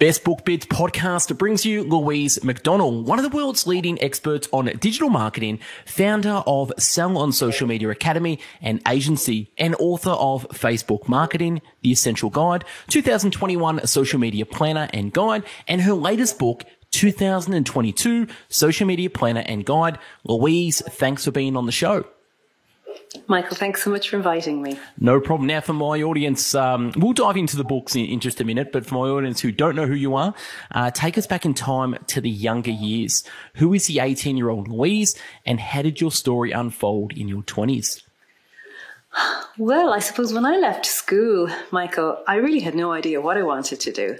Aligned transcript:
Best 0.00 0.24
Book 0.24 0.46
Bits 0.46 0.64
podcast 0.64 1.36
brings 1.36 1.66
you 1.66 1.82
Louise 1.82 2.38
McDonnell, 2.38 3.04
one 3.04 3.18
of 3.18 3.22
the 3.22 3.36
world's 3.36 3.66
leading 3.66 4.00
experts 4.02 4.48
on 4.50 4.64
digital 4.80 5.10
marketing, 5.10 5.60
founder 5.84 6.42
of 6.46 6.72
Sell 6.78 7.18
on 7.18 7.32
Social 7.32 7.68
Media 7.68 7.90
Academy 7.90 8.38
and 8.62 8.80
agency, 8.88 9.52
and 9.58 9.76
author 9.78 10.12
of 10.12 10.48
Facebook 10.52 11.06
Marketing, 11.06 11.60
The 11.82 11.92
Essential 11.92 12.30
Guide, 12.30 12.64
2021 12.88 13.86
Social 13.86 14.18
Media 14.18 14.46
Planner 14.46 14.88
and 14.94 15.12
Guide, 15.12 15.44
and 15.68 15.82
her 15.82 15.92
latest 15.92 16.38
book, 16.38 16.64
2022 16.92 18.26
Social 18.48 18.86
Media 18.86 19.10
Planner 19.10 19.44
and 19.44 19.66
Guide. 19.66 19.98
Louise, 20.24 20.80
thanks 20.80 21.26
for 21.26 21.30
being 21.30 21.58
on 21.58 21.66
the 21.66 21.72
show. 21.72 22.06
Michael, 23.26 23.56
thanks 23.56 23.82
so 23.82 23.90
much 23.90 24.08
for 24.08 24.16
inviting 24.16 24.62
me. 24.62 24.78
No 24.98 25.20
problem. 25.20 25.46
Now, 25.46 25.60
for 25.60 25.72
my 25.72 26.02
audience, 26.02 26.54
um, 26.54 26.92
we'll 26.96 27.12
dive 27.12 27.36
into 27.36 27.56
the 27.56 27.64
books 27.64 27.94
in, 27.94 28.06
in, 28.06 28.20
just 28.20 28.40
a 28.40 28.44
minute, 28.44 28.72
but 28.72 28.86
for 28.86 28.94
my 28.94 29.10
audience 29.10 29.40
who 29.40 29.52
don't 29.52 29.76
know 29.76 29.86
who 29.86 29.94
you 29.94 30.14
are, 30.14 30.34
uh, 30.72 30.90
take 30.90 31.18
us 31.18 31.26
back 31.26 31.44
in 31.44 31.54
time 31.54 31.96
to 32.08 32.20
the 32.20 32.30
younger 32.30 32.70
years. 32.70 33.24
Who 33.56 33.74
is 33.74 33.86
the 33.86 34.00
18 34.00 34.36
year 34.36 34.48
old 34.48 34.68
Louise, 34.68 35.16
and 35.44 35.60
how 35.60 35.82
did 35.82 36.00
your 36.00 36.10
story 36.10 36.52
unfold 36.52 37.12
in 37.12 37.28
your 37.28 37.42
20s? 37.42 38.02
Well, 39.58 39.92
I 39.92 39.98
suppose 39.98 40.32
when 40.32 40.46
I 40.46 40.56
left 40.56 40.86
school, 40.86 41.48
Michael, 41.70 42.22
I 42.28 42.36
really 42.36 42.60
had 42.60 42.74
no 42.74 42.92
idea 42.92 43.20
what 43.20 43.36
I 43.36 43.42
wanted 43.42 43.80
to 43.80 43.92
do. 43.92 44.18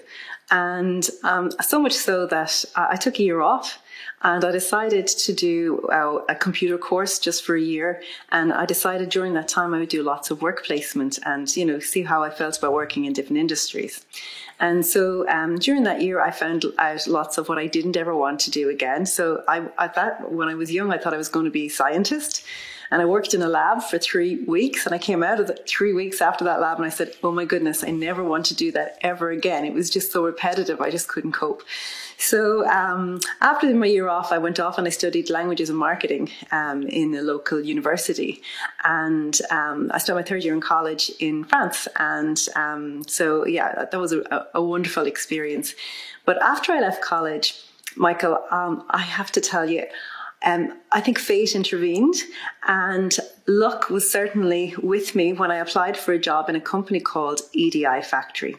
And 0.51 1.09
um, 1.23 1.51
so 1.61 1.79
much 1.79 1.93
so 1.93 2.27
that 2.27 2.65
I 2.75 2.97
took 2.97 3.19
a 3.21 3.23
year 3.23 3.41
off 3.41 3.81
and 4.23 4.45
I 4.45 4.51
decided 4.51 5.07
to 5.07 5.33
do 5.33 5.81
uh, 5.89 6.25
a 6.29 6.35
computer 6.35 6.77
course 6.77 7.19
just 7.19 7.45
for 7.45 7.57
a 7.57 7.61
year. 7.61 8.03
And 8.31 8.53
I 8.53 8.67
decided 8.67 9.09
during 9.09 9.33
that 9.35 9.49
time 9.49 9.73
I 9.73 9.79
would 9.79 9.89
do 9.89 10.03
lots 10.03 10.31
of 10.31 10.43
work 10.43 10.65
placement 10.65 11.19
and, 11.25 11.55
you 11.57 11.65
know, 11.65 11.79
see 11.79 12.03
how 12.03 12.23
I 12.23 12.31
felt 12.31 12.59
about 12.59 12.73
working 12.73 13.07
in 13.07 13.13
different 13.13 13.39
industries. 13.39 14.05
And 14.61 14.85
so 14.85 15.27
um, 15.29 15.59
during 15.59 15.85
that 15.85 16.03
year, 16.03 16.21
I 16.21 16.31
found 16.31 16.67
out 16.79 17.07
lots 17.07 17.39
of 17.39 17.49
what 17.49 17.59
I 17.59 17.67
didn't 17.67 17.97
ever 17.97 18.15
want 18.15 18.41
to 18.41 18.51
do 18.51 18.69
again. 18.69 19.07
So 19.07 19.43
I, 19.49 19.67
I 19.79 19.89
thought 19.89 20.31
when 20.31 20.49
I 20.49 20.55
was 20.55 20.71
young, 20.71 20.93
I 20.93 20.99
thought 20.99 21.15
I 21.15 21.19
was 21.19 21.31
going 21.31 21.47
to 21.47 21.51
be 21.51 21.67
a 21.67 21.71
scientist. 21.71 22.45
And 22.91 23.01
I 23.01 23.05
worked 23.05 23.35
in 23.35 23.43
a 23.43 23.49
lab 23.49 23.83
for 23.83 23.99
three 23.99 24.43
weeks 24.45 24.85
and 24.85 24.95
I 24.95 24.99
came 24.99 25.23
out 25.23 25.39
of 25.39 25.47
the 25.47 25.55
three 25.67 25.93
weeks 25.93 26.21
after 26.21 26.45
that 26.45 26.61
lab 26.61 26.77
and 26.77 26.85
I 26.85 26.89
said, 26.89 27.15
Oh 27.23 27.31
my 27.31 27.45
goodness, 27.45 27.85
I 27.85 27.91
never 27.91 28.25
want 28.25 28.47
to 28.47 28.55
do 28.55 28.73
that 28.73 28.99
ever 29.01 29.31
again. 29.31 29.65
It 29.65 29.75
was 29.75 29.91
just 29.91 30.11
so 30.11 30.25
repetitive. 30.25 30.81
I 30.81 30.91
just 30.91 31.07
couldn't 31.07 31.33
cope. 31.33 31.63
So 32.21 32.69
um, 32.69 33.19
after 33.41 33.75
my 33.75 33.87
year 33.87 34.09
off, 34.09 34.31
I 34.31 34.37
went 34.37 34.61
off 34.61 34.77
and 34.77 34.87
I 34.87 34.91
studied 34.91 35.31
languages 35.31 35.71
and 35.71 35.79
marketing 35.79 36.29
um, 36.53 36.83
in 36.83 37.15
a 37.15 37.23
local 37.23 37.61
university. 37.61 38.43
And 38.85 39.41
um, 39.51 39.91
I 39.95 39.99
started 39.99 40.21
my 40.21 40.29
third 40.29 40.45
year 40.45 40.53
in 40.53 40.61
college 40.61 41.11
in 41.19 41.45
France. 41.45 41.89
And 41.97 42.39
um, 42.57 43.05
so, 43.09 43.47
yeah, 43.47 43.87
that 43.91 43.99
was 43.99 44.13
a, 44.13 44.47
a, 44.53 44.63
wonderful 44.63 45.07
experience. 45.07 45.75
But 46.27 46.41
after 46.43 46.73
I 46.73 46.81
left 46.81 47.03
college, 47.03 47.55
Michael, 47.97 48.45
um, 48.51 48.85
I 48.91 49.01
have 49.01 49.33
to 49.33 49.41
tell 49.41 49.69
you, 49.69 49.85
um, 50.45 50.75
I 50.93 51.01
think 51.01 51.19
fate 51.19 51.55
intervened 51.55 52.17
and 52.67 53.17
luck 53.47 53.91
was 53.91 54.11
certainly 54.11 54.75
with 54.83 55.15
me 55.15 55.33
when 55.33 55.51
I 55.51 55.57
applied 55.57 55.97
for 55.97 56.13
a 56.13 56.19
job 56.19 56.49
in 56.49 56.57
a 56.57 56.61
company 56.61 57.01
called 57.01 57.41
EDI 57.53 58.03
Factory. 58.03 58.57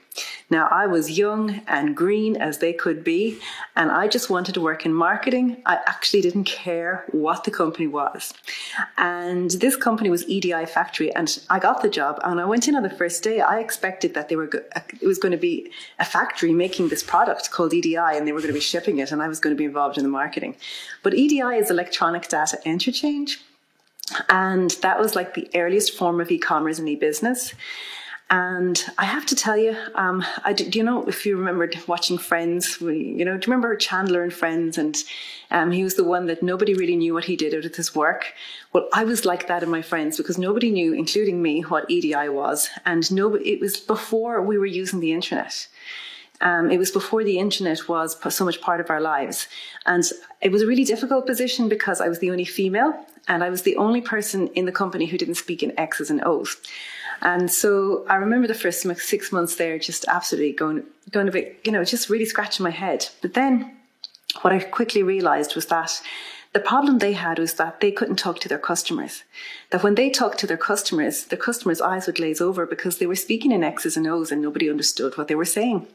Now, 0.50 0.68
I 0.70 0.86
was 0.86 1.18
young 1.18 1.62
and 1.68 1.96
green 1.96 2.36
as 2.36 2.58
they 2.58 2.74
could 2.74 3.04
be, 3.04 3.40
and 3.78 3.90
I 3.90 4.10
just 4.10 4.30
wanted 4.30 4.54
to 4.56 4.62
work 4.62 4.86
in 4.86 4.94
marketing. 4.94 5.62
I 5.66 5.80
actually 5.86 6.22
didn't 6.22 6.44
care 6.44 7.06
what 7.12 7.46
the 7.46 7.52
company 7.52 7.88
was. 7.88 8.34
And 8.98 9.52
this 9.52 9.78
company 9.78 10.10
was 10.10 10.28
EDI 10.28 10.66
Factory, 10.66 11.14
and 11.16 11.40
I 11.50 11.60
got 11.60 11.82
the 11.82 11.90
job. 11.90 12.20
And 12.24 12.42
I 12.42 12.46
went 12.46 12.68
in 12.68 12.76
on 12.76 12.84
the 12.84 12.90
first 12.90 13.24
day. 13.24 13.40
I 13.40 13.60
expected 13.60 14.14
that 14.14 14.28
they 14.28 14.36
were 14.36 14.48
go- 14.48 14.66
uh, 14.76 14.82
it 15.02 15.08
was 15.08 15.20
going 15.20 15.32
to 15.32 15.38
be 15.38 15.72
a 16.00 16.06
factory 16.06 16.52
making 16.52 16.90
this 16.90 17.02
product 17.02 17.52
called 17.52 17.74
EDI, 17.74 17.96
and 17.96 18.28
they 18.28 18.34
were 18.34 18.40
going 18.40 18.54
to 18.54 18.54
be 18.54 18.60
shipping 18.60 18.98
it, 18.98 19.14
and 19.14 19.22
I 19.22 19.30
was 19.30 19.40
going 19.40 19.56
to 19.56 19.58
be 19.58 19.66
involved 19.66 19.98
in 19.98 20.04
the 20.04 20.10
marketing. 20.10 20.58
But 21.02 21.14
EDI 21.14 21.56
is 21.62 21.72
electronic 21.72 22.21
data 22.30 22.60
interchange. 22.66 23.40
And 24.30 24.72
that 24.82 25.00
was 25.00 25.16
like 25.16 25.34
the 25.34 25.50
earliest 25.56 25.98
form 25.98 26.20
of 26.20 26.32
e-commerce 26.32 26.80
and 26.80 26.90
e-business. 26.90 27.54
And 28.32 28.82
I 28.98 29.04
have 29.04 29.26
to 29.26 29.36
tell 29.36 29.58
you, 29.58 29.76
um, 29.96 30.24
I 30.46 30.54
do, 30.54 30.70
do, 30.70 30.80
you 30.80 30.86
know 30.86 31.04
if 31.06 31.26
you 31.26 31.36
remembered 31.36 31.78
watching 31.86 32.18
Friends? 32.18 32.80
We, 32.80 32.98
you 32.98 33.26
know, 33.26 33.34
do 33.38 33.46
you 33.46 33.52
remember 33.52 33.76
Chandler 33.76 34.24
and 34.24 34.32
Friends? 34.32 34.78
And 34.78 34.98
um, 35.52 35.72
he 35.72 35.84
was 35.84 35.96
the 35.96 36.06
one 36.06 36.28
that 36.28 36.42
nobody 36.42 36.74
really 36.74 36.96
knew 36.96 37.14
what 37.14 37.26
he 37.26 37.36
did 37.36 37.54
out 37.54 37.66
of 37.66 37.76
his 37.76 37.94
work. 37.94 38.34
Well, 38.72 38.88
I 38.94 39.04
was 39.04 39.26
like 39.26 39.50
that 39.50 39.64
in 39.64 39.70
my 39.70 39.82
friends 39.82 40.16
because 40.16 40.38
nobody 40.38 40.72
knew, 40.72 40.94
including 40.94 41.42
me, 41.42 41.60
what 41.64 41.92
EDI 41.92 42.30
was, 42.30 42.70
and 42.86 43.12
nobody. 43.12 43.52
It 43.52 43.60
was 43.60 43.76
before 43.76 44.42
we 44.42 44.58
were 44.58 44.66
using 44.66 45.02
the 45.02 45.12
internet. 45.12 45.68
Um, 46.42 46.72
it 46.72 46.78
was 46.78 46.92
before 46.92 47.24
the 47.24 47.40
internet 47.40 47.88
was 47.88 48.18
so 48.34 48.46
much 48.46 48.62
part 48.62 48.82
of 48.82 48.90
our 48.90 49.00
lives. 49.00 49.48
And 49.86 50.04
it 50.42 50.52
was 50.52 50.62
a 50.62 50.68
really 50.68 50.84
difficult 50.84 51.28
position 51.28 51.70
because 51.70 52.02
I 52.02 52.10
was 52.10 52.20
the 52.20 52.32
only 52.32 52.46
female 52.46 53.06
and 53.28 53.44
I 53.44 53.50
was 53.50 53.62
the 53.62 53.78
only 53.78 54.02
person 54.02 54.48
in 54.50 54.66
the 54.66 54.72
company 54.72 55.06
who 55.06 55.18
didn't 55.18 55.36
speak 55.36 55.62
in 55.62 55.78
X's 55.80 56.10
and 56.10 56.24
O's. 56.24 56.58
And 57.22 57.52
so 57.52 58.06
I 58.10 58.16
remember 58.16 58.48
the 58.48 58.56
first 58.56 58.82
six 58.82 59.32
months 59.32 59.56
there 59.56 59.78
just 59.78 60.06
absolutely 60.08 60.54
going, 60.54 60.84
going 61.12 61.28
a 61.28 61.32
bit, 61.32 61.60
you 61.64 61.72
know, 61.72 61.84
just 61.84 62.10
really 62.10 62.26
scratching 62.26 62.64
my 62.64 62.72
head. 62.72 63.08
But 63.22 63.36
then 63.36 63.78
what 64.42 64.54
I 64.54 64.60
quickly 64.60 65.04
realized 65.04 65.56
was 65.56 65.68
that 65.68 66.02
the 66.54 66.60
problem 66.60 66.98
they 66.98 67.14
had 67.14 67.40
was 67.40 67.54
that 67.54 67.80
they 67.80 67.92
couldn't 67.92 68.18
talk 68.18 68.40
to 68.40 68.50
their 68.50 68.60
customers. 68.60 69.24
That 69.70 69.84
when 69.84 69.96
they 69.96 70.10
talked 70.10 70.38
to 70.40 70.48
their 70.48 70.58
customers, 70.58 71.26
the 71.26 71.38
customers' 71.38 71.80
eyes 71.80 72.08
would 72.08 72.18
glaze 72.18 72.42
over 72.42 72.66
because 72.66 72.98
they 72.98 73.06
were 73.06 73.16
speaking 73.16 73.52
in 73.52 73.64
X's 73.64 73.96
and 73.96 74.06
O's 74.06 74.32
and 74.32 74.42
nobody 74.42 74.70
understood 74.70 75.18
what 75.18 75.30
they 75.30 75.36
were 75.36 75.46
saying. 75.46 75.88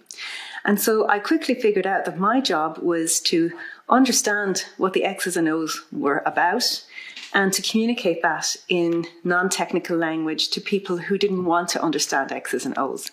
And 0.64 0.80
so 0.80 1.06
I 1.08 1.18
quickly 1.18 1.54
figured 1.54 1.86
out 1.86 2.06
that 2.06 2.18
my 2.18 2.40
job 2.40 2.78
was 2.78 3.20
to 3.20 3.52
understand 3.88 4.64
what 4.78 4.94
the 4.94 5.04
X's 5.04 5.36
and 5.36 5.48
O's 5.48 5.84
were 5.92 6.22
about 6.24 6.82
and 7.34 7.52
to 7.52 7.60
communicate 7.60 8.22
that 8.22 8.56
in 8.68 9.06
non 9.24 9.50
technical 9.50 9.96
language 9.96 10.48
to 10.50 10.60
people 10.60 10.96
who 10.96 11.18
didn't 11.18 11.44
want 11.44 11.68
to 11.70 11.82
understand 11.82 12.32
X's 12.32 12.64
and 12.64 12.76
O's. 12.78 13.10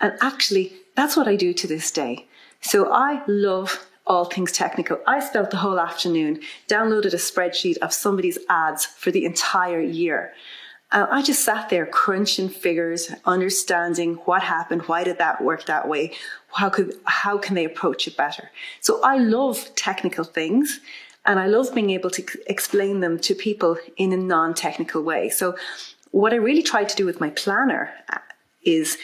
And 0.00 0.12
actually, 0.20 0.74
that's 0.96 1.16
what 1.16 1.28
I 1.28 1.36
do 1.36 1.54
to 1.54 1.66
this 1.66 1.90
day. 1.90 2.26
So 2.60 2.92
I 2.92 3.22
love 3.26 3.86
all 4.06 4.26
things 4.26 4.52
technical. 4.52 4.98
I 5.06 5.20
spent 5.20 5.50
the 5.50 5.56
whole 5.58 5.80
afternoon, 5.80 6.40
downloaded 6.68 7.14
a 7.14 7.16
spreadsheet 7.16 7.78
of 7.78 7.92
somebody's 7.92 8.38
ads 8.48 8.84
for 8.84 9.10
the 9.10 9.24
entire 9.24 9.80
year. 9.80 10.34
Uh, 10.92 11.06
I 11.10 11.22
just 11.22 11.44
sat 11.44 11.70
there 11.70 11.86
crunching 11.86 12.48
figures, 12.48 13.10
understanding 13.24 14.14
what 14.26 14.42
happened, 14.42 14.82
why 14.82 15.02
did 15.02 15.18
that 15.18 15.42
work 15.42 15.66
that 15.66 15.88
way, 15.88 16.12
how 16.52 16.68
could 16.68 16.94
how 17.04 17.38
can 17.38 17.54
they 17.54 17.64
approach 17.64 18.06
it 18.06 18.16
better. 18.16 18.50
So 18.80 19.02
I 19.02 19.16
love 19.18 19.74
technical 19.74 20.24
things, 20.24 20.80
and 21.24 21.40
I 21.40 21.46
love 21.46 21.74
being 21.74 21.90
able 21.90 22.10
to 22.10 22.24
explain 22.46 23.00
them 23.00 23.18
to 23.20 23.34
people 23.34 23.78
in 23.96 24.12
a 24.12 24.16
non 24.16 24.54
technical 24.54 25.02
way. 25.02 25.30
So, 25.30 25.56
what 26.10 26.32
I 26.32 26.36
really 26.36 26.62
tried 26.62 26.88
to 26.90 26.96
do 26.96 27.06
with 27.06 27.20
my 27.20 27.30
planner 27.30 27.90
uh, 28.12 28.18
is 28.62 28.98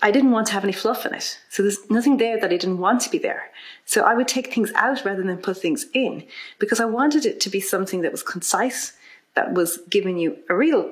I 0.00 0.10
didn't 0.10 0.30
want 0.30 0.46
to 0.46 0.52
have 0.54 0.64
any 0.64 0.72
fluff 0.72 1.04
in 1.04 1.14
it. 1.14 1.38
So, 1.50 1.62
there's 1.62 1.90
nothing 1.90 2.16
there 2.16 2.40
that 2.40 2.52
I 2.52 2.56
didn't 2.56 2.78
want 2.78 3.00
to 3.02 3.10
be 3.10 3.18
there. 3.18 3.50
So, 3.84 4.02
I 4.02 4.14
would 4.14 4.28
take 4.28 4.52
things 4.52 4.72
out 4.74 5.04
rather 5.04 5.22
than 5.22 5.36
put 5.38 5.58
things 5.58 5.86
in 5.92 6.24
because 6.58 6.80
I 6.80 6.86
wanted 6.86 7.26
it 7.26 7.40
to 7.40 7.50
be 7.50 7.60
something 7.60 8.00
that 8.02 8.12
was 8.12 8.22
concise, 8.22 8.94
that 9.34 9.52
was 9.52 9.78
giving 9.90 10.18
you 10.18 10.38
a 10.48 10.54
real 10.54 10.90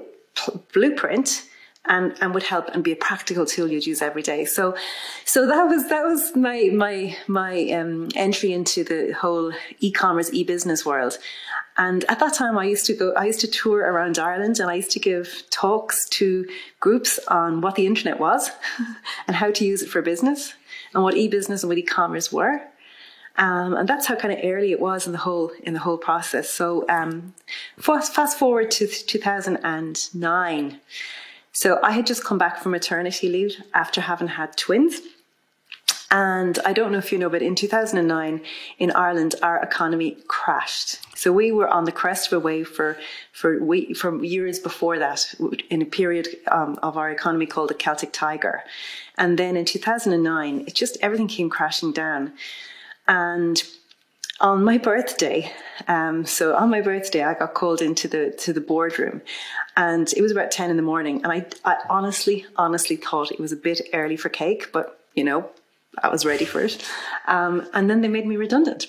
blueprint 0.72 1.44
and 1.86 2.14
and 2.20 2.34
would 2.34 2.42
help 2.42 2.68
and 2.68 2.84
be 2.84 2.92
a 2.92 2.96
practical 2.96 3.46
tool 3.46 3.68
you'd 3.68 3.86
use 3.86 4.02
every 4.02 4.22
day. 4.22 4.44
So 4.44 4.76
so 5.24 5.46
that 5.46 5.64
was 5.64 5.88
that 5.88 6.04
was 6.04 6.36
my 6.36 6.70
my 6.72 7.16
my 7.26 7.70
um, 7.70 8.08
entry 8.14 8.52
into 8.52 8.84
the 8.84 9.12
whole 9.12 9.52
e-commerce 9.80 10.30
e-business 10.32 10.84
world. 10.84 11.19
And 11.78 12.04
at 12.10 12.19
that 12.19 12.34
time, 12.34 12.58
I 12.58 12.64
used 12.64 12.84
to 12.86 12.94
go. 12.94 13.12
I 13.14 13.24
used 13.24 13.40
to 13.40 13.48
tour 13.48 13.78
around 13.80 14.19
Ireland, 14.19 14.60
and 14.60 14.70
I 14.70 14.74
used 14.74 14.90
to 14.90 15.00
give 15.00 15.44
talks 15.50 16.06
to 16.10 16.46
groups 16.78 17.19
on 17.28 17.62
what 17.62 17.76
the 17.76 17.86
internet 17.86 18.20
was, 18.20 18.50
and 19.26 19.34
how 19.34 19.50
to 19.50 19.64
use 19.64 19.82
it 19.82 19.88
for 19.88 20.02
business, 20.02 20.54
and 20.92 21.02
what 21.02 21.16
e-business 21.16 21.62
and 21.62 21.69
what 21.69 21.78
e-commerce 21.78 22.30
were. 22.30 22.60
Um, 23.37 23.75
and 23.75 23.88
that's 23.88 24.06
how 24.06 24.16
kind 24.16 24.34
of 24.34 24.40
early 24.44 24.72
it 24.72 24.81
was 24.81 25.06
in 25.06 25.12
the 25.12 25.19
whole 25.19 25.52
in 25.62 25.72
the 25.72 25.81
whole 25.81 25.96
process. 25.96 26.50
So 26.50 26.84
um, 26.90 27.32
fast, 27.78 28.14
fast 28.14 28.38
forward 28.38 28.70
to 28.72 28.87
2009. 28.87 30.81
So 31.52 31.81
I 31.82 31.93
had 31.93 32.06
just 32.06 32.25
come 32.25 32.38
back 32.38 32.58
from 32.58 32.73
maternity 32.73 33.29
leave 33.29 33.56
after 33.75 34.00
having 34.00 34.29
had 34.29 34.56
twins. 34.56 35.00
And 36.12 36.58
I 36.64 36.73
don't 36.73 36.91
know 36.91 36.99
if 36.99 37.12
you 37.12 37.19
know, 37.19 37.31
but 37.31 37.43
in 37.43 37.55
2009 37.55 38.41
in 38.79 38.91
Ireland, 38.91 39.37
our 39.43 39.62
economy 39.62 40.17
crashed. 40.26 40.99
So 41.17 41.32
we 41.32 41.52
were 41.52 41.69
on 41.69 41.85
the 41.85 41.93
crest 41.93 42.32
of 42.32 42.32
a 42.32 42.41
wave 42.41 42.67
for, 42.67 42.97
for, 43.32 43.62
we, 43.62 43.94
for 43.94 44.25
years 44.25 44.58
before 44.58 44.99
that, 44.99 45.32
in 45.70 45.82
a 45.82 45.87
period 45.87 46.29
um, 46.49 46.79
of 46.82 46.97
our 46.97 47.11
economy 47.11 47.47
called 47.47 47.70
the 47.70 47.75
Celtic 47.75 48.12
Tiger. 48.12 48.64
And 49.19 49.38
then 49.38 49.56
in 49.56 49.64
2009, 49.64 50.64
it 50.67 50.75
just, 50.75 50.96
everything 51.00 51.29
came 51.29 51.49
crashing 51.49 51.93
down. 51.93 52.32
And 53.06 53.62
on 54.40 54.64
my 54.64 54.78
birthday, 54.78 55.50
um, 55.88 56.25
so 56.25 56.54
on 56.54 56.70
my 56.70 56.81
birthday, 56.81 57.22
I 57.22 57.34
got 57.34 57.54
called 57.54 57.82
into 57.82 58.08
the 58.08 58.31
to 58.38 58.52
the 58.52 58.60
boardroom, 58.60 59.22
and 59.76 60.12
it 60.16 60.22
was 60.22 60.32
about 60.32 60.50
ten 60.50 60.70
in 60.70 60.76
the 60.76 60.82
morning. 60.82 61.22
And 61.22 61.32
I, 61.32 61.46
I 61.64 61.76
honestly, 61.88 62.46
honestly 62.56 62.96
thought 62.96 63.31
it 63.31 63.40
was 63.40 63.52
a 63.52 63.56
bit 63.56 63.81
early 63.92 64.16
for 64.16 64.28
cake, 64.28 64.72
but 64.72 65.00
you 65.14 65.25
know, 65.25 65.48
I 66.02 66.08
was 66.08 66.25
ready 66.25 66.44
for 66.44 66.62
it. 66.62 66.82
Um, 67.26 67.69
and 67.75 67.90
then 67.90 68.00
they 68.00 68.08
made 68.08 68.26
me 68.26 68.37
redundant. 68.37 68.87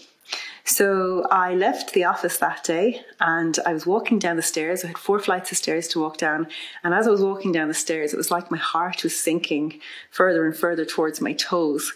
So 0.64 1.28
I 1.32 1.56
left 1.56 1.94
the 1.94 2.04
office 2.04 2.38
that 2.38 2.64
day 2.64 3.02
and 3.20 3.58
I 3.66 3.74
was 3.74 3.88
walking 3.88 4.20
down 4.20 4.36
the 4.36 4.44
stairs. 4.44 4.84
I 4.84 4.88
had 4.88 4.98
four 4.98 5.20
flights 5.20 5.52
of 5.52 5.58
stairs 5.58 5.88
to 5.90 6.00
walk 6.00 6.18
down. 6.18 6.48
And 6.84 6.94
as 6.94 7.08
I 7.08 7.12
was 7.12 7.22
walking 7.22 7.52
down 7.52 7.68
the 7.68 7.74
stairs, 7.74 8.14
it 8.14 8.18
was 8.18 8.30
like 8.30 8.52
my 8.52 8.58
heart 8.58 9.04
was 9.04 9.20
sinking 9.20 9.82
further 10.12 10.46
and 10.46 10.56
further 10.56 10.86
towards 10.86 11.20
my 11.20 11.34
toes. 11.34 11.94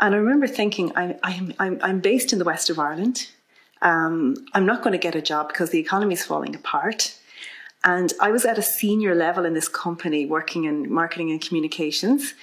And 0.00 0.14
I 0.14 0.18
remember 0.18 0.46
thinking, 0.46 0.92
I'm, 0.96 1.16
I'm, 1.22 1.78
I'm, 1.80 2.00
based 2.00 2.32
in 2.32 2.38
the 2.38 2.44
west 2.44 2.68
of 2.68 2.78
Ireland. 2.78 3.28
Um, 3.80 4.34
I'm 4.52 4.66
not 4.66 4.82
going 4.82 4.92
to 4.92 4.98
get 4.98 5.14
a 5.14 5.22
job 5.22 5.48
because 5.48 5.70
the 5.70 5.78
economy 5.78 6.14
is 6.14 6.24
falling 6.24 6.54
apart. 6.54 7.16
And 7.84 8.12
I 8.20 8.30
was 8.30 8.44
at 8.44 8.58
a 8.58 8.62
senior 8.62 9.14
level 9.14 9.44
in 9.44 9.54
this 9.54 9.68
company 9.68 10.26
working 10.26 10.64
in 10.64 10.92
marketing 10.92 11.30
and 11.30 11.40
communications. 11.40 12.34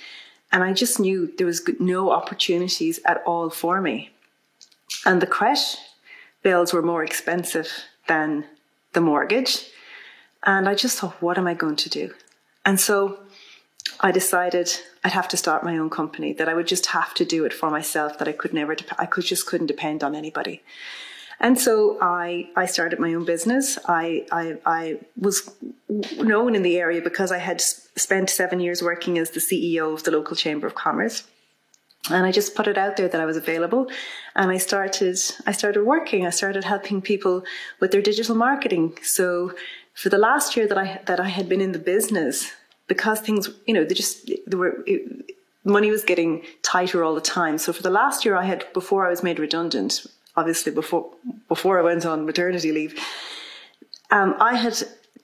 And 0.52 0.64
I 0.64 0.74
just 0.74 1.00
knew 1.00 1.32
there 1.38 1.48
was 1.48 1.62
no 1.80 2.12
opportunities 2.12 3.00
at 3.06 3.22
all 3.26 3.50
for 3.50 3.82
me. 3.82 4.12
And 5.06 5.22
the 5.22 5.28
creche 5.28 5.78
bills 6.44 6.74
were 6.74 6.82
more 6.82 7.04
expensive 7.04 7.70
than 8.08 8.46
the 8.94 9.02
mortgage. 9.02 9.68
And 10.44 10.68
I 10.70 10.76
just 10.76 11.00
thought, 11.00 11.22
what 11.22 11.38
am 11.38 11.48
I 11.48 11.54
going 11.54 11.78
to 11.78 11.90
do? 11.90 12.14
And 12.66 12.80
so 12.80 13.20
I 14.02 14.12
decided 14.12 14.70
I'd 15.04 15.12
have 15.12 15.28
to 15.30 15.38
start 15.38 15.64
my 15.64 15.78
own 15.78 15.90
company, 15.90 16.34
that 16.34 16.50
I 16.50 16.56
would 16.56 16.68
just 16.68 16.88
have 16.88 17.14
to 17.16 17.26
do 17.26 17.46
it 17.46 17.54
for 17.54 17.70
myself, 17.70 18.18
that 18.18 18.28
I 18.28 18.32
could 18.32 18.54
never, 18.54 18.76
I 18.98 19.06
could 19.06 19.24
just 19.24 19.46
couldn't 19.46 19.68
depend 19.68 20.04
on 20.04 20.16
anybody. 20.16 20.64
And 21.40 21.60
so 21.60 21.98
I, 22.02 22.50
I 22.56 22.66
started 22.66 23.00
my 23.00 23.14
own 23.14 23.26
business. 23.26 23.78
I, 23.88 24.28
I, 24.32 24.58
I 24.66 25.00
was 25.18 25.52
known 26.18 26.56
in 26.56 26.62
the 26.62 26.78
area 26.78 27.02
because 27.02 27.32
I 27.32 27.40
had 27.40 27.62
spent 27.62 28.30
seven 28.30 28.60
years 28.60 28.84
working 28.84 29.18
as 29.18 29.32
the 29.32 29.40
CEO 29.40 29.94
of 29.94 30.04
the 30.04 30.12
local 30.12 30.36
Chamber 30.36 30.68
of 30.68 30.76
Commerce. 30.76 31.24
And 32.10 32.26
I 32.26 32.32
just 32.32 32.56
put 32.56 32.68
it 32.68 32.78
out 32.78 32.98
there 32.98 33.08
that 33.08 33.22
I 33.22 33.26
was 33.26 33.38
available. 33.38 33.88
And 34.36 34.52
I 34.52 34.58
started, 34.58 35.18
I 35.48 35.52
started 35.52 35.84
working. 35.84 36.26
I 36.26 36.32
started 36.32 36.64
helping 36.64 37.02
people 37.02 37.44
with 37.80 37.92
their 37.92 38.02
digital 38.02 38.36
marketing. 38.36 38.98
So 39.02 39.54
for 39.94 40.10
the 40.10 40.18
last 40.18 40.56
year 40.56 40.68
that 40.68 40.78
I, 40.78 41.02
that 41.06 41.20
I 41.20 41.28
had 41.28 41.50
been 41.50 41.62
in 41.62 41.72
the 41.72 41.80
business, 41.80 42.52
because 42.94 43.22
things, 43.22 43.44
you 43.68 43.74
know, 43.74 43.86
they 43.86 43.96
just, 44.04 44.30
they 44.48 44.58
were, 44.62 44.74
it, 44.86 45.02
money 45.64 45.90
was 45.90 46.04
getting 46.04 46.32
tighter 46.62 47.00
all 47.06 47.16
the 47.16 47.22
time. 47.40 47.58
So 47.58 47.72
for 47.72 47.84
the 47.84 47.96
last 48.02 48.26
year 48.26 48.36
I 48.36 48.46
had, 48.52 48.66
before 48.74 49.06
I 49.08 49.10
was 49.10 49.24
made 49.24 49.40
redundant, 49.40 50.06
obviously 50.36 50.72
before 50.74 51.06
before 51.48 51.80
I 51.80 51.84
went 51.90 52.06
on 52.06 52.26
maternity 52.26 52.72
leave, 52.80 52.94
um, 54.18 54.36
I 54.40 54.56
had 54.56 54.76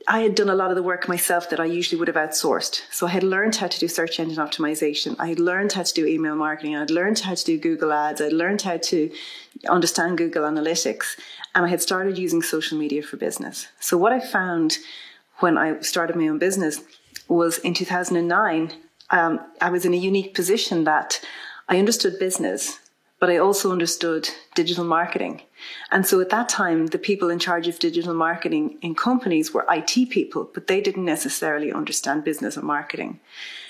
I 0.07 0.19
had 0.25 0.35
done 0.35 0.49
a 0.49 0.55
lot 0.61 0.69
of 0.69 0.77
the 0.77 0.87
work 0.91 1.09
myself 1.09 1.49
that 1.49 1.59
I 1.59 1.65
usually 1.65 1.99
would 1.99 2.07
have 2.07 2.23
outsourced. 2.25 2.75
So 2.97 3.07
I 3.07 3.09
had 3.17 3.23
learned 3.35 3.55
how 3.57 3.67
to 3.67 3.79
do 3.83 3.89
search 3.89 4.17
engine 4.21 4.41
optimization. 4.47 5.17
I 5.19 5.27
had 5.27 5.39
learned 5.39 5.73
how 5.73 5.83
to 5.83 5.93
do 5.93 6.05
email 6.05 6.37
marketing. 6.37 6.77
I 6.77 6.79
had 6.85 6.97
learned 6.99 7.19
how 7.19 7.35
to 7.35 7.43
do 7.43 7.57
Google 7.67 7.91
ads. 7.91 8.21
I 8.21 8.25
had 8.29 8.39
learned 8.43 8.61
how 8.61 8.77
to 8.91 9.11
understand 9.67 10.17
Google 10.17 10.45
Analytics. 10.51 11.07
And 11.53 11.65
I 11.65 11.69
had 11.69 11.81
started 11.81 12.17
using 12.17 12.41
social 12.41 12.77
media 12.77 13.01
for 13.03 13.17
business. 13.17 13.67
So 13.81 13.97
what 13.97 14.13
I 14.13 14.21
found 14.21 14.77
when 15.39 15.57
I 15.57 15.81
started 15.81 16.15
my 16.15 16.29
own 16.29 16.39
business 16.39 16.79
was 17.27 17.57
in 17.59 17.73
2009, 17.73 18.73
um, 19.09 19.39
I 19.61 19.69
was 19.69 19.85
in 19.85 19.93
a 19.93 19.97
unique 19.97 20.33
position 20.33 20.83
that 20.83 21.21
I 21.69 21.79
understood 21.79 22.19
business 22.19 22.79
but 23.19 23.29
I 23.29 23.37
also 23.37 23.71
understood 23.71 24.29
digital 24.53 24.83
marketing. 24.83 25.41
And 25.91 26.05
so 26.05 26.21
at 26.21 26.29
that 26.29 26.49
time, 26.49 26.87
the 26.87 26.99
people 26.99 27.29
in 27.29 27.39
charge 27.39 27.67
of 27.67 27.79
digital 27.79 28.13
marketing 28.13 28.77
in 28.81 28.93
companies 28.93 29.53
were 29.53 29.65
IT 29.69 30.09
people, 30.09 30.49
but 30.53 30.67
they 30.67 30.81
didn't 30.81 31.05
necessarily 31.05 31.71
understand 31.71 32.23
business 32.23 32.57
and 32.57 32.65
marketing. 32.65 33.19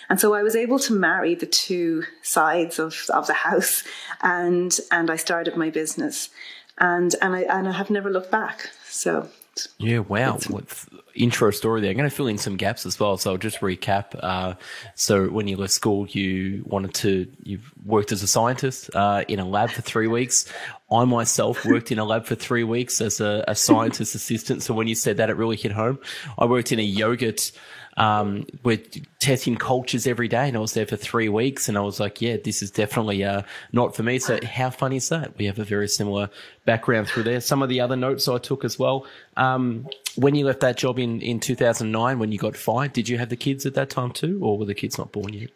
And 0.09 0.19
so 0.19 0.33
I 0.33 0.43
was 0.43 0.55
able 0.55 0.79
to 0.79 0.93
marry 0.93 1.33
the 1.33 1.45
two 1.45 2.03
sides 2.21 2.77
of, 2.79 3.05
of 3.13 3.27
the 3.27 3.33
house 3.33 3.83
and, 4.21 4.77
and 4.91 5.09
I 5.09 5.15
started 5.15 5.55
my 5.55 5.69
business 5.69 6.29
and, 6.77 7.15
and 7.21 7.35
I, 7.35 7.41
and 7.43 7.67
I 7.69 7.71
have 7.71 7.89
never 7.89 8.09
looked 8.09 8.31
back. 8.31 8.69
So 8.89 9.29
yeah, 9.77 9.99
wow. 9.99 10.37
What 10.49 10.65
intro 11.17 11.51
story 11.51 11.81
there. 11.81 11.89
I'm 11.89 11.97
going 11.97 12.09
to 12.09 12.15
fill 12.15 12.27
in 12.27 12.37
some 12.37 12.57
gaps 12.57 12.85
as 12.85 12.99
well. 12.99 13.17
So 13.17 13.31
I'll 13.31 13.37
just 13.37 13.59
recap. 13.59 14.17
Uh, 14.21 14.53
so 14.95 15.27
when 15.27 15.47
you 15.47 15.57
left 15.57 15.73
school, 15.73 16.07
you 16.07 16.63
wanted 16.65 16.93
to, 16.95 17.27
you 17.43 17.59
worked 17.85 18.11
as 18.11 18.23
a 18.23 18.27
scientist 18.27 18.89
uh, 18.95 19.23
in 19.27 19.39
a 19.39 19.45
lab 19.45 19.69
for 19.71 19.81
three 19.81 20.07
weeks. 20.07 20.45
I 20.91 21.03
myself 21.05 21.65
worked 21.65 21.91
in 21.91 21.99
a 21.99 22.05
lab 22.05 22.25
for 22.25 22.35
three 22.35 22.63
weeks 22.63 23.01
as 23.01 23.19
a, 23.19 23.43
a 23.47 23.55
scientist 23.55 24.15
assistant. 24.15 24.63
So 24.63 24.73
when 24.73 24.87
you 24.87 24.95
said 24.95 25.17
that, 25.17 25.29
it 25.29 25.35
really 25.35 25.57
hit 25.57 25.71
home. 25.71 25.99
I 26.37 26.45
worked 26.45 26.71
in 26.71 26.79
a 26.79 26.83
yogurt 26.83 27.51
um, 27.97 28.45
we're 28.63 28.81
testing 29.19 29.55
cultures 29.55 30.05
every 30.05 30.27
day, 30.27 30.47
and 30.47 30.55
I 30.55 30.59
was 30.59 30.73
there 30.73 30.85
for 30.85 30.95
three 30.95 31.29
weeks, 31.29 31.67
and 31.67 31.77
I 31.77 31.81
was 31.81 31.99
like, 31.99 32.21
yeah, 32.21 32.37
this 32.37 32.61
is 32.61 32.69
definitely 32.69 33.23
uh, 33.23 33.41
not 33.71 33.95
for 33.95 34.03
me. 34.03 34.19
So 34.19 34.39
how 34.45 34.69
funny 34.69 34.97
is 34.97 35.09
that? 35.09 35.35
We 35.37 35.45
have 35.45 35.57
a 35.57 35.63
very 35.63 35.87
similar 35.87 36.29
background 36.63 37.07
through 37.07 37.23
there. 37.23 37.41
Some 37.41 37.63
of 37.63 37.69
the 37.69 37.81
other 37.81 37.95
notes 37.95 38.27
I 38.27 38.37
took 38.37 38.63
as 38.63 38.77
well. 38.77 39.07
Um, 39.35 39.87
when 40.15 40.35
you 40.35 40.45
left 40.45 40.59
that 40.59 40.77
job 40.77 40.99
in, 40.99 41.21
in 41.21 41.39
2009, 41.39 42.19
when 42.19 42.31
you 42.31 42.37
got 42.37 42.55
fired, 42.55 42.93
did 42.93 43.09
you 43.09 43.17
have 43.17 43.29
the 43.29 43.35
kids 43.35 43.65
at 43.65 43.73
that 43.73 43.89
time 43.89 44.11
too, 44.11 44.39
or 44.43 44.59
were 44.59 44.65
the 44.65 44.75
kids 44.75 44.99
not 44.99 45.11
born 45.11 45.33
yet? 45.33 45.49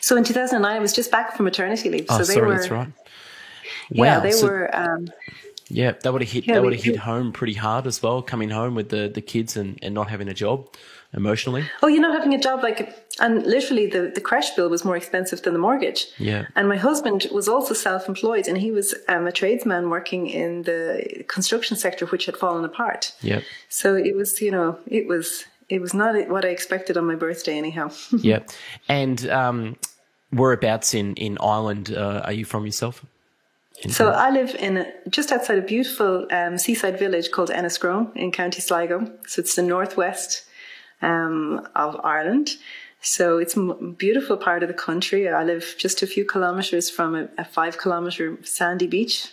So 0.00 0.16
in 0.16 0.22
2009, 0.22 0.76
I 0.76 0.78
was 0.78 0.92
just 0.92 1.10
back 1.10 1.36
from 1.36 1.44
maternity 1.44 1.90
leave. 1.90 2.06
Oh, 2.08 2.18
so 2.18 2.24
they 2.24 2.34
sorry, 2.34 2.46
were, 2.46 2.54
that's 2.54 2.70
right. 2.70 2.88
Wow. 3.90 4.04
Yeah, 4.04 4.20
they 4.20 4.30
so, 4.30 4.46
were. 4.46 4.76
Um, 4.76 5.10
yeah, 5.68 5.92
that 5.92 6.12
would 6.12 6.22
have 6.22 6.30
hit. 6.30 6.46
Yeah, 6.46 6.54
that 6.54 6.62
would 6.62 6.74
have 6.74 6.84
hit 6.84 6.96
home 6.96 7.32
pretty 7.32 7.54
hard 7.54 7.86
as 7.88 8.00
well. 8.00 8.22
Coming 8.22 8.50
home 8.50 8.76
with 8.76 8.90
the, 8.90 9.08
the 9.08 9.22
kids 9.22 9.56
and, 9.56 9.78
and 9.82 9.94
not 9.94 10.08
having 10.08 10.28
a 10.28 10.34
job 10.34 10.68
emotionally? 11.14 11.64
Oh, 11.82 11.88
you're 11.88 12.00
not 12.00 12.14
having 12.14 12.34
a 12.34 12.38
job 12.38 12.62
like, 12.62 12.96
and 13.20 13.44
literally 13.44 13.86
the, 13.86 14.12
the 14.14 14.20
creche 14.20 14.54
bill 14.56 14.68
was 14.68 14.84
more 14.84 14.96
expensive 14.96 15.42
than 15.42 15.52
the 15.52 15.58
mortgage. 15.58 16.06
Yeah. 16.18 16.46
And 16.56 16.68
my 16.68 16.76
husband 16.76 17.26
was 17.32 17.48
also 17.48 17.74
self 17.74 18.08
employed 18.08 18.48
and 18.48 18.58
he 18.58 18.70
was 18.70 18.94
um, 19.08 19.26
a 19.26 19.32
tradesman 19.32 19.90
working 19.90 20.26
in 20.26 20.62
the 20.62 21.24
construction 21.28 21.76
sector, 21.76 22.06
which 22.06 22.26
had 22.26 22.36
fallen 22.36 22.64
apart. 22.64 23.14
Yeah. 23.20 23.40
So 23.68 23.94
it 23.94 24.16
was, 24.16 24.40
you 24.40 24.50
know, 24.50 24.78
it 24.86 25.06
was, 25.06 25.44
it 25.68 25.80
was 25.80 25.94
not 25.94 26.28
what 26.28 26.44
I 26.44 26.48
expected 26.48 26.96
on 26.96 27.06
my 27.06 27.14
birthday, 27.14 27.56
anyhow. 27.58 27.90
yeah. 28.18 28.40
And 28.88 29.28
um, 29.28 29.76
whereabouts 30.30 30.94
in, 30.94 31.14
in 31.16 31.38
Ireland 31.40 31.92
uh, 31.94 32.22
are 32.24 32.32
you 32.32 32.44
from 32.44 32.64
yourself? 32.64 33.04
So 33.88 34.10
I 34.10 34.30
live 34.30 34.54
in 34.54 34.76
a, 34.76 34.86
just 35.08 35.32
outside 35.32 35.58
a 35.58 35.62
beautiful 35.62 36.28
um, 36.30 36.56
seaside 36.56 37.00
village 37.00 37.32
called 37.32 37.50
Enniscrone 37.50 38.14
in 38.14 38.30
County 38.30 38.60
Sligo. 38.60 39.10
So 39.26 39.40
it's 39.40 39.56
the 39.56 39.62
northwest 39.62 40.44
um, 41.02 41.66
of 41.74 42.00
Ireland. 42.02 42.56
So 43.00 43.38
it's 43.38 43.56
a 43.56 43.74
beautiful 43.98 44.36
part 44.36 44.62
of 44.62 44.68
the 44.68 44.74
country. 44.74 45.28
I 45.28 45.42
live 45.42 45.74
just 45.76 46.02
a 46.02 46.06
few 46.06 46.24
kilometres 46.24 46.88
from 46.88 47.16
a, 47.16 47.28
a 47.36 47.44
five 47.44 47.78
kilometre 47.78 48.38
sandy 48.44 48.86
beach 48.86 49.28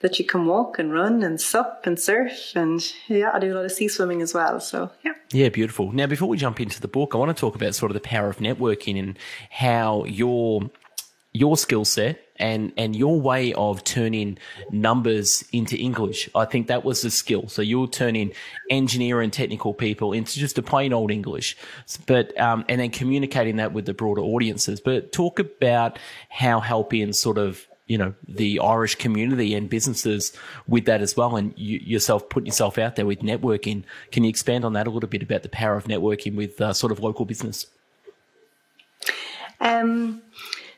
that 0.00 0.18
you 0.18 0.24
can 0.26 0.44
walk 0.44 0.78
and 0.78 0.92
run 0.92 1.22
and 1.22 1.40
sup 1.40 1.86
and 1.86 1.98
surf 1.98 2.54
and 2.54 2.92
yeah, 3.08 3.30
I 3.32 3.38
do 3.38 3.54
a 3.54 3.56
lot 3.56 3.64
of 3.64 3.72
sea 3.72 3.88
swimming 3.88 4.20
as 4.20 4.34
well. 4.34 4.60
So 4.60 4.90
yeah. 5.02 5.12
Yeah, 5.32 5.48
beautiful. 5.48 5.92
Now 5.92 6.06
before 6.06 6.28
we 6.28 6.36
jump 6.36 6.60
into 6.60 6.78
the 6.78 6.88
book, 6.88 7.14
I 7.14 7.16
want 7.16 7.34
to 7.34 7.40
talk 7.40 7.54
about 7.54 7.74
sort 7.74 7.90
of 7.90 7.94
the 7.94 8.00
power 8.00 8.28
of 8.28 8.36
networking 8.36 8.98
and 8.98 9.18
how 9.50 10.04
your 10.04 10.70
your 11.32 11.56
skill 11.56 11.86
set 11.86 12.20
and 12.36 12.72
and 12.76 12.96
your 12.96 13.20
way 13.20 13.52
of 13.54 13.84
turning 13.84 14.38
numbers 14.70 15.44
into 15.52 15.76
English. 15.76 16.28
I 16.34 16.44
think 16.44 16.66
that 16.66 16.84
was 16.84 17.02
the 17.02 17.10
skill. 17.10 17.48
So 17.48 17.62
you're 17.62 17.86
turning 17.86 18.32
engineer 18.70 19.20
and 19.20 19.32
technical 19.32 19.74
people 19.74 20.12
into 20.12 20.38
just 20.38 20.58
a 20.58 20.62
plain 20.62 20.92
old 20.92 21.10
English, 21.10 21.56
but 22.06 22.38
um, 22.40 22.64
and 22.68 22.80
then 22.80 22.90
communicating 22.90 23.56
that 23.56 23.72
with 23.72 23.86
the 23.86 23.94
broader 23.94 24.22
audiences. 24.22 24.80
But 24.80 25.12
talk 25.12 25.38
about 25.38 25.98
how 26.28 26.60
helping 26.60 27.12
sort 27.12 27.38
of 27.38 27.66
you 27.86 27.98
know 27.98 28.14
the 28.26 28.58
Irish 28.60 28.96
community 28.96 29.54
and 29.54 29.68
businesses 29.68 30.32
with 30.66 30.86
that 30.86 31.02
as 31.02 31.16
well, 31.16 31.36
and 31.36 31.52
you, 31.56 31.78
yourself 31.78 32.28
putting 32.28 32.46
yourself 32.46 32.78
out 32.78 32.96
there 32.96 33.06
with 33.06 33.20
networking. 33.20 33.84
Can 34.10 34.24
you 34.24 34.30
expand 34.30 34.64
on 34.64 34.72
that 34.72 34.86
a 34.86 34.90
little 34.90 35.08
bit 35.08 35.22
about 35.22 35.42
the 35.42 35.48
power 35.48 35.76
of 35.76 35.84
networking 35.84 36.34
with 36.34 36.60
uh, 36.60 36.72
sort 36.72 36.92
of 36.92 37.00
local 37.00 37.24
business? 37.24 37.66
Um, 39.60 40.22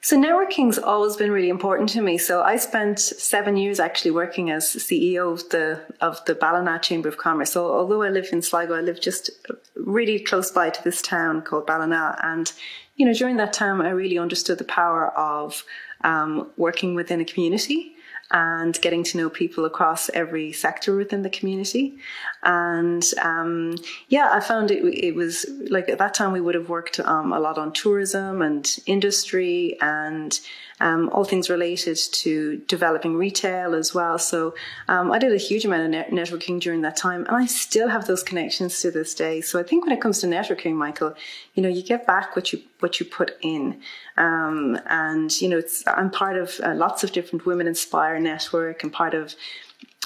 so 0.06 0.16
networking's 0.16 0.78
always 0.78 1.16
been 1.16 1.32
really 1.32 1.48
important 1.48 1.88
to 1.88 2.00
me. 2.00 2.16
So 2.16 2.40
I 2.40 2.58
spent 2.58 3.00
seven 3.00 3.56
years 3.56 3.80
actually 3.80 4.12
working 4.12 4.52
as 4.52 4.64
CEO 4.64 5.32
of 5.32 5.48
the 5.48 5.80
of 6.00 6.24
the 6.26 6.36
Ballina 6.36 6.78
Chamber 6.78 7.08
of 7.08 7.18
Commerce. 7.18 7.50
So 7.50 7.72
although 7.72 8.04
I 8.04 8.10
live 8.10 8.28
in 8.30 8.40
Sligo, 8.40 8.74
I 8.74 8.82
live 8.82 9.00
just 9.00 9.30
really 9.74 10.20
close 10.20 10.52
by 10.52 10.70
to 10.70 10.84
this 10.84 11.02
town 11.02 11.42
called 11.42 11.66
Ballina. 11.66 12.16
And 12.22 12.52
you 12.94 13.04
know, 13.04 13.14
during 13.14 13.36
that 13.38 13.52
time, 13.52 13.80
I 13.80 13.90
really 13.90 14.16
understood 14.16 14.58
the 14.58 14.64
power 14.64 15.08
of 15.18 15.64
um, 16.02 16.52
working 16.56 16.94
within 16.94 17.20
a 17.20 17.24
community 17.24 17.95
and 18.30 18.80
getting 18.80 19.04
to 19.04 19.18
know 19.18 19.30
people 19.30 19.64
across 19.64 20.08
every 20.10 20.52
sector 20.52 20.96
within 20.96 21.22
the 21.22 21.30
community. 21.30 21.96
And 22.42 23.04
um, 23.22 23.76
yeah, 24.08 24.30
I 24.32 24.40
found 24.40 24.70
it, 24.70 24.82
it 24.82 25.14
was 25.14 25.46
like 25.70 25.88
at 25.88 25.98
that 25.98 26.14
time 26.14 26.32
we 26.32 26.40
would 26.40 26.54
have 26.54 26.68
worked 26.68 26.98
um, 27.00 27.32
a 27.32 27.38
lot 27.38 27.58
on 27.58 27.72
tourism 27.72 28.42
and 28.42 28.76
industry 28.86 29.76
and 29.80 30.38
um, 30.80 31.08
all 31.10 31.24
things 31.24 31.48
related 31.48 31.96
to 31.96 32.58
developing 32.68 33.16
retail 33.16 33.74
as 33.74 33.94
well. 33.94 34.18
So 34.18 34.54
um, 34.88 35.10
I 35.10 35.18
did 35.18 35.32
a 35.32 35.38
huge 35.38 35.64
amount 35.64 35.84
of 35.84 35.90
net- 35.90 36.10
networking 36.10 36.60
during 36.60 36.82
that 36.82 36.96
time, 36.96 37.24
and 37.26 37.36
I 37.36 37.46
still 37.46 37.88
have 37.88 38.06
those 38.06 38.22
connections 38.22 38.80
to 38.80 38.90
this 38.90 39.14
day. 39.14 39.40
So 39.40 39.58
I 39.58 39.62
think 39.62 39.84
when 39.84 39.96
it 39.96 40.00
comes 40.00 40.18
to 40.20 40.26
networking, 40.26 40.74
Michael, 40.74 41.14
you 41.54 41.62
know, 41.62 41.68
you 41.68 41.82
get 41.82 42.06
back 42.06 42.36
what 42.36 42.52
you 42.52 42.60
what 42.80 43.00
you 43.00 43.06
put 43.06 43.36
in, 43.40 43.80
um, 44.16 44.78
and 44.86 45.40
you 45.40 45.48
know, 45.48 45.62
I'm 45.86 46.10
part 46.10 46.36
of 46.36 46.60
uh, 46.62 46.74
lots 46.74 47.04
of 47.04 47.12
different 47.12 47.46
Women 47.46 47.66
Inspire 47.66 48.18
network, 48.20 48.82
and 48.82 48.92
part 48.92 49.14
of 49.14 49.34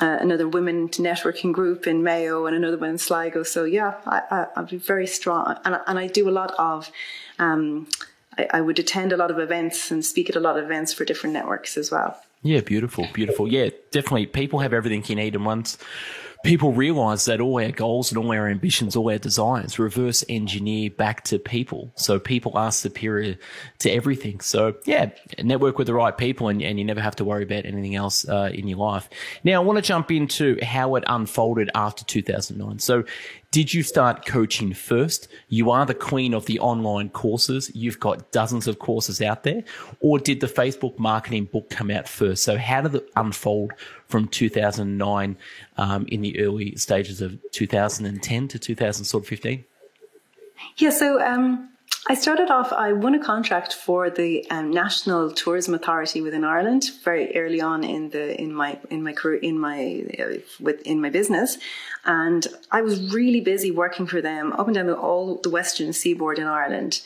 uh, 0.01 0.19
another 0.21 0.49
women 0.49 0.89
networking 0.89 1.53
group 1.53 1.87
in 1.87 2.03
Mayo 2.03 2.47
and 2.47 2.57
another 2.57 2.79
one 2.79 2.91
in 2.91 2.99
Sligo. 2.99 3.43
So 3.43 3.65
yeah, 3.65 3.95
I, 4.07 4.47
I, 4.57 4.63
be 4.63 4.77
very 4.77 5.07
strong, 5.07 5.59
and, 5.65 5.79
and 5.87 5.99
I 5.99 6.07
do 6.07 6.29
a 6.29 6.31
lot 6.31 6.53
of 6.59 6.91
um, 7.39 7.87
I, 8.39 8.49
I 8.55 8.61
would 8.61 8.79
attend 8.79 9.13
a 9.13 9.17
lot 9.17 9.31
of 9.31 9.39
events 9.39 9.91
and 9.91 10.05
speak 10.05 10.31
at 10.31 10.37
a 10.37 10.41
lot 10.41 10.59
of 10.59 10.65
events 10.65 10.93
for 10.93 11.05
different 11.05 11.35
networks 11.35 11.77
as 11.77 11.91
well. 11.91 12.21
Yeah, 12.43 12.61
beautiful, 12.61 13.07
beautiful. 13.13 13.53
Yeah, 13.53 13.69
definitely. 13.91 14.27
People 14.27 14.61
have 14.61 14.73
everything 14.73 15.05
you 15.07 15.17
need, 15.17 15.35
and 15.35 15.45
once 15.45 15.77
people 16.43 16.73
realize 16.73 17.27
that 17.27 17.41
all 17.41 17.61
our 17.61 17.71
goals 17.71 18.11
and 18.11 18.19
all 18.19 18.33
our 18.33 18.49
ambitions, 18.49 18.97
all 18.97 19.11
our 19.11 19.19
desires 19.19 19.79
reverse 19.79 20.25
engineer 20.29 20.91
back 20.91 21.23
to 21.25 21.39
people. 21.39 21.93
So 21.97 22.19
people 22.19 22.53
are 22.57 22.73
superior 22.73 23.37
to 23.81 23.91
everything. 23.91 24.41
So 24.41 24.77
yeah, 24.85 25.11
network 25.43 25.77
with 25.77 25.87
the 25.87 25.95
right 25.95 26.17
people 26.17 26.49
and, 26.49 26.63
and 26.63 26.79
you 26.79 26.85
never 26.85 27.01
have 27.01 27.17
to 27.17 27.25
worry 27.25 27.43
about 27.43 27.67
anything 27.67 27.95
else 27.95 28.29
uh, 28.29 28.51
in 28.53 28.69
your 28.69 28.79
life. 28.79 29.09
Now 29.45 29.61
I 29.61 29.65
want 29.65 29.77
to 29.77 29.83
jump 29.83 30.11
into 30.11 30.59
how 30.63 30.95
it 30.97 31.05
unfolded 31.07 31.71
after 31.75 32.05
2009. 32.05 32.79
So 32.79 33.05
did 33.51 33.75
you 33.75 33.83
start 33.83 34.27
coaching 34.27 34.73
first? 34.75 35.27
You 35.49 35.73
are 35.73 35.85
the 35.85 35.95
queen 35.95 36.35
of 36.35 36.47
the 36.47 36.61
online 36.61 37.09
courses. 37.09 37.71
You've 37.75 37.99
got 37.99 38.31
dozens 38.31 38.69
of 38.69 38.79
courses 38.79 39.21
out 39.21 39.43
there. 39.43 39.65
Or 39.99 40.21
did 40.21 40.41
the 40.41 40.47
Facebook 40.47 40.99
marketing 41.01 41.47
book 41.47 41.69
come 41.69 41.91
out 41.91 42.09
first? 42.09 42.45
So 42.45 42.57
how 42.57 42.83
did 42.83 42.95
it 42.95 43.11
unfold 43.17 43.73
from 44.11 44.29
2009 44.29 45.37
um, 45.77 46.07
in 46.09 46.21
the 46.21 46.39
early 46.41 46.77
stages 46.77 47.21
of 47.21 47.39
2010 47.53 48.49
to 48.49 48.59
2015? 48.59 49.65
Yeah, 50.77 50.91
so 50.91 51.21
um, 51.21 51.71
I 52.09 52.15
started 52.15 52.51
off. 52.51 52.73
I 52.73 52.93
won 52.93 53.15
a 53.15 53.23
contract 53.23 53.75
for 53.75 54.11
the 54.11 54.49
um, 54.51 54.71
National 54.71 55.31
Tourism 55.31 55.75
Authority 55.75 56.21
within 56.21 56.45
Ireland 56.45 56.91
very 57.05 57.37
early 57.37 57.61
on 57.61 57.85
in 57.85 58.11
the 58.11 58.41
in 58.41 58.55
my 58.55 58.79
in 58.89 59.03
my 59.03 59.13
career 59.13 59.39
in 59.39 59.59
my 59.59 60.05
uh, 60.19 60.39
within 60.61 61.01
my 61.01 61.11
business, 61.11 61.59
and 62.05 62.47
I 62.71 62.81
was 62.83 63.13
really 63.13 63.41
busy 63.41 63.71
working 63.71 64.07
for 64.07 64.21
them 64.23 64.53
up 64.55 64.67
and 64.67 64.75
down 64.75 64.87
the, 64.87 64.97
all 64.97 65.37
the 65.37 65.51
western 65.51 65.93
seaboard 65.93 66.39
in 66.39 66.47
Ireland. 66.47 67.03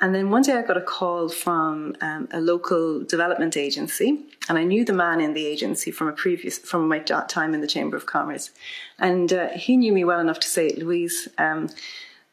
And 0.00 0.14
then 0.14 0.30
one 0.30 0.42
day 0.42 0.52
I 0.52 0.62
got 0.62 0.76
a 0.76 0.82
call 0.82 1.28
from 1.28 1.96
um, 2.00 2.28
a 2.30 2.40
local 2.40 3.02
development 3.02 3.56
agency, 3.56 4.26
and 4.48 4.56
I 4.56 4.62
knew 4.62 4.84
the 4.84 4.92
man 4.92 5.20
in 5.20 5.34
the 5.34 5.44
agency 5.44 5.90
from 5.90 6.06
a 6.06 6.12
previous 6.12 6.56
from 6.58 6.86
my 6.86 7.00
time 7.00 7.52
in 7.52 7.60
the 7.60 7.66
Chamber 7.66 7.96
of 7.96 8.06
Commerce, 8.06 8.50
and 8.98 9.32
uh, 9.32 9.48
he 9.48 9.76
knew 9.76 9.92
me 9.92 10.04
well 10.04 10.20
enough 10.20 10.38
to 10.40 10.48
say, 10.48 10.70
Louise. 10.70 11.28
Um, 11.36 11.68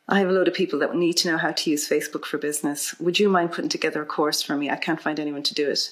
I 0.07 0.19
have 0.19 0.29
a 0.29 0.31
load 0.31 0.47
of 0.47 0.53
people 0.53 0.77
that 0.79 0.95
need 0.95 1.13
to 1.17 1.27
know 1.29 1.37
how 1.37 1.51
to 1.51 1.69
use 1.71 1.89
Facebook 1.89 2.25
for 2.25 2.37
business. 2.37 2.93
Would 2.99 3.17
you 3.17 3.27
mind 3.27 3.51
putting 3.51 3.69
together 3.69 4.03
a 4.03 4.05
course 4.05 4.39
for 4.43 4.55
me? 4.55 4.69
I 4.69 4.75
can't 4.75 5.01
find 5.01 5.19
anyone 5.19 5.41
to 5.41 5.55
do 5.55 5.67
it. 5.67 5.89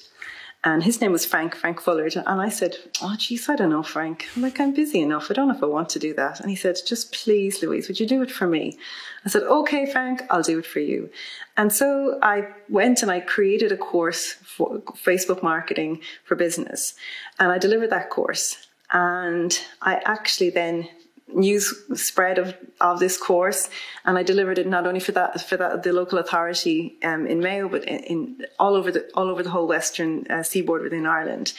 And 0.66 0.82
his 0.82 1.02
name 1.02 1.12
was 1.12 1.26
Frank, 1.26 1.56
Frank 1.56 1.82
Fullard. 1.82 2.16
And 2.16 2.42
I 2.42 2.48
said, 2.48 2.78
Oh, 3.02 3.16
geez, 3.18 3.50
I 3.50 3.56
don't 3.56 3.70
know, 3.70 3.84
Frank. 3.84 4.28
I'm 4.36 4.42
like, 4.42 4.60
I'm 4.62 4.74
busy 4.74 5.02
enough. 5.02 5.30
I 5.30 5.34
don't 5.34 5.50
know 5.50 5.56
if 5.56 5.64
I 5.64 5.68
want 5.68 5.90
to 5.90 6.00
do 6.00 6.14
that. 6.14 6.40
And 6.40 6.50
he 6.50 6.56
said, 6.56 6.78
Just 6.86 7.12
please, 7.12 7.62
Louise, 7.62 7.88
would 7.88 8.00
you 8.00 8.08
do 8.08 8.22
it 8.22 8.32
for 8.32 8.48
me? 8.48 8.78
I 9.26 9.30
said, 9.30 9.44
Okay, 9.44 9.86
Frank, 9.92 10.24
I'll 10.30 10.42
do 10.42 10.60
it 10.60 10.66
for 10.66 10.80
you. 10.80 11.10
And 11.58 11.72
so 11.72 12.18
I 12.22 12.48
went 12.70 13.02
and 13.02 13.12
I 13.12 13.20
created 13.20 13.74
a 13.74 13.78
course 13.78 14.34
for 14.34 14.80
Facebook 14.80 15.44
marketing 15.44 16.02
for 16.24 16.36
business. 16.36 16.94
And 17.40 17.52
I 17.52 17.58
delivered 17.58 17.90
that 17.90 18.10
course. 18.10 18.68
And 18.92 19.60
I 19.82 20.02
actually 20.06 20.52
then 20.52 20.88
news 21.28 21.74
spread 21.96 22.38
of, 22.38 22.56
of 22.80 23.00
this 23.00 23.18
course, 23.18 23.70
and 24.06 24.18
I 24.18 24.24
delivered 24.24 24.58
it 24.58 24.68
not 24.68 24.86
only 24.86 25.00
for 25.00 25.12
that 25.14 25.42
for 25.42 25.58
that 25.58 25.84
the 25.84 25.94
local 25.94 26.20
authority 26.20 26.96
um, 27.04 27.26
in 27.28 27.40
Mayo, 27.40 27.70
but 27.70 27.84
in, 27.86 28.00
in, 28.04 28.46
all 28.60 28.76
over 28.76 28.92
the 28.92 29.10
all 29.14 29.30
over 29.30 29.44
the 29.44 29.50
whole 29.50 29.68
western 29.68 30.26
uh, 30.30 30.44
seaboard 30.44 30.84
within 30.84 31.06
Ireland. 31.06 31.54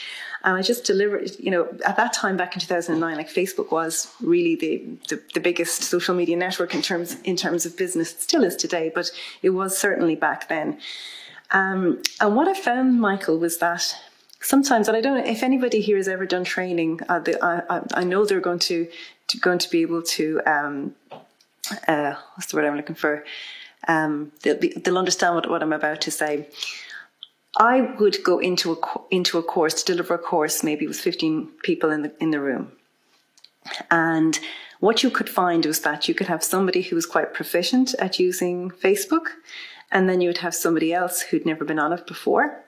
And 0.45 0.57
I 0.57 0.63
just 0.63 0.85
delivered, 0.85 1.31
you 1.39 1.51
know, 1.51 1.67
at 1.87 1.97
that 1.97 2.13
time 2.13 2.37
back 2.37 2.55
in 2.55 2.61
2009, 2.61 3.17
like 3.17 3.31
Facebook 3.31 3.73
was 3.73 4.13
really 4.21 4.57
the, 4.57 4.85
the, 5.09 5.23
the 5.33 5.41
biggest 5.41 5.85
social 5.85 6.15
media 6.15 6.37
network 6.37 6.75
in 6.75 6.83
terms 6.83 7.17
in 7.25 7.37
terms 7.37 7.65
of 7.65 7.77
business. 7.77 8.13
It 8.13 8.21
still 8.21 8.45
is 8.45 8.55
today, 8.55 8.93
but 8.95 9.11
it 9.43 9.51
was 9.51 9.77
certainly 9.77 10.17
back 10.17 10.49
then. 10.49 10.79
Um, 11.51 12.03
and 12.21 12.37
what 12.37 12.49
I 12.49 12.55
found, 12.55 13.01
Michael, 13.01 13.39
was 13.39 13.59
that 13.59 13.95
sometimes, 14.45 14.89
and 14.89 14.97
I 14.97 15.01
don't 15.01 15.19
know 15.19 15.25
if 15.25 15.43
anybody 15.43 15.81
here 15.81 15.97
has 15.97 16.09
ever 16.09 16.27
done 16.27 16.45
training. 16.45 17.01
Uh, 17.09 17.19
the, 17.19 17.43
I, 17.43 17.83
I, 18.01 18.05
know 18.05 18.25
they're 18.25 18.41
going 18.41 18.61
to, 18.61 18.89
to, 19.29 19.39
going 19.39 19.59
to 19.59 19.71
be 19.71 19.83
able 19.83 20.03
to. 20.03 20.41
Um, 20.47 20.95
uh, 21.89 22.15
what's 22.35 22.51
the 22.51 22.57
word 22.57 22.67
I'm 22.67 22.77
looking 22.77 22.95
for? 22.95 23.25
Um, 23.89 24.33
they'll, 24.43 24.59
be, 24.59 24.69
they'll 24.69 24.99
understand 24.99 25.35
what, 25.35 25.49
what 25.49 25.63
I'm 25.63 25.73
about 25.73 26.01
to 26.03 26.11
say. 26.11 26.49
I 27.57 27.81
would 27.99 28.23
go 28.25 28.39
into 28.39 28.73
a 28.73 28.77
into 29.11 29.39
a 29.39 29.43
course 29.43 29.83
to 29.83 29.93
deliver 29.93 30.15
a 30.15 30.19
course, 30.19 30.63
maybe 30.63 30.87
with 30.87 30.99
15 30.99 31.49
people 31.63 31.91
in 31.91 32.03
the 32.03 32.13
in 32.21 32.31
the 32.31 32.41
room, 32.41 32.73
and 33.91 34.39
what 34.81 35.03
you 35.03 35.11
could 35.11 35.31
find 35.31 35.65
was 35.65 35.81
that 35.81 36.09
you 36.09 36.15
could 36.15 36.27
have 36.27 36.43
somebody 36.43 36.83
who 36.83 36.97
was 36.97 37.07
quite 37.07 37.33
proficient 37.33 37.95
at 38.01 38.19
using 38.19 38.71
Facebook, 38.71 39.27
and 39.93 40.09
then 40.09 40.21
you 40.21 40.29
would 40.29 40.39
have 40.39 40.55
somebody 40.55 40.93
else 40.93 41.21
who'd 41.23 41.47
never 41.47 41.65
been 41.65 41.79
on 41.79 41.93
it 41.93 42.07
before, 42.07 42.64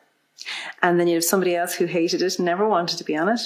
and 0.83 0.99
then 0.99 1.09
you 1.09 1.14
have 1.14 1.25
somebody 1.25 1.55
else 1.55 1.75
who 1.75 1.87
hated 1.87 2.23
it, 2.23 2.38
never 2.38 2.69
wanted 2.69 2.99
to 2.99 3.05
be 3.05 3.16
on 3.16 3.28
it. 3.28 3.40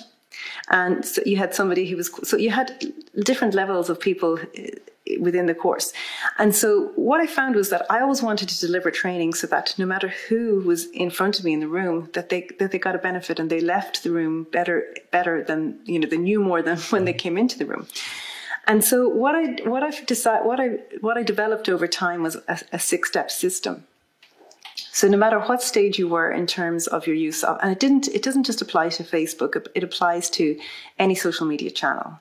And 0.69 1.05
so 1.05 1.23
you 1.27 1.37
had 1.37 1.55
somebody 1.55 1.87
who 1.87 1.97
was, 1.97 2.11
so 2.29 2.37
you 2.37 2.51
had 2.51 2.93
different 3.25 3.55
levels 3.55 3.91
of 3.91 4.01
people 4.01 4.39
eh, 4.55 4.71
within 5.19 5.47
the 5.47 5.55
course. 5.55 5.93
And 6.39 6.55
so 6.55 6.93
what 6.95 7.21
I 7.21 7.27
found 7.27 7.57
was 7.57 7.71
that 7.71 7.85
I 7.91 8.01
always 8.01 8.23
wanted 8.23 8.49
to 8.51 8.61
deliver 8.61 8.91
training 8.91 9.35
so 9.35 9.47
that 9.49 9.75
no 9.77 9.87
matter 9.87 10.09
who 10.29 10.61
was 10.61 10.87
in 10.91 11.11
front 11.11 11.39
of 11.39 11.45
me 11.45 11.53
in 11.53 11.61
the 11.61 11.69
room, 11.69 12.09
that 12.13 12.29
they, 12.29 12.49
that 12.59 12.71
they 12.71 12.79
got 12.79 12.95
a 12.95 12.99
benefit 12.99 13.41
and 13.41 13.51
they 13.51 13.61
left 13.61 14.03
the 14.03 14.11
room 14.11 14.45
better, 14.53 14.95
better 15.11 15.43
than, 15.43 15.81
you 15.85 15.99
know, 15.99 16.09
they 16.09 16.17
knew 16.19 16.41
more 16.41 16.63
than 16.63 16.79
when 16.91 17.05
they 17.05 17.13
came 17.13 17.37
into 17.37 17.59
the 17.59 17.67
room. 17.67 17.87
And 18.67 18.85
so 18.85 19.09
what 19.09 19.35
I, 19.35 19.69
what 19.69 19.83
I've 19.83 20.07
decided, 20.07 20.47
what 20.47 20.61
I, 20.61 20.69
what 21.01 21.17
I 21.17 21.23
developed 21.23 21.69
over 21.69 21.89
time 21.89 22.23
was 22.23 22.37
a, 22.47 22.61
a 22.73 22.79
six 22.79 23.09
step 23.09 23.31
system. 23.31 23.85
So 24.93 25.07
no 25.07 25.17
matter 25.17 25.39
what 25.39 25.63
stage 25.63 25.99
you 25.99 26.09
were 26.09 26.33
in 26.33 26.47
terms 26.47 26.89
of 26.89 27.07
your 27.07 27.15
use 27.15 27.45
of, 27.45 27.59
and 27.63 27.71
it 27.71 27.79
didn't, 27.79 28.09
it 28.09 28.23
doesn't 28.23 28.43
just 28.43 28.61
apply 28.61 28.89
to 28.91 29.05
Facebook, 29.05 29.65
it 29.75 29.85
applies 29.85 30.29
to 30.31 30.59
any 30.99 31.15
social 31.15 31.47
media 31.47 31.71
channel. 31.71 32.19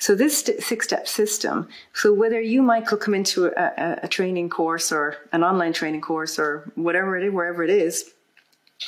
So 0.00 0.14
this 0.14 0.50
six 0.58 0.84
step 0.84 1.08
system, 1.08 1.68
so 1.94 2.12
whether 2.12 2.40
you, 2.40 2.62
Michael, 2.62 2.98
come 2.98 3.14
into 3.14 3.46
a, 3.46 4.00
a, 4.02 4.08
training 4.08 4.50
course 4.50 4.92
or 4.92 5.16
an 5.32 5.42
online 5.42 5.72
training 5.72 6.02
course 6.02 6.38
or 6.38 6.70
whatever 6.74 7.16
it 7.16 7.24
is, 7.24 7.32
wherever 7.32 7.64
it 7.64 7.70
is, 7.70 8.12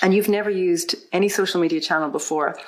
and 0.03 0.13
you've 0.13 0.29
never 0.29 0.51
used 0.51 0.95
any 1.13 1.29
social 1.29 1.61
media 1.61 1.81
channel 1.81 2.11
before, 2.11 2.59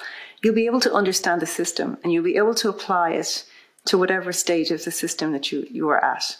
you'll 0.42 0.54
be 0.54 0.66
able 0.66 0.80
to 0.80 0.92
understand 0.92 1.42
the 1.42 1.46
system 1.46 1.98
and 2.02 2.12
you'll 2.12 2.24
be 2.24 2.36
able 2.36 2.54
to 2.54 2.70
apply 2.70 3.10
it 3.10 3.44
to 3.86 3.98
whatever 3.98 4.32
stage 4.32 4.70
of 4.70 4.84
the 4.84 4.90
system 4.90 5.32
that 5.32 5.52
you, 5.52 5.66
you 5.70 5.88
are 5.90 6.02
at. 6.02 6.38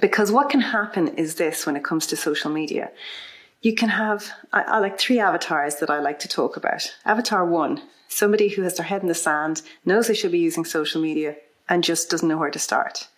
Because 0.00 0.32
what 0.32 0.50
can 0.50 0.60
happen 0.60 1.08
is 1.16 1.36
this 1.36 1.66
when 1.66 1.76
it 1.76 1.84
comes 1.84 2.06
to 2.06 2.16
social 2.16 2.50
media. 2.50 2.90
You 3.62 3.74
can 3.74 3.88
have, 3.88 4.30
I, 4.52 4.62
I 4.62 4.78
like 4.78 4.98
three 4.98 5.18
avatars 5.20 5.76
that 5.76 5.90
I 5.90 6.00
like 6.00 6.18
to 6.20 6.28
talk 6.28 6.56
about. 6.56 6.92
Avatar 7.04 7.46
one, 7.46 7.82
somebody 8.08 8.48
who 8.48 8.62
has 8.62 8.76
their 8.76 8.86
head 8.86 9.02
in 9.02 9.08
the 9.08 9.14
sand, 9.14 9.62
knows 9.84 10.06
they 10.06 10.14
should 10.14 10.32
be 10.32 10.38
using 10.38 10.64
social 10.64 11.00
media, 11.00 11.36
and 11.68 11.82
just 11.82 12.10
doesn't 12.10 12.28
know 12.28 12.36
where 12.36 12.50
to 12.50 12.58
start. 12.58 13.08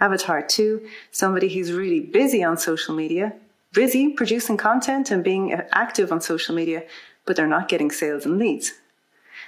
Avatar 0.00 0.42
two, 0.42 0.86
somebody 1.10 1.48
who's 1.48 1.72
really 1.72 2.00
busy 2.00 2.44
on 2.44 2.58
social 2.58 2.94
media, 2.94 3.32
busy 3.72 4.10
producing 4.10 4.56
content 4.56 5.10
and 5.10 5.24
being 5.24 5.52
active 5.72 6.12
on 6.12 6.20
social 6.20 6.54
media, 6.54 6.82
but 7.24 7.36
they're 7.36 7.46
not 7.46 7.68
getting 7.68 7.90
sales 7.90 8.26
and 8.26 8.38
leads. 8.38 8.72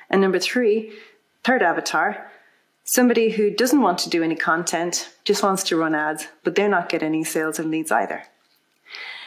And 0.08 0.20
number 0.20 0.38
three, 0.38 0.92
third 1.44 1.62
avatar, 1.62 2.30
Somebody 2.90 3.28
who 3.28 3.50
doesn't 3.50 3.83
want 3.83 3.99
to 3.99 4.09
do 4.09 4.23
any 4.23 4.35
content, 4.35 5.11
just 5.23 5.42
wants 5.42 5.62
to 5.64 5.76
run 5.76 5.95
ads, 5.95 6.26
but 6.42 6.54
they're 6.54 6.71
not 6.71 6.88
getting 6.88 7.09
any 7.09 7.23
sales 7.23 7.59
and 7.59 7.71
leads 7.71 7.92
either. 7.92 8.25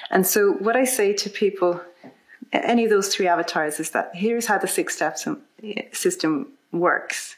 And 0.10 0.26
so 0.26 0.54
what 0.54 0.76
I 0.76 0.84
say 0.84 1.14
to 1.14 1.30
people, 1.30 1.80
any 2.52 2.86
of 2.86 2.90
those 2.90 3.14
three 3.14 3.28
avatars 3.28 3.80
is 3.80 3.92
that 3.92 4.10
here's 4.16 4.48
how 4.48 4.58
the 4.58 4.68
six 4.68 4.96
steps 4.96 5.28
um, 5.28 5.44
system 5.92 6.48
works. 6.72 7.36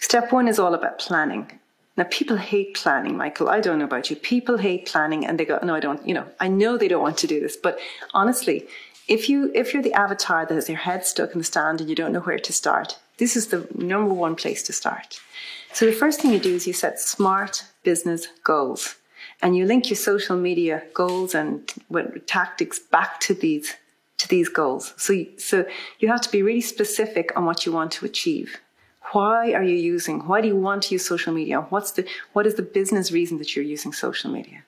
Step 0.00 0.32
one 0.32 0.48
is 0.48 0.58
all 0.58 0.74
about 0.74 0.98
planning. 0.98 1.60
Now, 1.96 2.06
people 2.10 2.36
hate 2.36 2.74
planning, 2.74 3.16
Michael. 3.16 3.50
I 3.50 3.60
don't 3.60 3.78
know 3.78 3.84
about 3.84 4.10
you. 4.10 4.16
People 4.16 4.56
hate 4.56 4.86
planning 4.86 5.24
and 5.24 5.38
they 5.38 5.44
go, 5.44 5.60
no, 5.62 5.76
I 5.76 5.80
don't, 5.80 6.04
you 6.04 6.12
know, 6.12 6.26
I 6.40 6.48
know 6.48 6.76
they 6.76 6.88
don't 6.88 7.02
want 7.02 7.18
to 7.18 7.28
do 7.28 7.38
this, 7.38 7.56
but 7.56 7.78
honestly, 8.14 8.66
if 9.06 9.28
you 9.28 9.52
if 9.54 9.74
you're 9.74 9.82
the 9.82 9.94
avatar 9.94 10.44
that 10.44 10.54
has 10.54 10.68
your 10.68 10.78
head 10.78 11.04
stuck 11.04 11.32
in 11.32 11.38
the 11.38 11.44
stand 11.44 11.80
and 11.80 11.88
you 11.88 11.96
don't 11.96 12.12
know 12.12 12.20
where 12.20 12.38
to 12.38 12.52
start, 12.52 12.98
this 13.20 13.36
is 13.36 13.48
the 13.48 13.68
number 13.76 14.12
one 14.12 14.34
place 14.34 14.62
to 14.64 14.72
start. 14.72 15.20
So 15.72 15.86
the 15.86 15.92
first 15.92 16.20
thing 16.20 16.32
you 16.32 16.40
do 16.40 16.54
is 16.54 16.66
you 16.66 16.72
set 16.72 16.98
smart 16.98 17.64
business 17.84 18.26
goals 18.42 18.96
and 19.42 19.56
you 19.56 19.66
link 19.66 19.88
your 19.90 19.96
social 19.96 20.36
media 20.36 20.82
goals 20.94 21.34
and 21.34 21.72
tactics 22.26 22.78
back 22.78 23.20
to 23.20 23.34
these 23.34 23.76
to 24.18 24.28
these 24.28 24.48
goals. 24.48 24.94
So 24.96 25.12
so 25.38 25.64
you 26.00 26.08
have 26.08 26.22
to 26.22 26.30
be 26.30 26.42
really 26.42 26.60
specific 26.60 27.26
on 27.36 27.44
what 27.44 27.64
you 27.64 27.72
want 27.72 27.92
to 27.92 28.06
achieve. 28.06 28.58
Why 29.12 29.52
are 29.52 29.62
you 29.62 29.76
using? 29.76 30.20
Why 30.26 30.40
do 30.40 30.48
you 30.48 30.56
want 30.56 30.84
to 30.84 30.94
use 30.94 31.06
social 31.06 31.32
media? 31.32 31.60
What's 31.72 31.92
the 31.92 32.06
what 32.32 32.46
is 32.46 32.54
the 32.54 32.62
business 32.78 33.12
reason 33.12 33.38
that 33.38 33.54
you're 33.54 33.74
using 33.76 33.92
social 33.92 34.30
media? 34.30 34.64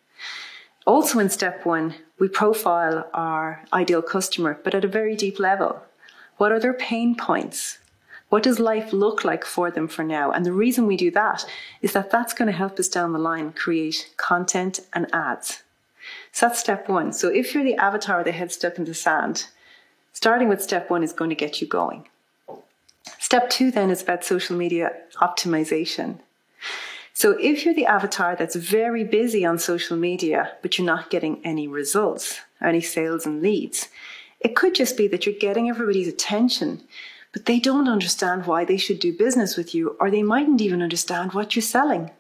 Also 0.84 1.20
in 1.20 1.30
step 1.30 1.64
1, 1.64 1.94
we 2.18 2.28
profile 2.28 3.08
our 3.14 3.64
ideal 3.72 4.02
customer 4.02 4.58
but 4.64 4.74
at 4.74 4.84
a 4.84 4.96
very 4.98 5.16
deep 5.16 5.38
level. 5.38 5.82
What 6.38 6.52
are 6.52 6.60
their 6.60 6.74
pain 6.74 7.14
points? 7.14 7.78
What 8.32 8.44
does 8.44 8.58
life 8.58 8.94
look 8.94 9.24
like 9.24 9.44
for 9.44 9.70
them 9.70 9.86
for 9.86 10.02
now? 10.02 10.30
And 10.30 10.46
the 10.46 10.54
reason 10.54 10.86
we 10.86 10.96
do 10.96 11.10
that 11.10 11.44
is 11.82 11.92
that 11.92 12.10
that's 12.10 12.32
going 12.32 12.46
to 12.46 12.56
help 12.56 12.78
us 12.78 12.88
down 12.88 13.12
the 13.12 13.18
line 13.18 13.52
create 13.52 14.10
content 14.16 14.80
and 14.94 15.06
ads. 15.12 15.62
So 16.32 16.46
that's 16.46 16.58
step 16.58 16.88
one. 16.88 17.12
So 17.12 17.28
if 17.28 17.52
you're 17.52 17.62
the 17.62 17.74
avatar 17.74 18.16
with 18.16 18.24
the 18.24 18.32
head 18.32 18.50
stuck 18.50 18.78
in 18.78 18.86
the 18.86 18.94
sand, 18.94 19.48
starting 20.14 20.48
with 20.48 20.62
step 20.62 20.88
one 20.88 21.02
is 21.02 21.12
going 21.12 21.28
to 21.28 21.36
get 21.36 21.60
you 21.60 21.66
going. 21.66 22.08
Step 23.18 23.50
two 23.50 23.70
then 23.70 23.90
is 23.90 24.00
about 24.00 24.24
social 24.24 24.56
media 24.56 24.92
optimization. 25.16 26.18
So 27.12 27.36
if 27.38 27.66
you're 27.66 27.74
the 27.74 27.84
avatar 27.84 28.34
that's 28.34 28.56
very 28.56 29.04
busy 29.04 29.44
on 29.44 29.58
social 29.58 29.98
media, 29.98 30.56
but 30.62 30.78
you're 30.78 30.86
not 30.86 31.10
getting 31.10 31.38
any 31.44 31.68
results, 31.68 32.40
any 32.62 32.80
sales 32.80 33.26
and 33.26 33.42
leads, 33.42 33.90
it 34.40 34.56
could 34.56 34.74
just 34.74 34.96
be 34.96 35.06
that 35.08 35.26
you're 35.26 35.34
getting 35.38 35.68
everybody's 35.68 36.08
attention, 36.08 36.80
but 37.32 37.46
they 37.46 37.58
don't 37.58 37.88
understand 37.88 38.46
why 38.46 38.64
they 38.64 38.76
should 38.76 39.00
do 39.00 39.16
business 39.16 39.56
with 39.56 39.74
you, 39.74 39.96
or 39.98 40.10
they 40.10 40.22
mightn't 40.22 40.60
even 40.60 40.82
understand 40.82 41.32
what 41.32 41.56
you're 41.56 41.62
selling. 41.62 42.10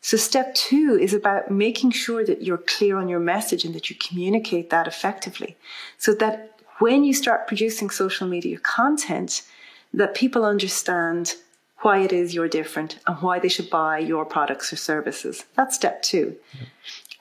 So 0.00 0.16
step 0.16 0.54
two 0.54 0.98
is 1.00 1.14
about 1.14 1.50
making 1.50 1.92
sure 1.92 2.24
that 2.26 2.42
you're 2.42 2.58
clear 2.58 2.98
on 2.98 3.08
your 3.08 3.20
message 3.20 3.64
and 3.64 3.74
that 3.74 3.88
you 3.88 3.96
communicate 3.96 4.68
that 4.68 4.86
effectively 4.86 5.56
so 5.96 6.14
that 6.16 6.60
when 6.78 7.04
you 7.04 7.14
start 7.14 7.46
producing 7.46 7.88
social 7.88 8.26
media 8.26 8.58
content, 8.58 9.42
that 9.94 10.14
people 10.14 10.44
understand 10.44 11.34
why 11.78 12.00
it 12.00 12.12
is 12.12 12.34
you're 12.34 12.48
different 12.48 12.98
and 13.06 13.16
why 13.18 13.38
they 13.38 13.48
should 13.48 13.70
buy 13.70 13.98
your 13.98 14.24
products 14.24 14.72
or 14.72 14.76
services. 14.76 15.44
That's 15.54 15.74
step 15.74 16.02
two. 16.02 16.36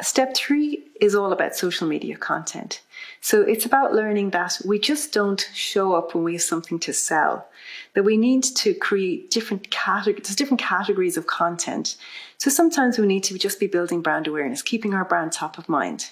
Step 0.01 0.35
three 0.35 0.83
is 0.99 1.15
all 1.15 1.31
about 1.31 1.55
social 1.55 1.87
media 1.87 2.17
content. 2.17 2.81
So 3.21 3.41
it's 3.41 3.65
about 3.65 3.93
learning 3.93 4.31
that 4.31 4.59
we 4.65 4.79
just 4.79 5.13
don't 5.13 5.49
show 5.53 5.93
up 5.93 6.13
when 6.13 6.23
we 6.23 6.33
have 6.33 6.41
something 6.41 6.79
to 6.79 6.93
sell, 6.93 7.47
that 7.93 8.03
we 8.03 8.17
need 8.17 8.43
to 8.43 8.73
create 8.73 9.31
different 9.31 9.69
categories, 9.69 10.27
there's 10.27 10.35
different 10.35 10.61
categories 10.61 11.17
of 11.17 11.27
content. 11.27 11.95
So 12.37 12.49
sometimes 12.49 12.97
we 12.97 13.07
need 13.07 13.23
to 13.25 13.37
just 13.37 13.59
be 13.59 13.67
building 13.67 14.01
brand 14.01 14.27
awareness, 14.27 14.61
keeping 14.61 14.93
our 14.93 15.05
brand 15.05 15.31
top 15.31 15.57
of 15.57 15.69
mind. 15.69 16.11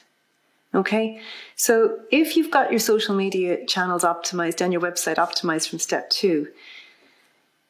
Okay. 0.73 1.19
So 1.57 1.99
if 2.11 2.37
you've 2.37 2.51
got 2.51 2.71
your 2.71 2.79
social 2.79 3.13
media 3.13 3.65
channels 3.65 4.03
optimized 4.03 4.61
and 4.61 4.71
your 4.71 4.81
website 4.81 5.17
optimized 5.17 5.69
from 5.69 5.79
step 5.79 6.09
two, 6.09 6.47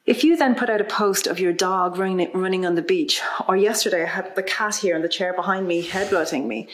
if 0.06 0.24
you 0.24 0.36
then 0.36 0.56
put 0.56 0.70
out 0.70 0.82
a 0.82 0.86
post 0.86 1.28
of 1.28 1.40
your 1.40 1.54
dog 1.54 1.98
running, 1.98 2.32
running 2.34 2.66
on 2.66 2.76
the 2.76 2.82
beach, 2.82 3.22
or 3.48 3.56
yesterday 3.56 4.04
I 4.04 4.08
had 4.08 4.36
the 4.36 4.44
cat 4.44 4.76
here 4.76 4.96
in 4.96 5.02
the 5.04 5.10
chair 5.10 5.34
behind 5.34 5.68
me 5.68 5.88
headbutting 5.88 6.46
me, 6.48 6.68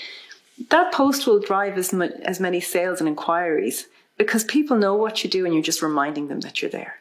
that 0.70 0.94
post 0.94 1.28
will 1.28 1.40
drive 1.40 1.78
as, 1.78 1.94
as 1.94 2.40
many 2.40 2.60
sales 2.60 3.00
and 3.00 3.08
inquiries 3.08 3.88
because 4.18 4.44
people 4.44 4.78
know 4.78 4.96
what 4.96 5.24
you 5.24 5.30
do 5.30 5.46
and 5.46 5.54
you're 5.54 5.64
just 5.64 5.82
reminding 5.82 6.28
them 6.28 6.42
that 6.42 6.62
you're 6.62 6.72
there. 6.72 6.96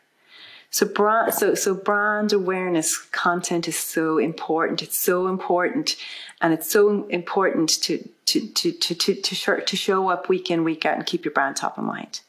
So 0.70 0.86
brand, 0.86 1.32
so, 1.32 1.54
so 1.54 1.74
brand 1.74 2.32
awareness 2.32 2.98
content 2.98 3.66
is 3.66 3.78
so 3.78 4.18
important. 4.18 4.82
It's 4.82 4.98
so 4.98 5.26
important. 5.28 5.96
And 6.42 6.52
it's 6.52 6.70
so 6.70 7.06
important 7.08 7.70
to, 7.84 8.06
to, 8.26 8.46
to, 8.48 8.72
to, 8.72 8.94
to, 8.94 9.14
to, 9.14 9.34
show, 9.34 9.60
to 9.60 9.76
show 9.76 10.08
up 10.08 10.28
week 10.28 10.50
in, 10.50 10.64
week 10.64 10.84
out 10.84 10.96
and 10.96 11.06
keep 11.06 11.24
your 11.24 11.32
brand 11.32 11.56
top 11.56 11.78
of 11.78 11.84
mind. 11.84 12.20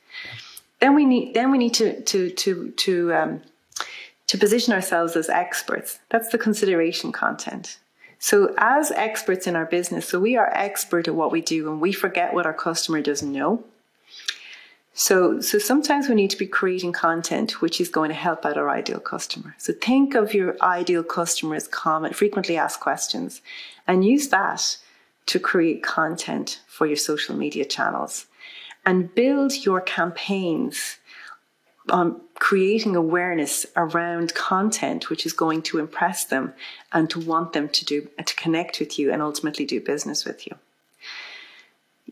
Then 0.79 0.95
we 0.95 1.05
need, 1.05 1.33
then 1.33 1.51
we 1.51 1.57
need 1.57 1.73
to, 1.73 2.01
to, 2.01 2.29
to, 2.29 2.71
to, 2.71 3.13
um, 3.13 3.41
to 4.27 4.37
position 4.37 4.73
ourselves 4.73 5.15
as 5.15 5.27
experts. 5.27 5.99
That's 6.09 6.29
the 6.29 6.37
consideration 6.37 7.11
content. 7.11 7.79
So 8.19 8.53
as 8.57 8.91
experts 8.91 9.47
in 9.47 9.55
our 9.55 9.65
business, 9.65 10.07
so 10.07 10.19
we 10.19 10.35
are 10.37 10.51
expert 10.53 11.07
at 11.07 11.15
what 11.15 11.31
we 11.31 11.41
do 11.41 11.71
and 11.71 11.79
we 11.79 11.93
forget 11.93 12.33
what 12.33 12.45
our 12.45 12.53
customer 12.53 13.01
doesn't 13.01 13.31
know. 13.31 13.63
So, 14.93 15.39
so 15.41 15.59
sometimes 15.59 16.09
we 16.09 16.15
need 16.15 16.31
to 16.31 16.37
be 16.37 16.47
creating 16.47 16.91
content 16.93 17.61
which 17.61 17.79
is 17.79 17.87
going 17.87 18.09
to 18.09 18.15
help 18.15 18.45
out 18.45 18.57
our 18.57 18.69
ideal 18.69 18.99
customer. 18.99 19.53
So 19.59 19.73
think 19.73 20.15
of 20.15 20.33
your 20.33 20.57
ideal 20.59 21.03
customer's 21.03 21.63
as 21.63 21.67
common, 21.67 22.13
frequently 22.13 22.57
asked 22.57 22.79
questions 22.79 23.41
and 23.87 24.03
use 24.03 24.29
that 24.29 24.77
to 25.27 25.39
create 25.39 25.83
content 25.83 26.61
for 26.67 26.87
your 26.87 26.95
social 26.95 27.35
media 27.35 27.63
channels 27.63 28.25
and 28.87 29.13
build 29.13 29.53
your 29.65 29.81
campaigns 29.81 30.97
on 31.89 32.19
creating 32.39 32.95
awareness 32.95 33.65
around 33.75 34.33
content 34.35 35.09
which 35.09 35.25
is 35.25 35.33
going 35.33 35.61
to 35.61 35.79
impress 35.79 36.25
them 36.25 36.53
and 36.93 37.09
to 37.09 37.19
want 37.19 37.53
them 37.53 37.67
to 37.69 37.83
do 37.85 38.07
to 38.25 38.35
connect 38.35 38.79
with 38.79 38.97
you 38.99 39.11
and 39.11 39.21
ultimately 39.21 39.65
do 39.65 39.81
business 39.81 40.25
with 40.25 40.45
you. 40.47 40.55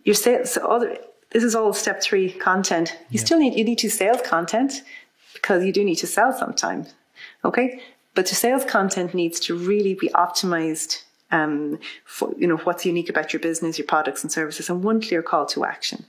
Your 0.03 0.15
sales 0.15 0.51
so 0.51 0.67
other, 0.67 0.97
this 1.31 1.43
is 1.43 1.55
all 1.55 1.73
step 1.73 2.01
three 2.01 2.31
content. 2.31 2.97
You 3.09 3.19
yeah. 3.19 3.25
still 3.25 3.39
need 3.39 3.55
you 3.57 3.63
need 3.63 3.79
to 3.79 3.89
sales 3.89 4.21
content 4.23 4.83
because 5.33 5.63
you 5.63 5.71
do 5.71 5.83
need 5.83 5.95
to 5.95 6.07
sell 6.07 6.33
sometimes 6.33 6.93
okay? 7.43 7.81
But 8.13 8.27
the 8.27 8.35
sales 8.35 8.65
content 8.65 9.13
needs 9.13 9.39
to 9.41 9.55
really 9.55 9.93
be 9.93 10.09
optimized 10.09 11.03
um, 11.31 11.79
for 12.05 12.33
you 12.37 12.47
know 12.47 12.57
what's 12.57 12.85
unique 12.85 13.09
about 13.09 13.33
your 13.33 13.39
business 13.39 13.79
your 13.79 13.87
products 13.87 14.23
and 14.23 14.31
services 14.31 14.69
and 14.69 14.83
one 14.83 15.01
clear 15.01 15.23
call 15.23 15.47
to 15.47 15.65
action 15.65 16.05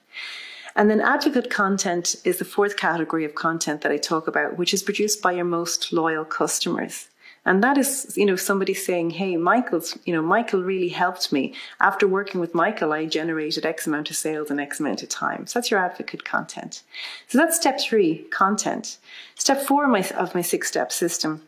and 0.77 0.91
then 0.91 1.01
advocate 1.01 1.49
content 1.49 2.17
is 2.25 2.39
the 2.39 2.45
fourth 2.45 2.77
category 2.77 3.25
of 3.25 3.35
content 3.35 3.81
that 3.81 3.91
I 3.91 3.97
talk 3.97 4.29
about, 4.29 4.59
which 4.59 4.75
is 4.75 4.83
produced 4.83 5.23
by 5.23 5.33
your 5.33 5.47
most 5.47 5.91
loyal 5.91 6.25
customers. 6.25 7.09
And 7.47 7.63
that 7.63 7.79
is, 7.79 8.13
you 8.17 8.27
know, 8.27 8.37
somebody 8.37 8.75
saying, 8.75 9.11
Hey, 9.11 9.37
Michael's, 9.37 9.97
you 10.05 10.13
know, 10.13 10.21
Michael 10.21 10.63
really 10.63 10.89
helped 10.89 11.33
me. 11.33 11.55
After 11.81 12.07
working 12.07 12.41
with 12.41 12.55
Michael, 12.55 12.93
I 12.93 13.07
generated 13.07 13.65
X 13.65 13.87
amount 13.87 14.11
of 14.11 14.17
sales 14.17 14.51
in 14.51 14.61
X 14.61 14.79
amount 14.79 15.03
of 15.03 15.09
time. 15.09 15.47
So 15.47 15.59
that's 15.59 15.71
your 15.71 15.81
advocate 15.81 16.25
content. 16.25 16.83
So 17.29 17.39
that's 17.39 17.57
step 17.57 17.81
three, 17.81 18.27
content. 18.31 18.99
Step 19.37 19.63
four 19.63 19.85
of 19.85 19.91
my, 19.91 20.03
of 20.19 20.35
my 20.35 20.43
six 20.43 20.69
step 20.69 20.93
system 20.93 21.43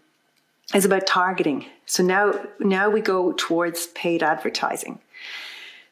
is 0.72 0.84
about 0.84 1.06
targeting. 1.06 1.66
So 1.84 2.02
now, 2.02 2.32
now 2.60 2.88
we 2.88 3.00
go 3.00 3.32
towards 3.36 3.88
paid 3.88 4.22
advertising 4.22 5.00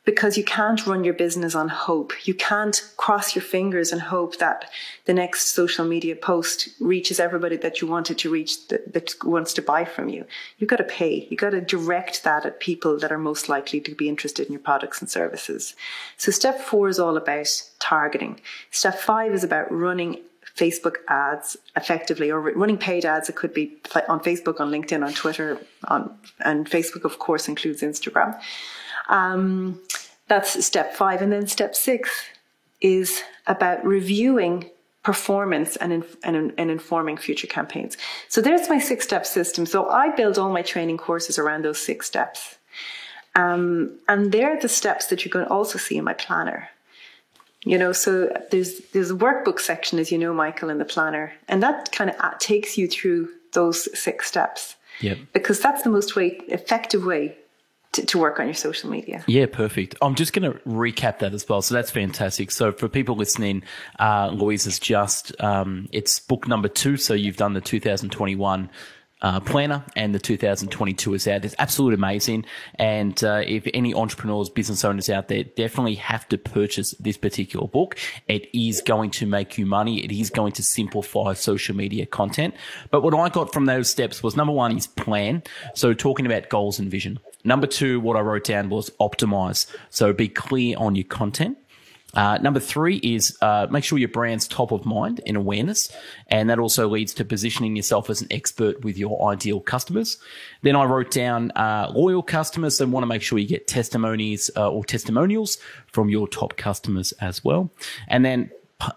because 0.07 0.38
you 0.38 0.45
can't 0.45 0.87
run 0.87 1.03
your 1.03 1.12
business 1.12 1.57
on 1.57 1.69
hope. 1.69 2.27
You 2.27 2.33
can't 2.33 2.81
cross 2.97 3.35
your 3.35 3.42
fingers 3.42 3.90
and 3.90 4.01
hope 4.01 4.38
that 4.38 4.71
the 5.05 5.12
next 5.12 5.49
social 5.49 5.85
media 5.85 6.14
post 6.14 6.69
reaches 6.81 7.19
everybody 7.19 7.57
that 7.57 7.81
you 7.81 7.88
wanted 7.88 8.16
to 8.19 8.31
reach 8.31 8.69
that, 8.69 8.95
that 8.95 9.12
wants 9.25 9.53
to 9.55 9.62
buy 9.62 9.85
from 9.85 10.09
you. 10.09 10.25
You've 10.59 10.71
got 10.71 10.77
to 10.77 10.85
pay. 10.85 11.27
You've 11.29 11.40
got 11.40 11.51
to 11.51 11.61
direct 11.61 12.23
that 12.23 12.47
at 12.47 12.61
people 12.61 12.99
that 13.01 13.11
are 13.11 13.19
most 13.19 13.49
likely 13.49 13.81
to 13.81 13.95
be 13.97 14.09
interested 14.09 14.47
in 14.47 14.53
your 14.53 14.62
products 14.62 15.01
and 15.01 15.11
services. 15.11 15.75
So 16.16 16.31
step 16.31 16.61
four 16.61 16.88
is 16.88 17.01
all 17.01 17.16
about 17.16 17.49
targeting. 17.81 18.40
Step 18.71 18.99
five 18.99 19.33
is 19.33 19.42
about 19.42 19.71
running 19.73 20.21
Facebook 20.57 20.97
ads 21.09 21.57
effectively 21.75 22.31
or 22.31 22.40
running 22.40 22.79
paid 22.79 23.05
ads. 23.05 23.29
It 23.29 23.35
could 23.35 23.53
be 23.53 23.77
on 24.09 24.21
Facebook, 24.21 24.61
on 24.61 24.71
LinkedIn, 24.71 25.05
on 25.05 25.12
Twitter, 25.12 25.61
on, 25.88 26.16
and 26.40 26.71
Facebook, 26.71 27.05
of 27.05 27.19
course, 27.19 27.49
includes 27.49 27.83
Instagram. 27.83 28.40
Um, 29.09 29.81
that's 30.29 30.64
step 30.64 30.95
five. 30.95 31.23
And 31.23 31.33
then 31.33 31.47
step 31.47 31.75
six 31.75 32.11
is 32.81 33.23
about 33.47 33.85
reviewing 33.85 34.71
performance 35.03 35.77
and, 35.77 36.05
and, 36.25 36.53
and 36.59 36.71
informing 36.71 37.16
future 37.16 37.47
campaigns. 37.47 37.97
So 38.29 38.40
there's 38.40 38.69
my 38.69 38.81
six 38.81 39.05
step 39.05 39.25
system. 39.25 39.64
So 39.64 39.88
I 39.88 40.11
build 40.11 40.37
all 40.37 40.51
my 40.51 40.62
training 40.62 40.99
courses 40.99 41.38
around 41.38 41.64
those 41.64 41.79
six 41.79 42.07
steps. 42.07 42.57
Um, 43.37 43.99
and 44.09 44.33
they're 44.33 44.59
the 44.59 44.69
steps 44.69 45.07
that 45.07 45.25
you're 45.25 45.31
going 45.31 45.45
to 45.45 45.53
also 45.53 45.79
see 45.79 45.97
in 45.97 46.05
my 46.05 46.14
planner. 46.14 46.71
You 47.64 47.79
know, 47.79 47.92
so 47.92 48.33
there's 48.51 48.79
there's 48.92 49.11
a 49.11 49.14
workbook 49.14 49.59
section, 49.59 49.99
as 49.99 50.12
you 50.12 50.19
know, 50.19 50.33
Michael, 50.33 50.71
in 50.71 50.79
the 50.79 50.85
planner, 50.85 51.33
and 51.49 51.62
that 51.64 51.90
kind 51.90 52.11
of 52.11 52.38
takes 52.38 52.79
you 52.79 52.87
through 52.87 53.29
those 53.53 53.88
six 53.99 54.29
steps. 54.29 54.77
Yep. 55.01 55.19
Because 55.33 55.61
that's 55.61 55.83
the 55.83 55.90
most 55.90 56.14
way 56.14 56.40
effective 56.49 57.05
way 57.05 57.37
to, 57.97 58.07
to 58.07 58.19
work 58.19 58.39
on 58.39 58.47
your 58.47 58.55
social 58.55 58.91
media. 58.91 59.25
Yeah, 59.27 59.47
perfect. 59.47 59.97
I'm 60.01 60.15
just 60.15 60.33
going 60.33 60.51
to 60.51 60.59
recap 60.61 61.19
that 61.19 61.35
as 61.35 61.49
well. 61.49 61.63
So 61.63 61.75
that's 61.75 61.91
fantastic. 61.91 62.51
So 62.51 62.73
for 62.73 62.89
people 62.89 63.17
listening, 63.17 63.63
uh, 63.99 64.31
Louise 64.33 64.67
is 64.67 64.79
just, 64.79 65.33
um, 65.43 65.89
it's 65.93 66.21
book 66.21 66.47
number 66.47 66.69
two. 66.69 66.97
So 66.97 67.15
you've 67.15 67.37
done 67.37 67.55
the 67.55 67.61
2021 67.61 68.71
uh, 69.23 69.41
planner 69.41 69.83
and 69.97 70.15
the 70.15 70.19
2022 70.19 71.15
is 71.15 71.27
out. 71.27 71.45
It's 71.45 71.55
absolutely 71.59 71.95
amazing. 71.95 72.45
And 72.75 73.23
uh, 73.25 73.43
if 73.47 73.67
any 73.73 73.95
entrepreneurs, 73.95 74.51
business 74.51 74.85
owners 74.85 75.09
out 75.09 75.29
there, 75.29 75.43
definitely 75.45 75.95
have 75.97 76.29
to 76.29 76.39
purchase 76.39 76.93
this 77.01 77.17
particular 77.17 77.67
book. 77.67 77.97
It 78.29 78.49
is 78.55 78.83
going 78.83 79.11
to 79.13 79.27
make 79.27 79.57
you 79.57 79.65
money. 79.65 80.05
It 80.05 80.13
is 80.13 80.29
going 80.29 80.53
to 80.53 80.63
simplify 80.63 81.33
social 81.33 81.75
media 81.75 82.05
content. 82.05 82.55
But 82.91 83.03
what 83.03 83.15
I 83.15 83.31
got 83.31 83.53
from 83.53 83.65
those 83.65 83.89
steps 83.89 84.23
was 84.23 84.37
number 84.37 84.53
one 84.53 84.77
is 84.77 84.87
plan. 84.87 85.43
So 85.75 85.95
talking 85.95 86.27
about 86.27 86.51
goals 86.51 86.79
and 86.79 86.91
vision. 86.91 87.19
Number 87.47 87.69
two, 87.69 88.01
what 88.01 88.17
I 88.17 88.21
wrote 88.21 88.45
down 88.45 88.69
was 88.69 88.91
optimize. 89.01 89.67
So 89.91 90.13
be 90.13 90.29
clear 90.29 90.77
on 90.77 90.97
your 90.97 91.05
content. 91.05 91.57
Uh, 92.15 92.39
number 92.39 92.59
three 92.59 92.97
is 92.97 93.37
uh, 93.43 93.67
make 93.71 93.85
sure 93.85 93.99
your 93.99 94.09
brand's 94.09 94.49
top 94.49 94.73
of 94.73 94.87
mind 94.87 95.21
in 95.27 95.37
awareness, 95.37 95.93
and 96.29 96.49
that 96.49 96.59
also 96.59 96.89
leads 96.89 97.13
to 97.13 97.25
positioning 97.25 97.77
yourself 97.77 98.09
as 98.09 98.23
an 98.23 98.29
expert 98.31 98.83
with 98.83 98.97
your 98.97 99.31
ideal 99.31 99.61
customers. 99.61 100.17
Then 100.63 100.77
I 100.77 100.85
wrote 100.85 101.11
down 101.11 101.51
uh, 101.51 101.93
loyal 101.95 102.23
customers, 102.23 102.81
and 102.81 102.91
want 102.91 103.03
to 103.03 103.07
make 103.07 103.23
sure 103.23 103.39
you 103.39 103.47
get 103.47 103.69
testimonies 103.69 104.51
uh, 104.57 104.71
or 104.71 104.83
testimonials 104.83 105.59
from 105.93 106.09
your 106.09 106.27
top 106.27 106.57
customers 106.57 107.13
as 107.21 107.45
well. 107.45 107.71
And 108.09 108.25
then 108.25 108.51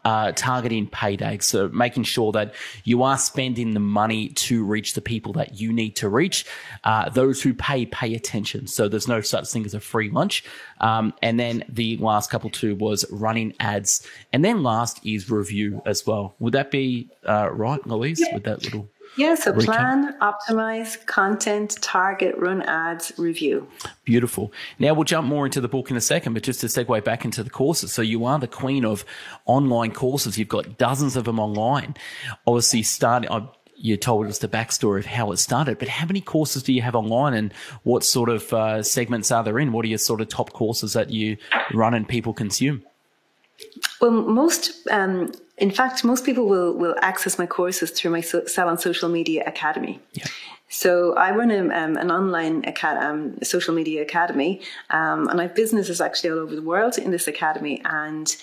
uh, 0.04 0.32
targeting 0.34 0.88
payday. 0.88 1.38
So 1.39 1.70
making 1.70 2.04
sure 2.04 2.32
that 2.34 2.54
you 2.84 3.04
are 3.04 3.18
spending 3.18 3.74
the 3.74 3.80
money 3.80 4.30
to 4.30 4.65
reach 4.65 4.94
the 4.94 5.02
people 5.02 5.34
that 5.34 5.60
you 5.60 5.72
need 5.72 5.96
to 5.98 6.10
reach. 6.10 6.46
Uh, 6.84 7.10
those 7.10 7.42
who 7.42 7.54
pay, 7.54 7.86
pay 7.86 8.13
attention. 8.13 8.68
So 8.68 8.88
there's 8.89 9.08
no 9.08 9.22
such 9.22 9.50
thing 9.50 9.65
as 9.65 9.74
a 9.74 9.80
free 9.80 10.10
lunch. 10.10 10.44
Um, 10.82 11.13
and 11.22 11.39
then 11.39 11.63
the 11.70 11.98
last 11.98 12.30
couple 12.30 12.50
two 12.50 12.76
was 12.76 13.06
running 13.12 13.54
ads. 13.60 14.06
And 14.34 14.44
then 14.44 14.63
last 14.63 15.00
is 15.06 15.30
review 15.30 15.82
as 15.86 16.06
well. 16.06 16.36
Would 16.39 16.54
that 16.54 16.72
be 16.72 17.10
uh, 17.28 17.50
right, 17.52 17.86
Louise, 17.88 18.20
yeah. 18.20 18.34
with 18.34 18.44
that 18.44 18.63
little? 18.63 18.89
Yeah, 19.20 19.36
so 19.36 19.52
recap. 19.52 19.66
plan, 19.66 20.16
optimize, 20.22 21.06
content, 21.06 21.78
target, 21.82 22.38
run 22.38 22.62
ads, 22.62 23.12
review. 23.18 23.68
Beautiful. 24.06 24.54
Now 24.80 24.94
we'll 24.94 25.04
jump 25.04 25.28
more 25.28 25.46
into 25.46 25.60
the 25.60 25.68
book 25.68 25.92
in 25.92 25.98
a 25.98 26.02
second, 26.02 26.36
but 26.36 26.44
just 26.44 26.62
to 26.62 26.68
segue 26.68 27.04
back 27.04 27.26
into 27.26 27.44
the 27.44 27.50
courses. 27.50 27.92
So 27.92 28.02
you 28.02 28.24
are 28.24 28.40
the 28.40 28.48
queen 28.48 28.86
of 28.86 29.04
online 29.46 29.92
courses. 29.92 30.38
You've 30.38 30.48
got 30.48 30.78
dozens 30.78 31.18
of 31.18 31.26
them 31.26 31.38
online. 31.38 31.96
Obviously, 32.48 32.82
starting, 32.82 33.30
you 33.76 33.98
told 33.98 34.28
us 34.28 34.38
the 34.38 34.48
backstory 34.48 35.00
of 35.00 35.06
how 35.06 35.34
it 35.34 35.38
started, 35.38 35.80
but 35.80 35.90
how 35.90 36.06
many 36.06 36.22
courses 36.22 36.64
do 36.64 36.72
you 36.72 36.82
have 36.82 36.96
online 36.96 37.34
and 37.34 37.54
what 37.84 38.06
sort 38.06 38.30
of 38.30 38.54
uh, 38.54 38.82
segments 38.82 39.32
are 39.32 39.44
there 39.44 39.60
in? 39.60 39.74
What 39.74 39.84
are 39.84 39.90
your 39.90 39.98
sort 39.98 40.22
of 40.22 40.30
top 40.30 40.54
courses 40.54 40.94
that 40.94 41.10
you 41.10 41.36
run 41.74 41.94
and 41.94 42.08
people 42.08 42.34
consume? 42.34 42.84
Well, 44.00 44.12
most 44.12 44.88
um, 44.90 45.34
in 45.60 45.72
fact, 45.72 46.04
most 46.04 46.26
people 46.26 46.45
will 46.48 46.74
will 46.74 46.95
access 47.02 47.38
my 47.38 47.45
courses 47.45 47.91
through 47.91 48.12
my 48.12 48.22
so- 48.22 48.45
Sell 48.45 48.67
on 48.69 48.78
Social 48.78 49.10
Media 49.10 49.43
Academy. 49.45 50.00
Yeah. 50.13 50.26
So 50.69 51.15
I 51.15 51.32
run 51.32 51.52
a, 51.52 51.62
um, 51.62 51.98
an 51.98 52.12
online 52.12 52.63
acad- 52.65 53.04
um, 53.04 53.41
social 53.41 53.74
media 53.74 54.02
academy, 54.04 54.62
um, 54.91 55.28
and 55.28 55.39
I 55.41 55.43
have 55.43 55.56
businesses 55.56 56.00
actually 56.00 56.30
all 56.32 56.39
over 56.39 56.56
the 56.56 56.62
world 56.62 56.98
in 56.98 57.12
this 57.12 57.28
academy. 57.28 57.82
And 57.86 58.36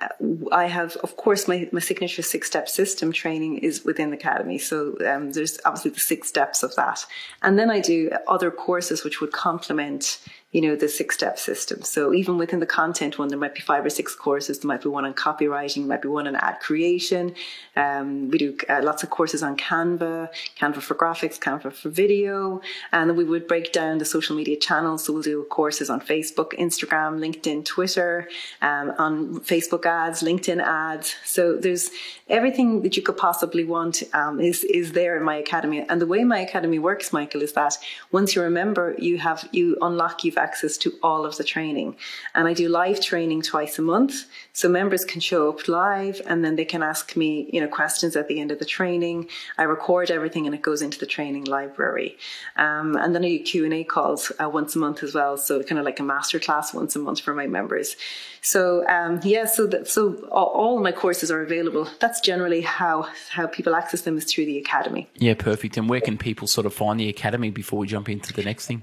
uh, 0.00 0.08
I 0.52 0.66
have, 0.66 0.96
of 0.96 1.16
course, 1.16 1.48
my, 1.48 1.68
my 1.72 1.80
signature 1.80 2.22
six 2.22 2.46
step 2.46 2.68
system 2.68 3.12
training 3.12 3.58
is 3.58 3.82
within 3.84 4.10
the 4.10 4.16
academy. 4.16 4.58
So 4.58 4.94
um, 5.10 5.32
there's 5.32 5.58
obviously 5.64 5.92
the 5.92 6.00
six 6.00 6.28
steps 6.28 6.62
of 6.62 6.76
that, 6.76 7.06
and 7.42 7.58
then 7.58 7.70
I 7.70 7.80
do 7.80 8.10
other 8.28 8.50
courses 8.50 9.02
which 9.02 9.20
would 9.20 9.32
complement 9.32 10.18
you 10.52 10.60
know, 10.60 10.74
the 10.74 10.88
six 10.88 11.14
step 11.14 11.38
system. 11.38 11.82
So 11.82 12.12
even 12.12 12.36
within 12.36 12.58
the 12.58 12.66
content 12.66 13.18
one, 13.20 13.28
there 13.28 13.38
might 13.38 13.54
be 13.54 13.60
five 13.60 13.84
or 13.84 13.90
six 13.90 14.16
courses. 14.16 14.58
There 14.58 14.66
might 14.66 14.82
be 14.82 14.88
one 14.88 15.04
on 15.04 15.14
copywriting, 15.14 15.86
might 15.86 16.02
be 16.02 16.08
one 16.08 16.26
on 16.26 16.34
ad 16.34 16.58
creation. 16.58 17.34
Um, 17.76 18.30
we 18.30 18.38
do 18.38 18.56
uh, 18.68 18.80
lots 18.82 19.04
of 19.04 19.10
courses 19.10 19.44
on 19.44 19.56
Canva, 19.56 20.28
Canva 20.58 20.82
for 20.82 20.96
graphics, 20.96 21.38
Canva 21.38 21.72
for 21.72 21.88
video. 21.88 22.60
And 22.90 23.08
then 23.08 23.16
we 23.16 23.22
would 23.22 23.46
break 23.46 23.72
down 23.72 23.98
the 23.98 24.04
social 24.04 24.34
media 24.34 24.56
channels. 24.56 25.04
So 25.04 25.12
we'll 25.12 25.22
do 25.22 25.44
courses 25.50 25.88
on 25.88 26.00
Facebook, 26.00 26.50
Instagram, 26.58 27.20
LinkedIn, 27.20 27.64
Twitter, 27.64 28.28
um, 28.60 28.92
on 28.98 29.40
Facebook 29.40 29.86
ads, 29.86 30.20
LinkedIn 30.20 30.60
ads. 30.60 31.14
So 31.24 31.56
there's 31.58 31.90
everything 32.28 32.82
that 32.82 32.96
you 32.96 33.04
could 33.04 33.16
possibly 33.16 33.62
want 33.62 34.02
um, 34.14 34.40
is, 34.40 34.64
is 34.64 34.92
there 34.92 35.16
in 35.16 35.22
my 35.22 35.36
academy. 35.36 35.86
And 35.88 36.00
the 36.00 36.08
way 36.08 36.24
my 36.24 36.40
academy 36.40 36.80
works, 36.80 37.12
Michael, 37.12 37.42
is 37.42 37.52
that 37.52 37.78
once 38.10 38.34
you're 38.34 38.46
a 38.46 38.50
member, 38.50 38.96
you 38.98 39.18
have, 39.18 39.48
you 39.52 39.76
unlock, 39.80 40.24
you've 40.24 40.39
access 40.40 40.76
to 40.78 40.92
all 41.02 41.24
of 41.24 41.36
the 41.36 41.44
training. 41.44 41.96
And 42.34 42.48
I 42.48 42.54
do 42.54 42.68
live 42.68 43.00
training 43.00 43.42
twice 43.42 43.78
a 43.78 43.82
month. 43.82 44.24
So 44.52 44.68
members 44.68 45.04
can 45.04 45.20
show 45.20 45.48
up 45.48 45.68
live 45.68 46.20
and 46.26 46.44
then 46.44 46.56
they 46.56 46.64
can 46.64 46.82
ask 46.82 47.16
me, 47.16 47.48
you 47.52 47.60
know, 47.60 47.68
questions 47.68 48.16
at 48.16 48.28
the 48.28 48.40
end 48.40 48.50
of 48.50 48.58
the 48.58 48.64
training. 48.64 49.28
I 49.58 49.62
record 49.64 50.10
everything 50.10 50.46
and 50.46 50.54
it 50.54 50.62
goes 50.62 50.82
into 50.82 50.98
the 50.98 51.06
training 51.06 51.44
library. 51.44 52.16
Um, 52.56 52.96
and 52.96 53.14
then 53.14 53.24
I 53.24 53.28
do 53.28 53.44
Q&A 53.44 53.84
calls 53.84 54.32
uh, 54.42 54.48
once 54.48 54.74
a 54.74 54.78
month 54.78 55.02
as 55.02 55.14
well. 55.14 55.36
So 55.36 55.62
kind 55.62 55.78
of 55.78 55.84
like 55.84 56.00
a 56.00 56.02
masterclass 56.02 56.74
once 56.74 56.96
a 56.96 56.98
month 56.98 57.20
for 57.20 57.34
my 57.34 57.46
members. 57.46 57.96
So 58.42 58.86
um, 58.88 59.20
yeah, 59.22 59.44
so 59.44 59.66
that, 59.66 59.88
so 59.88 60.14
all, 60.30 60.46
all 60.46 60.80
my 60.80 60.92
courses 60.92 61.30
are 61.30 61.42
available. 61.42 61.88
That's 62.00 62.20
generally 62.20 62.62
how 62.62 63.06
how 63.30 63.46
people 63.46 63.74
access 63.74 64.02
them 64.02 64.16
is 64.16 64.24
through 64.24 64.46
the 64.46 64.58
academy. 64.58 65.08
Yeah, 65.16 65.34
perfect. 65.34 65.76
And 65.76 65.88
where 65.88 66.00
can 66.00 66.16
people 66.16 66.46
sort 66.46 66.66
of 66.66 66.74
find 66.74 66.98
the 66.98 67.08
academy 67.08 67.50
before 67.50 67.78
we 67.78 67.86
jump 67.86 68.08
into 68.08 68.32
the 68.32 68.42
next 68.42 68.66
thing? 68.66 68.82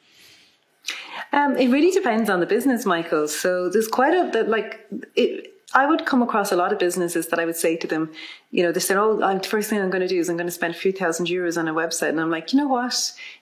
Um, 1.33 1.57
it 1.57 1.69
really 1.69 1.91
depends 1.91 2.29
on 2.29 2.39
the 2.39 2.45
business, 2.45 2.85
Michael. 2.85 3.27
So 3.27 3.69
there's 3.69 3.87
quite 3.87 4.13
a 4.13 4.29
that 4.31 4.49
like 4.49 4.79
it. 5.15 5.47
I 5.73 5.85
would 5.85 6.05
come 6.05 6.21
across 6.21 6.51
a 6.51 6.57
lot 6.57 6.73
of 6.73 6.79
businesses 6.79 7.27
that 7.27 7.39
I 7.39 7.45
would 7.45 7.55
say 7.55 7.77
to 7.77 7.87
them, 7.87 8.11
you 8.49 8.61
know, 8.61 8.73
they 8.73 8.81
said, 8.81 8.97
"Oh, 8.97 9.15
the 9.15 9.47
first 9.47 9.69
thing 9.69 9.79
I'm 9.79 9.89
going 9.89 10.01
to 10.01 10.07
do 10.07 10.19
is 10.19 10.29
I'm 10.29 10.35
going 10.35 10.47
to 10.47 10.51
spend 10.51 10.75
a 10.75 10.77
few 10.77 10.91
thousand 10.91 11.27
euros 11.27 11.57
on 11.57 11.69
a 11.69 11.73
website," 11.73 12.09
and 12.09 12.19
I'm 12.19 12.29
like, 12.29 12.51
you 12.51 12.59
know 12.59 12.67
what? 12.67 12.93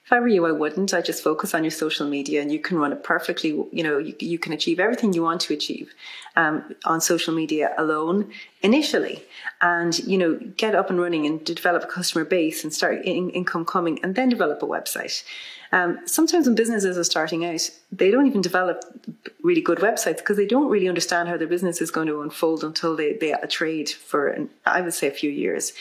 If 0.04 0.12
I 0.12 0.20
were 0.20 0.28
you, 0.28 0.46
I 0.46 0.52
wouldn't. 0.52 0.94
I 0.94 1.00
just 1.00 1.24
focus 1.24 1.54
on 1.54 1.64
your 1.64 1.72
social 1.72 2.08
media, 2.08 2.40
and 2.40 2.52
you 2.52 2.60
can 2.60 2.78
run 2.78 2.92
it 2.92 3.02
perfectly. 3.02 3.50
You 3.72 3.82
know, 3.82 3.98
you, 3.98 4.14
you 4.20 4.38
can 4.38 4.52
achieve 4.52 4.78
everything 4.78 5.12
you 5.12 5.24
want 5.24 5.40
to 5.42 5.54
achieve 5.54 5.92
um, 6.36 6.74
on 6.84 7.00
social 7.00 7.34
media 7.34 7.74
alone 7.78 8.30
initially, 8.62 9.24
and 9.60 9.98
you 10.00 10.16
know, 10.16 10.38
get 10.56 10.76
up 10.76 10.88
and 10.88 11.00
running 11.00 11.26
and 11.26 11.44
develop 11.44 11.82
a 11.82 11.88
customer 11.88 12.24
base 12.24 12.62
and 12.62 12.72
start 12.72 13.04
in, 13.04 13.30
income 13.30 13.64
coming, 13.64 13.98
and 14.04 14.14
then 14.14 14.28
develop 14.28 14.62
a 14.62 14.66
website. 14.66 15.24
Um, 15.72 16.00
sometimes 16.04 16.46
when 16.46 16.56
businesses 16.56 16.98
are 16.98 17.04
starting 17.04 17.44
out, 17.44 17.70
they 17.92 18.10
don't 18.10 18.26
even 18.26 18.40
develop 18.40 18.84
really 19.42 19.60
good 19.60 19.78
websites 19.78 20.18
because 20.18 20.36
they 20.36 20.46
don't 20.46 20.68
really 20.68 20.88
understand 20.88 21.28
how 21.28 21.36
their 21.36 21.46
business 21.46 21.80
is 21.80 21.90
going 21.90 22.08
to 22.08 22.22
unfold 22.22 22.64
until 22.64 22.96
they, 22.96 23.12
they 23.14 23.34
trade 23.48 23.88
for, 23.88 24.28
an, 24.28 24.50
I 24.66 24.80
would 24.80 24.94
say, 24.94 25.06
a 25.06 25.12
few 25.12 25.30
years. 25.30 25.72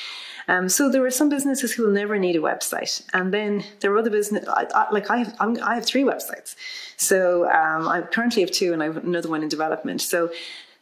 Um, 0.47 0.67
so 0.67 0.89
there 0.89 1.06
are 1.06 1.12
some 1.12 1.30
businesses 1.30 1.71
who 1.71 1.84
will 1.84 1.91
never 1.91 2.17
need 2.17 2.36
a 2.36 2.39
website, 2.39 3.04
and 3.13 3.32
then 3.32 3.63
there 3.82 3.93
are 3.93 3.97
other 3.99 4.10
business 4.10 4.47
I, 4.47 4.65
I, 4.73 4.91
like 4.91 5.12
I 5.12 5.17
have 5.17 5.36
I'm, 5.39 5.62
i 5.62 5.75
have 5.75 5.86
three 5.86 6.02
websites. 6.02 6.56
So 6.97 7.45
um, 7.52 7.88
I 7.88 8.02
currently 8.02 8.41
have 8.41 8.49
two, 8.49 8.73
and 8.73 8.82
I 8.82 8.86
have 8.88 8.97
another 8.97 9.30
one 9.30 9.43
in 9.43 9.49
development. 9.49 10.02
So 10.02 10.32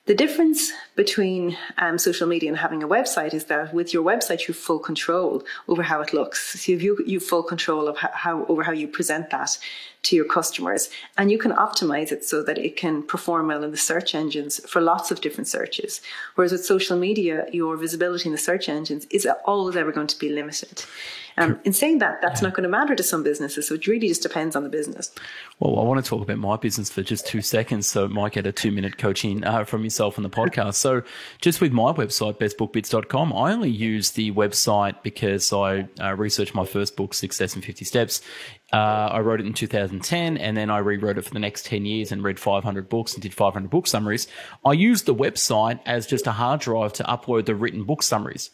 the 0.07 0.15
difference 0.15 0.71
between 0.95 1.57
um, 1.77 1.97
social 1.97 2.27
media 2.27 2.49
and 2.49 2.57
having 2.57 2.81
a 2.81 2.87
website 2.87 3.33
is 3.33 3.45
that 3.45 3.73
with 3.73 3.93
your 3.93 4.03
website, 4.03 4.47
you 4.47 4.53
have 4.53 4.57
full 4.57 4.79
control 4.79 5.43
over 5.67 5.83
how 5.83 5.99
it 5.99 6.13
looks. 6.13 6.61
So 6.61 6.71
you 6.71 6.95
have 7.19 7.23
full 7.23 7.43
control 7.43 7.89
of 7.89 7.97
how, 7.97 8.45
over 8.45 8.63
how 8.63 8.71
you 8.71 8.87
present 8.87 9.29
that 9.31 9.57
to 10.03 10.15
your 10.15 10.23
customers, 10.23 10.89
and 11.17 11.29
you 11.29 11.37
can 11.37 11.51
optimize 11.51 12.13
it 12.13 12.23
so 12.23 12.41
that 12.41 12.57
it 12.57 12.77
can 12.77 13.03
perform 13.03 13.47
well 13.47 13.65
in 13.65 13.71
the 13.71 13.77
search 13.77 14.15
engines 14.15 14.61
for 14.69 14.79
lots 14.79 15.11
of 15.11 15.19
different 15.19 15.49
searches. 15.49 16.01
Whereas 16.35 16.53
with 16.53 16.63
social 16.63 16.97
media, 16.97 17.45
your 17.51 17.75
visibility 17.75 18.29
in 18.29 18.31
the 18.31 18.37
search 18.37 18.69
engines 18.69 19.05
is 19.09 19.27
always 19.43 19.75
ever 19.75 19.91
going 19.91 20.07
to 20.07 20.19
be 20.19 20.29
limited. 20.29 20.85
Um, 21.37 21.59
in 21.63 21.73
saying 21.73 21.99
that, 21.99 22.19
that's 22.21 22.41
yeah. 22.41 22.47
not 22.47 22.55
going 22.55 22.63
to 22.63 22.69
matter 22.69 22.95
to 22.95 23.03
some 23.03 23.21
businesses. 23.21 23.67
So 23.67 23.75
it 23.75 23.85
really 23.85 24.07
just 24.07 24.23
depends 24.23 24.55
on 24.55 24.63
the 24.63 24.69
business. 24.69 25.11
Well, 25.59 25.79
I 25.79 25.83
want 25.83 26.03
to 26.03 26.09
talk 26.09 26.21
about 26.21 26.39
my 26.39 26.55
business 26.57 26.89
for 26.89 27.03
just 27.03 27.27
two 27.27 27.41
seconds. 27.41 27.87
So 27.87 28.05
it 28.05 28.11
might 28.11 28.33
get 28.33 28.47
a 28.47 28.51
two 28.51 28.71
minute 28.71 28.97
coaching 28.97 29.43
uh, 29.43 29.63
from 29.63 29.83
yourself 29.83 30.17
on 30.17 30.23
the 30.23 30.29
podcast. 30.29 30.75
so 30.75 31.03
just 31.39 31.61
with 31.61 31.71
my 31.71 31.91
website, 31.93 32.39
bestbookbits.com, 32.39 33.33
I 33.33 33.51
only 33.51 33.69
use 33.69 34.11
the 34.11 34.31
website 34.31 35.03
because 35.03 35.53
I 35.53 35.87
uh, 36.01 36.15
researched 36.15 36.55
my 36.55 36.65
first 36.65 36.95
book, 36.95 37.13
Success 37.13 37.55
in 37.55 37.61
50 37.61 37.85
Steps. 37.85 38.21
Uh, 38.73 39.09
I 39.11 39.19
wrote 39.19 39.39
it 39.39 39.45
in 39.45 39.53
2010 39.53 40.37
and 40.37 40.57
then 40.57 40.69
I 40.69 40.79
rewrote 40.79 41.17
it 41.17 41.21
for 41.23 41.33
the 41.33 41.39
next 41.39 41.65
10 41.67 41.85
years 41.85 42.11
and 42.11 42.23
read 42.23 42.39
500 42.39 42.89
books 42.89 43.13
and 43.13 43.23
did 43.23 43.33
500 43.33 43.69
book 43.69 43.87
summaries. 43.87 44.27
I 44.65 44.73
used 44.73 45.05
the 45.05 45.15
website 45.15 45.79
as 45.85 46.05
just 46.05 46.27
a 46.27 46.31
hard 46.31 46.61
drive 46.61 46.93
to 46.93 47.03
upload 47.03 47.45
the 47.45 47.55
written 47.55 47.83
book 47.85 48.03
summaries. 48.03 48.49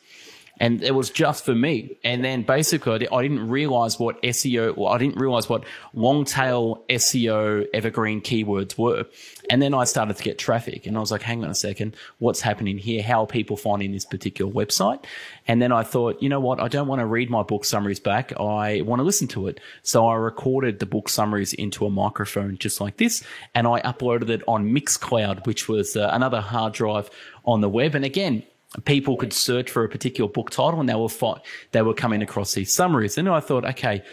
And 0.60 0.84
it 0.84 0.94
was 0.94 1.10
just 1.10 1.46
for 1.46 1.56
me. 1.56 1.98
And 2.04 2.24
then 2.24 2.44
basically, 2.44 3.08
I 3.10 3.22
didn't 3.22 3.50
realize 3.50 4.00
what 4.00 4.22
SEO, 4.22 4.78
or 4.78 4.94
I 4.94 4.98
didn't 5.00 5.18
realize 5.18 5.50
what 5.50 5.64
long 5.94 6.26
tail 6.26 6.84
SEO 6.90 7.66
evergreen 7.74 8.22
keywords 8.22 8.78
were. 8.78 9.06
And 9.50 9.62
then 9.62 9.74
I 9.74 9.84
started 9.86 10.16
to 10.16 10.24
get 10.24 10.38
traffic, 10.38 10.86
and 10.86 10.96
I 10.96 11.00
was 11.00 11.12
like, 11.12 11.24
hang 11.24 11.44
on 11.44 11.50
a 11.50 11.56
second, 11.56 11.96
what's 12.20 12.42
happening 12.42 12.78
here? 12.78 13.02
How 13.02 13.24
are 13.24 13.28
people 13.28 13.58
finding 13.58 13.92
this 13.92 14.06
particular 14.06 14.52
website? 14.52 15.04
And 15.48 15.62
then 15.62 15.72
I 15.72 15.84
thought, 15.84 16.22
you 16.22 16.30
know 16.30 16.40
what? 16.40 16.60
I 16.60 16.68
don't 16.68 16.88
want 16.88 17.00
to 17.00 17.06
read 17.06 17.30
my 17.30 17.44
book 17.44 17.66
summaries 17.66 18.00
back. 18.00 18.32
I 18.40 18.82
want 18.82 19.00
to 19.00 19.04
listen 19.04 19.28
to 19.30 19.48
it. 19.48 19.60
So 19.82 20.08
I 20.08 20.16
recorded 20.16 20.80
the 20.80 20.86
book 20.86 21.10
summaries 21.10 21.54
into 21.54 21.86
a 21.86 21.90
microphone 21.90 22.58
just 22.58 22.80
like 22.80 22.98
this, 22.98 23.24
and 23.56 23.68
I 23.68 23.82
uploaded 23.82 24.30
it 24.30 24.44
on 24.48 24.72
Mixcloud, 24.72 25.48
which 25.48 25.68
was 25.68 25.96
uh, 25.96 26.10
another 26.14 26.42
hard 26.42 26.74
drive 26.74 27.10
on 27.44 27.62
the 27.62 27.70
web. 27.70 27.96
And 27.96 28.06
again, 28.06 28.44
people 28.86 29.18
could 29.18 29.34
search 29.34 29.70
for 29.70 29.84
a 29.84 29.90
particular 29.90 30.30
book 30.30 30.50
title 30.50 30.80
and 30.80 30.90
they 30.90 30.96
were 30.96 31.10
they 31.72 31.82
were 31.82 31.94
coming 31.94 32.22
across 32.22 32.54
these 32.54 32.74
summaries. 32.74 33.18
And 33.18 33.30
I 33.30 33.40
thought, 33.40 33.66
okay, 33.66 34.04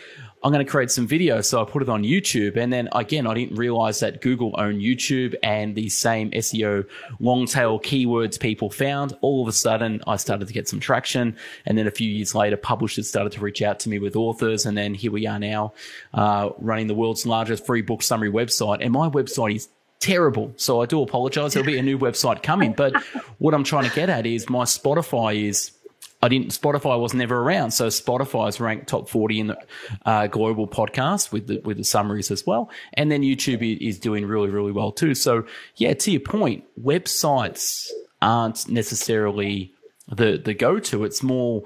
I'm 0.42 0.52
going 0.52 0.64
to 0.64 0.70
create 0.70 0.90
some 0.90 1.06
videos. 1.06 1.46
So 1.46 1.60
I 1.60 1.64
put 1.70 1.82
it 1.82 1.88
on 1.88 2.02
YouTube. 2.02 2.56
And 2.56 2.72
then 2.72 2.88
again, 2.92 3.26
I 3.26 3.34
didn't 3.34 3.56
realize 3.56 4.00
that 4.00 4.22
Google 4.22 4.54
owned 4.56 4.80
YouTube 4.80 5.34
and 5.42 5.74
the 5.74 5.90
same 5.90 6.30
SEO 6.30 6.86
long 7.18 7.46
tail 7.46 7.78
keywords 7.78 8.40
people 8.40 8.70
found. 8.70 9.16
All 9.20 9.42
of 9.42 9.48
a 9.48 9.52
sudden, 9.52 10.00
I 10.06 10.16
started 10.16 10.48
to 10.48 10.54
get 10.54 10.66
some 10.66 10.80
traction. 10.80 11.36
And 11.66 11.76
then 11.76 11.86
a 11.86 11.90
few 11.90 12.10
years 12.10 12.34
later, 12.34 12.56
publishers 12.56 13.08
started 13.08 13.32
to 13.32 13.40
reach 13.40 13.60
out 13.60 13.80
to 13.80 13.90
me 13.90 13.98
with 13.98 14.16
authors. 14.16 14.64
And 14.64 14.78
then 14.78 14.94
here 14.94 15.12
we 15.12 15.26
are 15.26 15.38
now, 15.38 15.74
uh, 16.14 16.50
running 16.58 16.86
the 16.86 16.94
world's 16.94 17.26
largest 17.26 17.66
free 17.66 17.82
book 17.82 18.02
summary 18.02 18.30
website. 18.30 18.78
And 18.80 18.92
my 18.92 19.10
website 19.10 19.56
is 19.56 19.68
terrible. 20.00 20.52
So 20.56 20.82
I 20.82 20.86
do 20.86 21.02
apologize. 21.02 21.54
There'll 21.54 21.66
be 21.66 21.78
a 21.78 21.82
new 21.82 21.98
website 21.98 22.42
coming. 22.42 22.72
But 22.72 22.96
what 23.38 23.54
I'm 23.54 23.64
trying 23.64 23.88
to 23.88 23.94
get 23.94 24.08
at 24.08 24.26
is 24.26 24.48
my 24.50 24.64
Spotify 24.64 25.48
is 25.48 25.72
I 26.22 26.28
didn't, 26.28 26.48
Spotify 26.48 27.00
was 27.00 27.14
never 27.14 27.40
around. 27.40 27.70
So 27.70 27.86
Spotify 27.86 28.48
is 28.48 28.60
ranked 28.60 28.88
top 28.88 29.08
40 29.08 29.40
in 29.40 29.46
the 29.48 29.58
uh, 30.04 30.26
global 30.26 30.66
podcast 30.66 31.32
with 31.32 31.46
the, 31.46 31.60
with 31.64 31.78
the 31.78 31.84
summaries 31.84 32.30
as 32.30 32.46
well. 32.46 32.70
And 32.94 33.10
then 33.10 33.22
YouTube 33.22 33.80
is 33.80 33.98
doing 33.98 34.26
really, 34.26 34.50
really 34.50 34.72
well 34.72 34.92
too. 34.92 35.14
So 35.14 35.44
yeah, 35.76 35.94
to 35.94 36.10
your 36.10 36.20
point, 36.20 36.64
websites 36.82 37.88
aren't 38.20 38.68
necessarily 38.68 39.72
the, 40.08 40.36
the 40.36 40.52
go-to. 40.52 41.04
It's 41.04 41.22
more, 41.22 41.62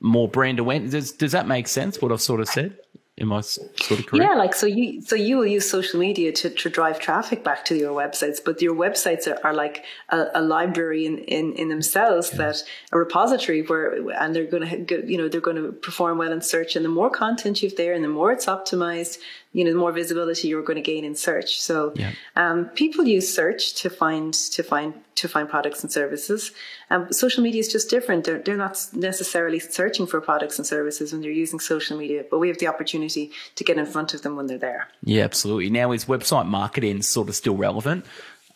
more 0.00 0.28
brand 0.28 0.58
awareness. 0.58 0.92
Does, 0.92 1.12
does 1.12 1.32
that 1.32 1.46
make 1.46 1.68
sense? 1.68 2.00
What 2.00 2.10
I've 2.10 2.22
sort 2.22 2.40
of 2.40 2.48
said? 2.48 2.78
Am 3.20 3.32
I 3.32 3.42
sort 3.42 3.70
of 4.00 4.06
correct? 4.06 4.24
Yeah, 4.24 4.34
like 4.34 4.54
so 4.54 4.66
you 4.66 5.00
so 5.00 5.14
you 5.14 5.36
will 5.36 5.46
use 5.46 5.70
social 5.70 6.00
media 6.00 6.32
to, 6.32 6.50
to 6.50 6.68
drive 6.68 6.98
traffic 6.98 7.44
back 7.44 7.64
to 7.66 7.76
your 7.76 7.92
websites, 7.92 8.40
but 8.44 8.60
your 8.60 8.74
websites 8.74 9.28
are, 9.28 9.38
are 9.46 9.54
like 9.54 9.84
a, 10.08 10.26
a, 10.34 10.42
library 10.42 11.06
in, 11.06 11.18
in, 11.18 11.52
in 11.52 11.68
themselves 11.68 12.30
yeah. 12.32 12.38
that 12.38 12.64
a 12.90 12.98
repository 12.98 13.62
where 13.62 14.10
and 14.20 14.34
they're 14.34 14.46
going 14.46 14.86
to 14.86 15.06
you 15.08 15.16
know 15.16 15.28
they're 15.28 15.40
going 15.40 15.56
to 15.56 15.70
perform 15.70 16.18
well 16.18 16.32
in 16.32 16.40
search, 16.40 16.74
and 16.74 16.84
the 16.84 16.88
more 16.88 17.08
content 17.08 17.62
you've 17.62 17.76
there, 17.76 17.94
and 17.94 18.02
the 18.02 18.08
more 18.08 18.32
it's 18.32 18.46
optimized, 18.46 19.18
you 19.54 19.64
know, 19.64 19.72
the 19.72 19.78
more 19.78 19.92
visibility 19.92 20.48
you're 20.48 20.62
going 20.62 20.76
to 20.76 20.82
gain 20.82 21.04
in 21.04 21.14
search. 21.14 21.60
So 21.60 21.92
yeah. 21.94 22.10
um, 22.34 22.66
people 22.70 23.06
use 23.06 23.32
search 23.32 23.74
to 23.82 23.88
find 23.88 24.34
to 24.34 24.62
find 24.62 24.92
to 25.14 25.28
find 25.28 25.48
products 25.48 25.82
and 25.84 25.92
services. 25.92 26.50
Um, 26.90 27.12
social 27.12 27.42
media 27.42 27.60
is 27.60 27.68
just 27.68 27.88
different. 27.88 28.24
They're, 28.24 28.40
they're 28.40 28.56
not 28.56 28.84
necessarily 28.92 29.60
searching 29.60 30.06
for 30.08 30.20
products 30.20 30.58
and 30.58 30.66
services 30.66 31.12
when 31.12 31.22
they're 31.22 31.30
using 31.30 31.60
social 31.60 31.96
media, 31.96 32.24
but 32.28 32.40
we 32.40 32.48
have 32.48 32.58
the 32.58 32.66
opportunity 32.66 33.30
to 33.54 33.62
get 33.62 33.78
in 33.78 33.86
front 33.86 34.12
of 34.12 34.22
them 34.22 34.34
when 34.34 34.48
they're 34.48 34.58
there. 34.58 34.88
Yeah, 35.04 35.22
absolutely. 35.22 35.70
Now, 35.70 35.92
is 35.92 36.06
website 36.06 36.46
marketing 36.46 37.02
sort 37.02 37.28
of 37.28 37.36
still 37.36 37.56
relevant? 37.56 38.04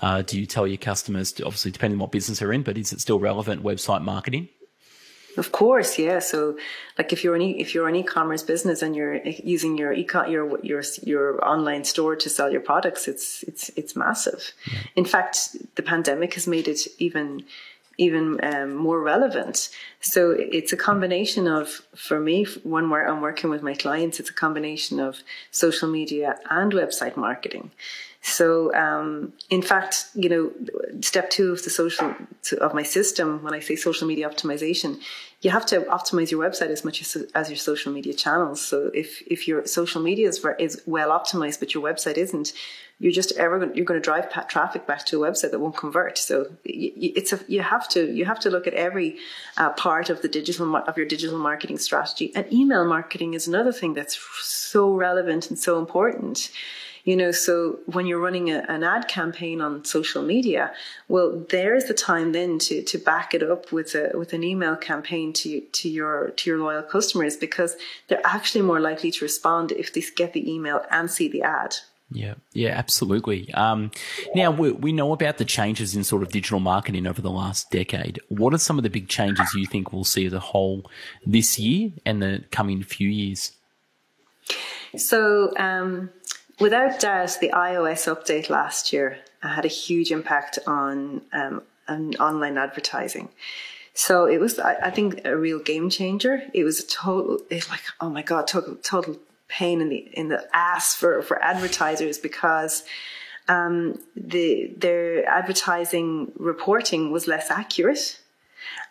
Uh, 0.00 0.22
do 0.22 0.38
you 0.38 0.46
tell 0.46 0.66
your 0.66 0.78
customers, 0.78 1.30
to, 1.32 1.44
obviously 1.44 1.70
depending 1.70 1.96
on 1.96 2.00
what 2.00 2.12
business 2.12 2.40
they're 2.40 2.52
in, 2.52 2.62
but 2.64 2.76
is 2.76 2.92
it 2.92 3.00
still 3.00 3.20
relevant 3.20 3.62
website 3.62 4.02
marketing? 4.02 4.48
Of 5.38 5.52
course, 5.52 5.98
yeah. 5.98 6.18
So, 6.18 6.58
like 6.98 7.12
if 7.12 7.22
you're 7.22 7.36
an 7.36 7.42
e- 7.42 7.60
if 7.60 7.74
you're 7.74 7.88
an 7.88 7.94
e-commerce 7.94 8.42
business 8.42 8.82
and 8.82 8.96
you're 8.96 9.16
using 9.26 9.78
your 9.78 9.92
your 9.92 10.58
your 10.62 10.82
your 11.02 11.44
online 11.46 11.84
store 11.84 12.16
to 12.16 12.28
sell 12.28 12.50
your 12.50 12.60
products, 12.60 13.06
it's 13.08 13.44
it's 13.44 13.70
it's 13.76 13.94
massive. 13.94 14.52
Yeah. 14.66 14.78
In 14.96 15.04
fact, 15.04 15.56
the 15.76 15.82
pandemic 15.82 16.34
has 16.34 16.46
made 16.46 16.66
it 16.66 16.80
even 16.98 17.44
even 17.98 18.38
um, 18.44 18.74
more 18.74 19.00
relevant. 19.00 19.68
So 20.00 20.30
it's 20.30 20.72
a 20.72 20.76
combination 20.76 21.48
of, 21.48 21.82
for 21.96 22.20
me, 22.20 22.44
when 22.62 22.90
where 22.90 23.06
I'm 23.08 23.20
working 23.20 23.50
with 23.50 23.62
my 23.62 23.74
clients, 23.74 24.20
it's 24.20 24.30
a 24.30 24.34
combination 24.34 25.00
of 25.00 25.18
social 25.50 25.88
media 25.88 26.38
and 26.48 26.72
website 26.72 27.16
marketing. 27.16 27.72
So, 28.28 28.74
um, 28.74 29.32
in 29.48 29.62
fact, 29.62 30.10
you 30.14 30.28
know, 30.28 30.52
step 31.00 31.30
two 31.30 31.52
of 31.52 31.64
the 31.64 31.70
social 31.70 32.14
of 32.60 32.74
my 32.74 32.82
system, 32.82 33.42
when 33.42 33.54
I 33.54 33.60
say 33.60 33.74
social 33.74 34.06
media 34.06 34.28
optimization, 34.28 35.00
you 35.40 35.50
have 35.50 35.64
to 35.66 35.80
optimize 35.82 36.30
your 36.30 36.42
website 36.48 36.68
as 36.68 36.84
much 36.84 37.00
as, 37.00 37.16
as 37.34 37.48
your 37.48 37.56
social 37.56 37.92
media 37.92 38.12
channels. 38.12 38.60
So, 38.60 38.90
if 38.92 39.22
if 39.26 39.48
your 39.48 39.66
social 39.66 40.02
media 40.02 40.28
is, 40.28 40.44
is 40.58 40.82
well 40.86 41.10
optimized, 41.10 41.60
but 41.60 41.74
your 41.74 41.82
website 41.82 42.16
isn't, 42.16 42.52
you're 42.98 43.12
just 43.12 43.32
ever 43.36 43.58
going, 43.58 43.74
you're 43.74 43.86
going 43.86 44.00
to 44.00 44.04
drive 44.04 44.28
traffic 44.48 44.86
back 44.86 45.06
to 45.06 45.24
a 45.24 45.30
website 45.30 45.52
that 45.52 45.60
won't 45.60 45.76
convert. 45.76 46.18
So, 46.18 46.46
it's 46.64 47.32
a 47.32 47.40
you 47.48 47.62
have 47.62 47.88
to 47.90 48.12
you 48.12 48.26
have 48.26 48.40
to 48.40 48.50
look 48.50 48.66
at 48.66 48.74
every 48.74 49.16
uh, 49.56 49.70
part 49.70 50.10
of 50.10 50.20
the 50.20 50.28
digital 50.28 50.76
of 50.76 50.96
your 50.98 51.06
digital 51.06 51.38
marketing 51.38 51.78
strategy. 51.78 52.30
And 52.34 52.52
email 52.52 52.84
marketing 52.84 53.34
is 53.34 53.48
another 53.48 53.72
thing 53.72 53.94
that's 53.94 54.18
so 54.42 54.92
relevant 54.92 55.48
and 55.48 55.58
so 55.58 55.78
important 55.78 56.50
you 57.08 57.16
know 57.16 57.30
so 57.30 57.78
when 57.86 58.06
you're 58.06 58.20
running 58.20 58.50
a, 58.50 58.58
an 58.68 58.84
ad 58.84 59.08
campaign 59.08 59.62
on 59.62 59.82
social 59.82 60.22
media 60.22 60.70
well 61.08 61.42
there's 61.48 61.84
the 61.84 61.94
time 61.94 62.32
then 62.32 62.58
to 62.58 62.82
to 62.82 62.98
back 62.98 63.32
it 63.32 63.42
up 63.42 63.72
with 63.72 63.94
a 63.94 64.10
with 64.14 64.34
an 64.34 64.44
email 64.44 64.76
campaign 64.76 65.32
to 65.32 65.62
to 65.72 65.88
your 65.88 66.30
to 66.36 66.50
your 66.50 66.58
loyal 66.58 66.82
customers 66.82 67.34
because 67.34 67.76
they're 68.08 68.26
actually 68.26 68.60
more 68.60 68.78
likely 68.78 69.10
to 69.10 69.24
respond 69.24 69.72
if 69.72 69.90
they 69.94 70.02
get 70.16 70.34
the 70.34 70.52
email 70.52 70.82
and 70.90 71.10
see 71.10 71.28
the 71.28 71.42
ad 71.42 71.74
yeah, 72.10 72.36
yeah, 72.54 72.70
absolutely. 72.70 73.52
Um, 73.52 73.90
now 74.34 74.50
we, 74.50 74.72
we 74.72 74.92
know 74.94 75.12
about 75.12 75.36
the 75.36 75.44
changes 75.44 75.94
in 75.94 76.04
sort 76.04 76.22
of 76.22 76.30
digital 76.30 76.58
marketing 76.58 77.06
over 77.06 77.20
the 77.20 77.30
last 77.30 77.70
decade. 77.70 78.18
What 78.28 78.54
are 78.54 78.58
some 78.58 78.78
of 78.78 78.82
the 78.82 78.88
big 78.88 79.08
changes 79.08 79.52
you 79.52 79.66
think 79.66 79.92
we'll 79.92 80.04
see 80.04 80.24
as 80.24 80.32
a 80.32 80.40
whole 80.40 80.90
this 81.26 81.58
year 81.58 81.90
and 82.06 82.22
the 82.22 82.44
coming 82.50 82.82
few 82.82 83.10
years? 83.10 83.52
So, 84.96 85.52
um, 85.58 86.08
without 86.60 87.00
doubt, 87.00 87.38
the 87.40 87.50
iOS 87.50 88.06
update 88.12 88.50
last 88.50 88.92
year 88.92 89.18
had 89.42 89.64
a 89.64 89.68
huge 89.68 90.10
impact 90.10 90.58
on, 90.66 91.22
um, 91.32 91.62
on 91.86 92.14
online 92.16 92.58
advertising. 92.58 93.28
So 93.94 94.26
it 94.26 94.38
was, 94.38 94.58
I, 94.58 94.74
I, 94.74 94.90
think, 94.90 95.22
a 95.24 95.36
real 95.36 95.58
game 95.58 95.90
changer. 95.90 96.42
It 96.54 96.64
was 96.64 96.80
a 96.80 96.86
total, 96.86 97.40
it's 97.50 97.68
like, 97.68 97.82
oh 98.00 98.10
my 98.10 98.22
god, 98.22 98.46
total, 98.46 98.76
total 98.76 99.16
pain 99.48 99.80
in 99.80 99.88
the 99.88 100.08
in 100.12 100.28
the 100.28 100.46
ass 100.54 100.94
for 100.94 101.22
for 101.22 101.42
advertisers 101.42 102.18
because 102.18 102.84
um, 103.48 103.98
the 104.14 104.70
their 104.76 105.26
advertising 105.26 106.30
reporting 106.36 107.10
was 107.10 107.26
less 107.26 107.50
accurate 107.50 108.20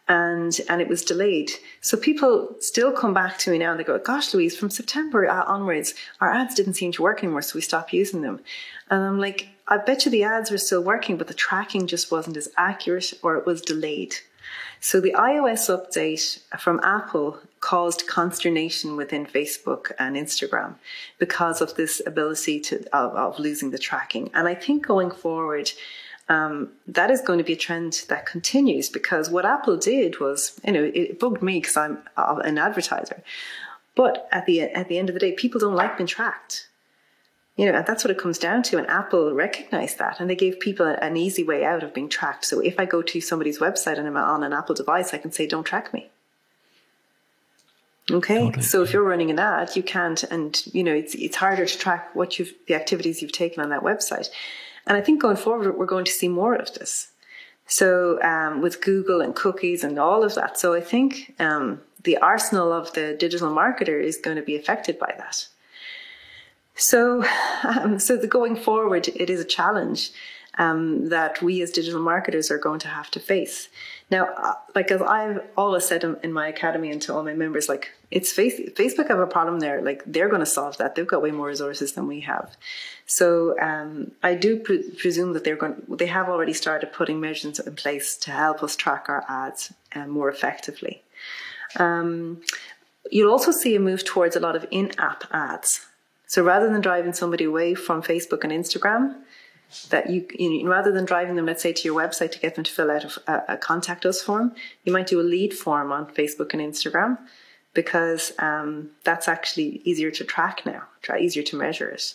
and 0.08 0.60
and 0.70 0.82
it 0.82 0.88
was 0.88 1.04
delayed. 1.04 1.52
So 1.82 1.98
people 1.98 2.56
still 2.60 2.92
come 2.92 3.14
back 3.14 3.38
to 3.40 3.52
me 3.52 3.58
now 3.58 3.72
and 3.72 3.80
they 3.80 3.84
go, 3.84 4.00
"Gosh, 4.00 4.34
Louise, 4.34 4.58
from 4.58 4.70
September 4.70 5.30
onwards, 5.30 5.94
our 6.22 6.32
ads 6.32 6.56
didn't 6.56 6.76
seem 6.76 6.92
to 6.94 7.02
work 7.02 7.24
anymore, 7.24 7.42
so 7.42 7.56
we 7.56 7.62
stopped 7.62 7.94
using 7.94 8.22
them." 8.22 8.40
And 8.90 9.04
I'm 9.04 9.20
like, 9.20 9.50
"I 9.68 9.78
bet 9.78 10.06
you 10.06 10.12
the 10.12 10.24
ads 10.24 10.52
were 10.52 10.58
still 10.58 10.84
working, 10.84 11.18
but 11.18 11.28
the 11.28 11.34
tracking 11.34 11.88
just 11.88 12.12
wasn't 12.12 12.38
as 12.38 12.50
accurate, 12.58 13.14
or 13.22 13.36
it 13.36 13.46
was 13.46 13.62
delayed." 13.62 14.16
So 14.80 15.02
the 15.02 15.14
iOS 15.14 15.70
update 15.70 16.40
from 16.60 16.80
Apple 16.84 17.40
caused 17.60 18.08
consternation 18.08 18.96
within 18.96 19.26
Facebook 19.26 19.92
and 20.00 20.16
Instagram 20.16 20.76
because 21.18 21.62
of 21.62 21.76
this 21.76 22.02
ability 22.06 22.60
to 22.62 22.76
of, 22.96 23.14
of 23.16 23.40
losing 23.40 23.72
the 23.72 23.80
tracking. 23.80 24.30
And 24.34 24.48
I 24.48 24.56
think 24.56 24.86
going 24.86 25.12
forward 25.12 25.72
um, 26.30 26.70
that 26.88 27.10
is 27.10 27.22
going 27.22 27.38
to 27.38 27.44
be 27.44 27.54
a 27.54 27.58
trend 27.58 28.06
that 28.10 28.26
continues 28.26 28.90
because 28.90 29.30
what 29.30 29.46
Apple 29.46 29.78
did 29.78 30.20
was, 30.20 30.60
you 30.66 30.74
know, 30.74 30.92
it 30.94 31.20
bugged 31.20 31.42
me 31.42 31.60
because 31.60 31.78
I'm 31.78 32.00
an 32.18 32.58
advertiser. 32.58 33.24
But 33.96 34.28
at 34.32 34.46
the 34.46 34.62
at 34.62 34.90
the 34.90 35.00
end 35.00 35.10
of 35.10 35.14
the 35.14 35.20
day, 35.20 35.32
people 35.32 35.60
don't 35.60 35.76
like 35.76 35.98
being 35.98 36.08
tracked. 36.08 36.68
You 37.56 37.66
know, 37.66 37.76
and 37.80 37.88
that's 37.88 38.04
what 38.04 38.12
it 38.12 38.20
comes 38.20 38.38
down 38.38 38.62
to. 38.64 38.78
And 38.78 38.86
Apple 38.88 39.34
recognized 39.34 39.98
that, 39.98 40.20
and 40.20 40.30
they 40.30 40.36
gave 40.36 40.60
people 40.60 40.86
an 40.86 41.18
easy 41.18 41.44
way 41.44 41.66
out 41.66 41.82
of 41.82 41.92
being 41.92 42.08
tracked. 42.08 42.46
So 42.46 42.60
if 42.60 42.80
I 42.80 42.86
go 42.86 43.02
to 43.02 43.20
somebody's 43.20 43.58
website 43.58 43.98
and 43.98 44.08
I'm 44.08 44.16
on 44.16 44.44
an 44.44 44.54
Apple 44.54 44.76
device, 44.76 45.14
I 45.14 45.18
can 45.18 45.32
say, 45.32 45.48
"Don't 45.48 45.64
track 45.64 45.92
me." 45.94 46.12
Okay, 48.12 48.46
totally. 48.46 48.64
so 48.64 48.84
if 48.84 48.94
you're 48.94 49.04
running 49.04 49.32
an 49.32 49.40
ad, 49.40 49.76
you 49.76 49.82
can't, 49.82 50.22
and 50.24 50.62
you 50.68 50.84
know 50.84 50.94
it's 50.94 51.16
it's 51.16 51.38
harder 51.38 51.66
to 51.66 51.78
track 51.78 52.14
what 52.16 52.38
you've 52.38 52.54
the 52.68 52.76
activities 52.76 53.22
you've 53.22 53.32
taken 53.32 53.64
on 53.64 53.70
that 53.70 53.82
website. 53.82 54.30
And 54.88 54.98
I 54.98 55.02
think 55.02 55.22
going 55.22 55.38
forward, 55.38 55.78
we're 55.78 55.86
going 55.86 56.06
to 56.06 56.12
see 56.12 56.28
more 56.28 56.56
of 56.56 56.74
this. 56.74 57.10
So 57.68 58.22
um, 58.24 58.62
with 58.62 58.82
Google 58.82 59.22
and 59.22 59.36
cookies 59.36 59.84
and 59.84 60.00
all 60.00 60.24
of 60.24 60.36
that. 60.36 60.58
So 60.58 60.74
I 60.74 60.82
think 60.82 61.36
um, 61.40 61.82
the 62.04 62.18
arsenal 62.18 62.72
of 62.72 62.94
the 62.94 63.14
digital 63.14 63.52
marketer 63.52 64.02
is 64.02 64.18
going 64.18 64.38
to 64.38 64.44
be 64.44 64.56
affected 64.56 64.98
by 64.98 65.14
that. 65.18 65.48
So, 66.76 67.26
um, 67.64 68.00
so 68.00 68.16
the 68.16 68.28
going 68.28 68.56
forward, 68.56 69.10
it 69.10 69.30
is 69.30 69.42
a 69.42 69.46
challenge. 69.46 70.12
Um, 70.58 71.10
that 71.10 71.42
we 71.42 71.62
as 71.62 71.72
digital 71.72 72.02
marketers 72.02 72.50
are 72.50 72.58
going 72.58 72.80
to 72.80 72.88
have 72.88 73.12
to 73.12 73.20
face. 73.20 73.70
Now, 74.10 74.30
uh, 74.38 74.54
like 74.74 74.90
as 74.92 75.02
I've 75.02 75.42
always 75.56 75.86
said 75.86 76.04
in, 76.04 76.32
my 76.34 76.48
academy 76.48 76.92
and 76.92 77.02
to 77.04 77.14
all 77.14 77.24
my 77.24 77.34
members, 77.34 77.68
like 77.68 77.92
it's 78.10 78.32
face, 78.32 78.60
Facebook 78.72 79.10
have 79.10 79.20
a 79.20 79.28
problem 79.28 79.60
there. 79.60 79.82
Like 79.82 80.04
they're 80.06 80.30
going 80.30 80.40
to 80.40 80.46
solve 80.46 80.78
that. 80.78 80.96
They've 80.96 81.06
got 81.06 81.22
way 81.22 81.32
more 81.32 81.48
resources 81.48 81.94
than 81.94 82.08
we 82.08 82.22
have. 82.22 82.56
So 83.06 83.60
um, 83.60 84.12
I 84.24 84.34
do 84.36 84.60
pre- 84.60 84.90
presume 84.92 85.34
that 85.34 85.44
they're 85.44 85.58
going. 85.58 85.82
They 85.90 86.08
have 86.08 86.30
already 86.30 86.54
started 86.54 86.94
putting 86.94 87.20
measures 87.20 87.60
in 87.60 87.76
place 87.76 88.16
to 88.18 88.32
help 88.32 88.64
us 88.64 88.76
track 88.76 89.06
our 89.10 89.26
ads 89.28 89.74
uh, 89.94 90.08
more 90.08 90.30
effectively. 90.30 91.04
Um, 91.78 92.42
you'll 93.12 93.32
also 93.32 93.52
see 93.52 93.76
a 93.76 93.80
move 93.80 94.04
towards 94.06 94.36
a 94.36 94.40
lot 94.40 94.56
of 94.56 94.66
in-app 94.72 95.26
ads. 95.32 95.86
So 96.28 96.44
rather 96.44 96.70
than 96.70 96.82
driving 96.82 97.14
somebody 97.14 97.46
away 97.46 97.74
from 97.74 98.02
Facebook 98.02 98.44
and 98.44 98.52
Instagram, 98.52 99.16
that 99.90 100.10
you, 100.10 100.26
you 100.38 100.64
know, 100.64 100.70
rather 100.70 100.92
than 100.92 101.06
driving 101.06 101.36
them, 101.36 101.46
let's 101.46 101.62
say, 101.62 101.74
to 101.74 101.88
your 101.88 102.00
website 102.00 102.32
to 102.32 102.40
get 102.40 102.56
them 102.56 102.64
to 102.64 102.72
fill 102.72 102.90
out 102.90 103.04
a, 103.28 103.54
a 103.54 103.58
contact 103.58 104.06
us 104.06 104.22
form, 104.22 104.56
you 104.84 104.94
might 104.94 105.08
do 105.08 105.20
a 105.20 105.24
lead 105.24 105.54
form 105.54 105.92
on 105.92 106.08
Facebook 106.08 106.54
and 106.54 106.62
Instagram 106.62 107.18
because 107.74 108.32
um, 108.40 108.90
that's 109.04 109.28
actually 109.28 109.82
easier 109.84 110.10
to 110.10 110.24
track 110.24 110.66
now, 110.66 110.84
easier 111.20 111.44
to 111.44 111.56
measure 111.56 111.90
it. 111.90 112.14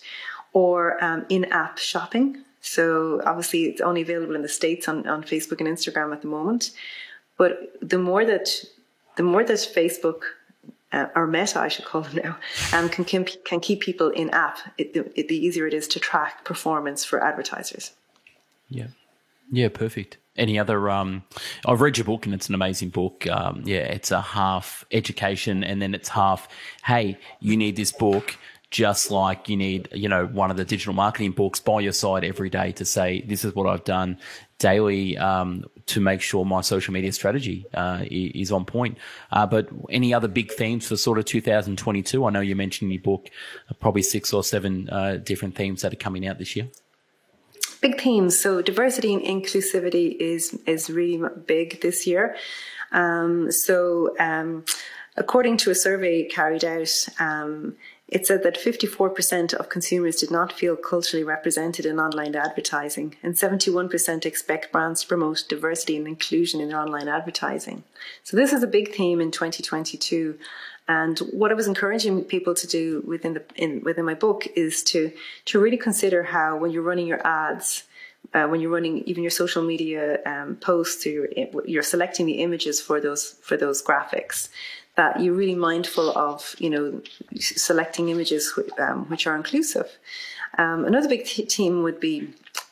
Or 0.55 1.03
um, 1.03 1.25
in-app 1.29 1.79
shopping. 1.79 2.45
So 2.61 3.23
obviously, 3.25 3.65
it's 3.65 3.81
only 3.81 4.03
available 4.03 4.35
in 4.35 4.43
the 4.43 4.49
states 4.49 4.89
on, 4.89 5.07
on 5.07 5.23
Facebook 5.23 5.61
and 5.61 5.69
Instagram 5.69 6.13
at 6.13 6.23
the 6.23 6.29
moment. 6.29 6.73
But 7.39 7.75
the 7.81 7.99
more 7.99 8.25
that 8.25 8.49
the 9.17 9.23
more 9.23 9.45
that 9.45 9.57
Facebook 9.57 10.23
uh, 10.93 11.07
or 11.15 11.27
Meta, 11.27 11.61
I 11.61 11.69
should 11.69 11.85
call 11.85 12.03
them 12.03 12.21
now, 12.23 12.39
um, 12.73 12.89
can, 12.89 13.05
can, 13.05 13.25
can 13.25 13.61
keep 13.61 13.81
people 13.81 14.11
in 14.11 14.31
app, 14.31 14.59
it, 14.79 14.95
it, 15.15 15.29
the 15.29 15.37
easier 15.37 15.67
it 15.67 15.75
is 15.75 15.89
to 15.89 16.01
track 16.01 16.45
performance 16.45 17.05
for 17.05 17.23
advertisers. 17.23 17.93
Yeah, 18.69 18.89
yeah, 19.51 19.69
perfect. 19.69 20.19
Any 20.37 20.59
other? 20.59 20.89
Um, 20.89 21.25
I've 21.67 21.83
read 21.83 21.99
your 21.99 22.07
book 22.07 22.25
and 22.25 22.35
it's 22.35 22.49
an 22.49 22.55
amazing 22.55 22.89
book. 22.89 23.27
Um, 23.27 23.63
yeah, 23.67 23.81
it's 23.81 24.11
a 24.11 24.23
half 24.23 24.85
education 24.91 25.63
and 25.63 25.83
then 25.83 25.95
it's 25.95 26.09
half. 26.09 26.49
Hey, 26.85 27.19
you 27.41 27.57
need 27.57 27.77
this 27.77 27.93
book 27.93 28.39
just 28.71 29.11
like 29.11 29.51
you 29.51 29.57
need, 29.57 29.87
you 29.93 30.09
know, 30.09 30.27
one 30.27 30.51
of 30.51 30.57
the 30.57 30.65
digital 30.65 30.95
marketing 30.95 31.33
books 31.33 31.61
by 31.61 31.81
your 31.81 31.93
side 31.93 32.25
every 32.25 32.49
day 32.49 32.73
to 32.73 32.87
say, 32.87 33.21
this 33.21 33.45
is 33.45 33.55
what 33.55 33.69
I've 33.69 33.85
done 33.85 34.19
daily 34.63 35.19
um, 35.19 35.65
to 35.87 36.01
make 36.01 36.21
sure 36.21 36.45
my 36.45 36.61
social 36.61 36.95
media 36.95 37.13
strategy 37.13 37.67
uh, 37.75 38.05
is 38.11 38.53
on 38.53 38.65
point. 38.65 38.97
Uh, 39.33 39.45
but 39.45 39.69
any 39.91 40.15
other 40.15 40.29
big 40.29 40.53
themes 40.53 40.87
for 40.87 40.97
sort 40.97 41.19
of 41.19 41.25
2022? 41.25 42.25
I 42.25 42.31
know 42.31 42.41
you 42.41 42.55
mentioned 42.55 42.89
in 42.89 42.95
your 42.95 43.03
book 43.03 43.29
uh, 43.69 43.75
probably 43.75 44.03
six 44.03 44.33
or 44.33 44.45
seven 44.45 44.89
uh, 44.89 45.17
different 45.17 45.57
themes 45.57 45.83
that 45.83 45.93
are 45.93 45.97
coming 45.97 46.27
out 46.27 46.39
this 46.39 46.55
year. 46.55 46.69
Big 47.81 48.01
themes. 48.01 48.39
So 48.39 48.63
diversity 48.63 49.13
and 49.13 49.23
inclusivity 49.23 50.17
is 50.19 50.57
is 50.67 50.89
really 50.89 51.21
big 51.47 51.81
this 51.81 52.07
year. 52.07 52.37
Um, 52.93 53.51
so 53.51 54.15
um, 54.21 54.65
according 55.17 55.57
to 55.59 55.71
a 55.73 55.75
survey 55.75 56.29
carried 56.29 56.65
out. 56.65 56.95
Um, 57.19 57.77
it 58.13 58.27
said 58.27 58.43
that 58.43 58.61
54% 58.61 59.55
of 59.55 59.71
consumers 59.71 60.17
did 60.17 60.31
not 60.31 60.53
feel 60.53 60.77
culturally 60.77 61.25
represented 61.25 61.87
in 61.87 61.99
online 61.99 62.37
advertising, 62.37 63.17
and 63.23 63.35
71% 63.35 64.27
expect 64.27 64.71
brands 64.71 65.01
to 65.01 65.09
promote 65.09 65.45
diversity 65.49 65.97
and 65.97 66.07
inclusion 66.07 66.61
in 66.61 66.69
their 66.69 66.79
online 66.79 67.09
advertising. 67.09 67.85
So, 68.23 68.37
this 68.37 68.53
is 68.53 68.63
a 68.63 68.67
big 68.67 68.95
theme 68.95 69.21
in 69.23 69.31
2022. 69.31 70.39
And 70.89 71.19
what 71.33 71.51
I 71.51 71.55
was 71.55 71.67
encouraging 71.67 72.25
people 72.25 72.55
to 72.55 72.67
do 72.67 73.03
within 73.07 73.33
the 73.33 73.45
in, 73.57 73.83
within 73.83 74.05
my 74.05 74.15
book 74.15 74.47
is 74.55 74.83
to 74.85 75.11
to 75.47 75.59
really 75.59 75.79
consider 75.79 76.23
how 76.23 76.59
when 76.59 76.71
you're 76.71 76.83
running 76.83 77.07
your 77.07 77.27
ads, 77.27 77.85
uh, 78.35 78.47
when 78.47 78.61
you're 78.61 78.71
running 78.71 78.99
even 79.05 79.23
your 79.23 79.31
social 79.31 79.63
media 79.63 80.19
um, 80.27 80.57
posts, 80.57 81.07
or 81.07 81.11
you're, 81.11 81.29
you're 81.65 81.83
selecting 81.83 82.27
the 82.27 82.41
images 82.43 82.79
for 82.79 83.01
those 83.01 83.37
for 83.43 83.57
those 83.57 83.83
graphics, 83.83 84.51
that 84.97 85.21
you're 85.21 85.35
really 85.35 85.55
mindful 85.55 86.17
of, 86.17 86.55
you 86.59 86.71
know, 86.71 87.01
selecting 87.39 88.09
images 88.09 88.59
um, 88.79 89.09
which 89.09 89.27
are 89.27 89.37
inclusive. 89.37 89.91
Um, 90.59 90.85
another 90.85 91.09
big 91.09 91.27
theme 91.27 91.83
would 91.83 91.99
be 91.99 92.29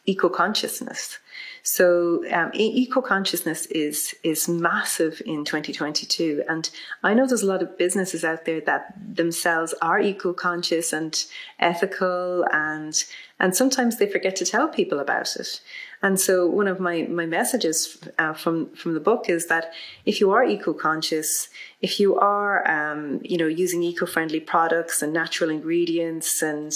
eco 0.07 0.29
consciousness. 0.29 1.19
So 1.63 2.25
um, 2.33 2.51
eco 2.55 3.03
consciousness 3.03 3.67
is 3.67 4.15
is 4.23 4.49
massive 4.49 5.21
in 5.27 5.45
2022, 5.45 6.45
and 6.49 6.71
I 7.03 7.13
know 7.13 7.27
there's 7.27 7.43
a 7.43 7.47
lot 7.47 7.63
of 7.63 7.77
businesses 7.77 8.25
out 8.25 8.47
there 8.47 8.63
that 8.63 8.95
themselves 9.15 9.75
are 9.83 10.01
eco 10.01 10.33
conscious 10.33 10.93
and 10.93 11.23
ethical, 11.59 12.47
and 12.51 13.05
and 13.39 13.55
sometimes 13.55 13.99
they 13.99 14.07
forget 14.07 14.37
to 14.37 14.47
tell 14.47 14.69
people 14.69 15.01
about 15.01 15.37
it. 15.37 15.61
And 16.03 16.19
so 16.19 16.47
one 16.47 16.67
of 16.67 16.81
my, 16.81 17.03
my 17.03 17.27
messages 17.27 17.99
uh, 18.19 18.33
from, 18.33 18.71
from 18.71 18.95
the 18.95 19.01
book 19.01 19.29
is 19.29 19.47
that 19.47 19.73
if 20.07 20.21
you 20.21 20.31
are 20.31 20.43
eco-conscious, 20.43 21.49
if 21.83 21.99
you 21.99 22.17
are, 22.17 22.69
um, 22.71 23.21
you 23.23 23.39
know, 23.39 23.47
using 23.47 23.83
eco-friendly 23.83 24.41
products 24.41 25.01
and 25.03 25.13
natural 25.13 25.49
ingredients 25.49 26.43
and, 26.43 26.73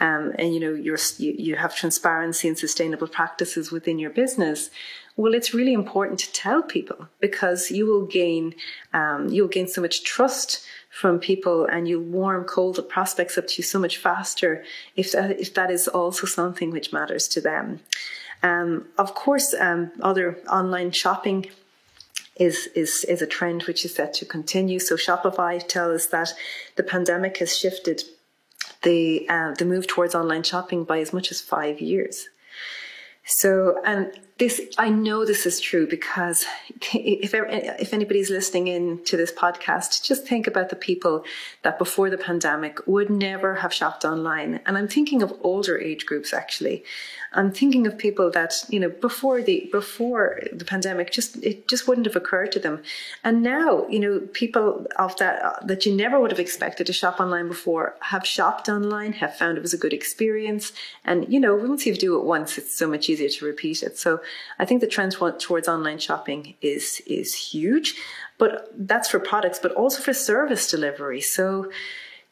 um, 0.00 0.32
and, 0.38 0.54
you 0.54 0.60
know, 0.60 0.74
you, 0.74 0.96
you 1.18 1.56
have 1.56 1.74
transparency 1.74 2.48
and 2.48 2.58
sustainable 2.58 3.08
practices 3.08 3.72
within 3.72 3.98
your 3.98 4.10
business, 4.10 4.70
well, 5.16 5.34
it's 5.34 5.54
really 5.54 5.72
important 5.72 6.18
to 6.20 6.32
tell 6.32 6.62
people 6.62 7.08
because 7.20 7.70
you 7.70 7.86
will 7.86 8.06
gain, 8.06 8.54
um, 8.92 9.28
you'll 9.28 9.48
gain 9.48 9.68
so 9.68 9.80
much 9.80 10.04
trust 10.04 10.64
from 10.90 11.18
people 11.18 11.64
and 11.66 11.88
you 11.88 12.00
warm 12.00 12.44
cold 12.44 12.76
the 12.76 12.82
prospects 12.82 13.38
up 13.38 13.46
to 13.46 13.54
you 13.58 13.62
so 13.62 13.78
much 13.78 13.96
faster 13.96 14.62
if 14.96 15.12
that, 15.12 15.40
if 15.40 15.54
that 15.54 15.70
is 15.70 15.88
also 15.88 16.26
something 16.26 16.70
which 16.70 16.92
matters 16.92 17.26
to 17.28 17.40
them. 17.40 17.80
Um, 18.42 18.88
of 18.98 19.14
course, 19.14 19.54
um, 19.54 19.92
other 20.02 20.38
online 20.50 20.90
shopping 20.90 21.46
is, 22.36 22.68
is, 22.74 23.04
is 23.04 23.22
a 23.22 23.26
trend 23.26 23.64
which 23.64 23.84
is 23.84 23.94
set 23.94 24.14
to 24.14 24.24
continue. 24.24 24.78
So 24.78 24.96
Shopify 24.96 25.66
tells 25.66 26.02
us 26.02 26.06
that 26.06 26.32
the 26.76 26.82
pandemic 26.82 27.38
has 27.38 27.56
shifted 27.56 28.02
the, 28.82 29.28
uh, 29.28 29.54
the 29.54 29.64
move 29.64 29.86
towards 29.86 30.14
online 30.14 30.42
shopping 30.42 30.84
by 30.84 31.00
as 31.00 31.12
much 31.12 31.30
as 31.30 31.40
five 31.40 31.80
years. 31.80 32.28
So, 33.24 33.80
and 33.84 34.12
this, 34.38 34.60
I 34.78 34.88
know 34.88 35.24
this 35.24 35.46
is 35.46 35.60
true 35.60 35.86
because 35.86 36.46
if, 36.94 37.32
if 37.34 37.92
anybody's 37.92 38.30
listening 38.30 38.68
in 38.68 39.04
to 39.04 39.16
this 39.16 39.32
podcast, 39.32 40.02
just 40.02 40.26
think 40.26 40.46
about 40.46 40.68
the 40.68 40.76
people 40.76 41.24
that 41.62 41.78
before 41.78 42.10
the 42.10 42.18
pandemic 42.18 42.84
would 42.86 43.10
never 43.10 43.56
have 43.56 43.72
shopped 43.72 44.04
online. 44.04 44.60
And 44.66 44.76
I'm 44.76 44.88
thinking 44.88 45.22
of 45.22 45.32
older 45.42 45.78
age 45.78 46.06
groups 46.06 46.32
actually. 46.32 46.84
I'm 47.34 47.50
thinking 47.50 47.86
of 47.86 47.96
people 47.96 48.30
that, 48.32 48.54
you 48.68 48.78
know, 48.78 48.90
before 48.90 49.40
the, 49.40 49.68
before 49.72 50.40
the 50.52 50.66
pandemic, 50.66 51.10
just, 51.10 51.42
it 51.42 51.66
just 51.66 51.88
wouldn't 51.88 52.06
have 52.06 52.16
occurred 52.16 52.52
to 52.52 52.58
them. 52.58 52.82
And 53.24 53.42
now, 53.42 53.86
you 53.88 54.00
know, 54.00 54.20
people 54.32 54.86
of 54.96 55.16
that, 55.16 55.66
that 55.66 55.86
you 55.86 55.94
never 55.94 56.20
would 56.20 56.30
have 56.30 56.40
expected 56.40 56.86
to 56.88 56.92
shop 56.92 57.20
online 57.20 57.48
before 57.48 57.96
have 58.00 58.26
shopped 58.26 58.68
online, 58.68 59.14
have 59.14 59.34
found 59.34 59.56
it 59.56 59.62
was 59.62 59.72
a 59.72 59.78
good 59.78 59.94
experience. 59.94 60.72
And, 61.04 61.32
you 61.32 61.40
know, 61.40 61.54
once 61.54 61.86
you 61.86 61.94
do 61.94 62.18
it 62.18 62.24
once, 62.24 62.58
it's 62.58 62.74
so 62.74 62.86
much 62.86 63.08
easier 63.08 63.30
to 63.30 63.44
repeat 63.46 63.82
it. 63.82 63.96
So 63.98 64.20
I 64.58 64.64
think 64.64 64.80
the 64.80 64.86
trend 64.86 65.12
towards 65.12 65.68
online 65.68 65.98
shopping 65.98 66.54
is, 66.60 67.02
is 67.06 67.34
huge, 67.34 67.94
but 68.38 68.72
that's 68.76 69.08
for 69.08 69.18
products, 69.18 69.58
but 69.58 69.72
also 69.72 70.02
for 70.02 70.12
service 70.12 70.70
delivery. 70.70 71.20
So, 71.20 71.70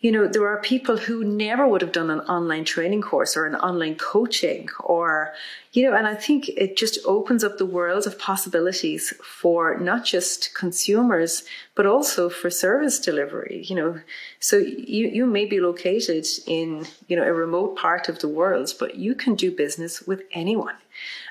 you 0.01 0.11
know, 0.11 0.27
there 0.27 0.49
are 0.49 0.63
people 0.63 0.97
who 0.97 1.23
never 1.25 1.69
would 1.69 1.83
have 1.83 1.93
done 1.93 2.09
an 2.09 2.21
online 2.21 2.65
training 2.65 3.03
course 3.03 3.37
or 3.37 3.45
an 3.45 3.55
online 3.57 3.97
coaching 3.97 4.67
or, 4.83 5.35
you 5.73 5.83
know, 5.83 5.95
and 5.95 6.07
I 6.07 6.15
think 6.15 6.49
it 6.49 6.79
just 6.79 6.99
opens 7.05 7.45
up 7.45 7.59
the 7.59 7.67
world 7.67 8.07
of 8.07 8.19
possibilities 8.19 9.13
for 9.23 9.79
not 9.79 10.07
just 10.07 10.55
consumers, 10.55 11.45
but 11.75 11.85
also 11.85 12.31
for 12.31 12.49
service 12.49 12.99
delivery, 12.99 13.63
you 13.69 13.77
know. 13.77 14.01
So 14.41 14.57
you, 14.57 15.09
you 15.09 15.27
may 15.27 15.45
be 15.45 15.61
located 15.61 16.27
in, 16.47 16.87
you 17.09 17.17
know, 17.17 17.25
a 17.25 17.33
remote 17.35 17.77
part 17.77 18.09
of 18.09 18.21
the 18.21 18.29
world, 18.29 18.73
but 18.81 18.95
you 18.95 19.15
can 19.15 19.35
do 19.35 19.53
business 19.53 20.01
with 20.01 20.23
anyone. 20.33 20.77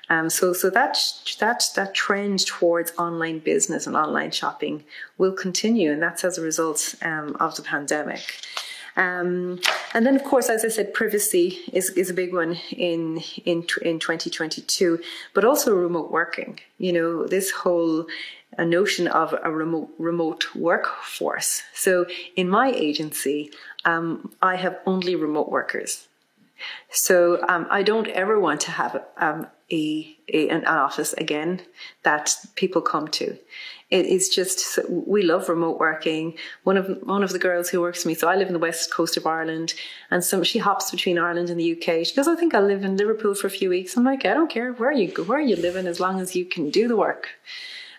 Um, 0.10 0.30
so, 0.30 0.54
so 0.54 0.70
that 0.72 0.98
that 1.40 1.64
that 1.76 1.94
trend 1.94 2.46
towards 2.46 2.92
online 2.98 3.40
business 3.40 3.86
and 3.86 3.96
online 3.96 4.32
shopping 4.32 4.84
will 5.18 5.34
continue, 5.34 5.92
and 5.92 6.02
that's 6.02 6.24
as 6.24 6.38
a 6.38 6.42
result 6.42 6.96
um, 7.04 7.36
of 7.40 7.56
the 7.56 7.62
pandemic. 7.62 8.42
Um, 8.98 9.62
and 9.94 10.06
then, 10.06 10.16
of 10.16 10.24
course, 10.26 10.50
as 10.50 10.66
I 10.66 10.68
said, 10.68 10.94
privacy 10.94 11.60
is, 11.72 11.92
is 11.92 12.10
a 12.10 12.14
big 12.14 12.34
one 12.34 12.60
in, 12.72 13.22
in 13.46 13.66
in 13.82 14.00
2022, 14.00 15.00
but 15.34 15.46
also 15.46 15.74
remote 15.74 16.12
working. 16.12 16.60
You 16.80 16.94
know, 16.94 17.28
this 17.28 17.52
whole 17.52 18.08
a 18.58 18.66
notion 18.66 19.08
of 19.08 19.34
a 19.44 19.52
remote 19.52 19.90
remote 19.98 20.54
workforce. 20.54 21.62
So, 21.74 22.08
in 22.36 22.50
my 22.50 22.72
agency, 22.72 23.52
um, 23.86 24.34
I 24.42 24.56
have 24.58 24.80
only 24.86 25.16
remote 25.16 25.50
workers. 25.50 26.09
So 26.92 27.46
um, 27.48 27.68
I 27.70 27.84
don't 27.84 28.08
ever 28.08 28.40
want 28.40 28.62
to 28.62 28.72
have 28.72 29.04
um, 29.18 29.48
a, 29.72 30.18
a, 30.34 30.50
an 30.50 30.66
office 30.66 31.14
again 31.14 31.62
that 32.04 32.36
people 32.56 32.82
come 32.82 33.08
to. 33.10 33.38
It 33.90 34.06
is 34.06 34.30
just 34.30 34.80
we 34.88 35.24
love 35.24 35.50
remote 35.50 35.80
working. 35.80 36.38
One 36.64 36.78
of 36.78 37.00
one 37.02 37.24
of 37.24 37.32
the 37.32 37.40
girls 37.40 37.70
who 37.70 37.82
works 37.82 38.00
with 38.00 38.06
me, 38.06 38.14
so 38.14 38.28
I 38.28 38.36
live 38.36 38.48
in 38.48 38.54
the 38.54 38.60
west 38.60 38.94
coast 38.94 39.18
of 39.18 39.26
Ireland, 39.26 39.74
and 40.12 40.24
some 40.24 40.44
she 40.44 40.60
hops 40.60 40.92
between 40.92 41.18
Ireland 41.18 41.50
and 41.50 41.60
the 41.60 41.72
UK. 41.72 42.06
She 42.06 42.16
goes, 42.16 42.28
"I 42.28 42.36
think 42.36 42.54
I'll 42.54 42.62
live 42.62 42.84
in 42.84 42.98
Liverpool 42.98 43.34
for 43.34 43.48
a 43.48 43.50
few 43.50 43.70
weeks." 43.70 43.98
I'm 43.98 44.04
like, 44.04 44.26
"I 44.26 44.36
don't 44.36 44.50
care 44.50 44.74
where 44.74 44.92
you 44.92 45.08
go, 45.08 45.24
where 45.24 45.42
you 45.42 45.56
living, 45.56 45.88
as 45.88 46.00
long 46.00 46.20
as 46.22 46.36
you 46.36 46.46
can 46.46 46.70
do 46.70 46.88
the 46.88 46.96
work." 46.96 47.30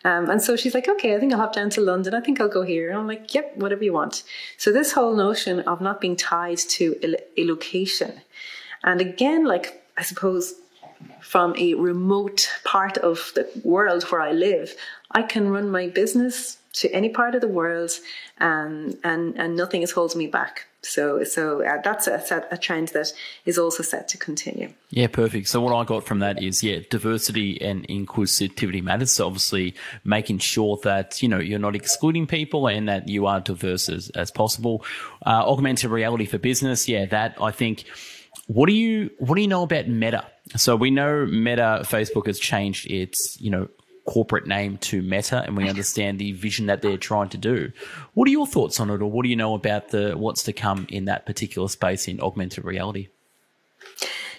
Um, 0.05 0.31
and 0.31 0.41
so 0.41 0.57
she's 0.57 0.75
like, 0.75 0.89
okay, 0.89 1.15
I 1.15 1.21
think 1.21 1.33
I'll 1.33 1.41
hop 1.41 1.53
down 1.53 1.71
to 1.71 1.81
London. 1.81 2.15
I 2.15 2.21
think 2.21 2.41
I'll 2.41 2.49
go 2.49 2.63
here. 2.63 2.89
And 2.89 2.99
I'm 2.99 3.07
like, 3.07 3.35
yep, 3.35 3.55
whatever 3.57 3.85
you 3.85 3.93
want. 3.93 4.23
So 4.57 4.73
this 4.73 4.93
whole 4.93 5.15
notion 5.15 5.61
of 5.61 5.81
not 5.81 6.01
being 6.01 6.17
tied 6.17 6.59
to 6.59 6.97
a, 7.03 7.41
a 7.41 7.45
location. 7.45 8.23
And 8.85 9.01
again, 9.01 9.45
like, 9.45 9.85
I 9.97 10.03
suppose 10.03 10.55
from 11.21 11.55
a 11.57 11.75
remote 11.75 12.51
part 12.65 12.99
of 12.99 13.33
the 13.35 13.49
world 13.65 14.05
where 14.05 14.21
I 14.21 14.33
live, 14.33 14.75
I 15.11 15.23
can 15.23 15.51
run 15.51 15.71
my 15.71 15.89
business 15.89 16.59
to 16.73 16.91
any 16.93 17.09
part 17.09 17.35
of 17.35 17.41
the 17.41 17.49
world 17.49 17.91
and, 18.39 18.97
and, 19.03 19.37
and 19.37 19.57
nothing 19.57 19.83
is 19.83 19.91
holding 19.91 20.19
me 20.19 20.27
back. 20.27 20.67
So, 20.83 21.25
so 21.25 21.63
uh, 21.63 21.83
that's 21.83 22.07
a, 22.07 22.47
a, 22.51 22.57
trend 22.57 22.89
that 22.89 23.13
is 23.45 23.59
also 23.59 23.83
set 23.83 24.09
to 24.09 24.19
continue. 24.19 24.73
Yeah, 24.89 25.09
perfect. 25.09 25.49
So 25.49 25.61
what 25.61 25.75
I 25.75 25.85
got 25.85 26.07
from 26.07 26.21
that 26.21 26.43
is, 26.43 26.63
yeah, 26.63 26.79
diversity 26.89 27.61
and 27.61 27.87
inclusivity 27.89 28.83
matters. 28.83 29.13
So 29.13 29.27
obviously 29.27 29.75
making 30.05 30.39
sure 30.39 30.79
that, 30.85 31.23
you 31.23 31.29
know, 31.29 31.39
you're 31.39 31.59
not 31.59 31.77
excluding 31.77 32.27
people 32.27 32.67
and 32.67 32.89
that 32.89 33.09
you 33.09 33.27
are 33.27 33.41
diverse 33.41 33.91
as, 33.91 34.09
as 34.11 34.31
possible. 34.31 34.83
Uh, 35.27 35.45
augmented 35.47 35.91
reality 35.91 36.25
for 36.25 36.39
business. 36.39 36.89
Yeah, 36.89 37.05
that 37.07 37.37
I 37.43 37.51
think, 37.51 37.85
what 38.47 38.67
do 38.67 38.73
you, 38.73 39.11
what 39.19 39.37
do 39.37 39.43
you 39.43 39.49
know 39.49 39.63
about 39.63 39.89
Meta? 39.89 40.27
So 40.57 40.77
we 40.77 40.91
know 40.91 41.27
Meta, 41.27 41.83
Facebook 41.85 42.27
has 42.27 42.39
changed 42.39 42.91
its, 42.91 43.41
you 43.41 43.51
know, 43.51 43.69
corporate 44.07 44.47
name 44.47 44.77
to 44.79 45.03
Meta, 45.03 45.43
and 45.45 45.57
we 45.57 45.69
understand 45.69 46.19
the 46.19 46.33
vision 46.33 46.67
that 46.67 46.83
they're 46.83 46.97
trying 46.97 47.29
to 47.29 47.39
do. 47.39 47.71
What 48.15 48.27
are 48.27 48.33
your 48.33 48.47
thoughts 48.47 48.81
on 48.81 48.91
it, 48.91 49.01
or 49.03 49.11
what 49.11 49.23
do 49.23 49.29
you 49.29 49.37
know 49.37 49.55
about 49.55 49.91
the 49.91 50.15
what's 50.17 50.43
to 50.45 50.53
come 50.53 50.87
in 50.91 51.05
that 51.05 51.27
particular 51.27 51.69
space 51.69 52.09
in 52.09 52.21
augmented 52.21 52.65
reality? 52.65 53.09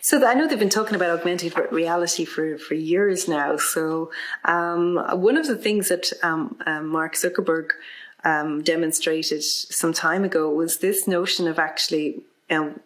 So 0.01 0.25
I 0.25 0.33
know 0.33 0.47
they've 0.47 0.59
been 0.59 0.69
talking 0.69 0.95
about 0.95 1.11
augmented 1.11 1.53
reality 1.71 2.25
for, 2.25 2.57
for 2.57 2.73
years 2.73 3.27
now. 3.27 3.55
So 3.57 4.11
um, 4.45 4.97
one 5.21 5.37
of 5.37 5.47
the 5.47 5.55
things 5.55 5.89
that 5.89 6.11
um, 6.23 6.57
um, 6.65 6.87
Mark 6.87 7.13
Zuckerberg 7.13 7.69
um, 8.23 8.63
demonstrated 8.63 9.43
some 9.43 9.93
time 9.93 10.23
ago 10.23 10.49
was 10.49 10.79
this 10.79 11.07
notion 11.07 11.47
of 11.47 11.59
actually 11.59 12.23
um, 12.49 12.79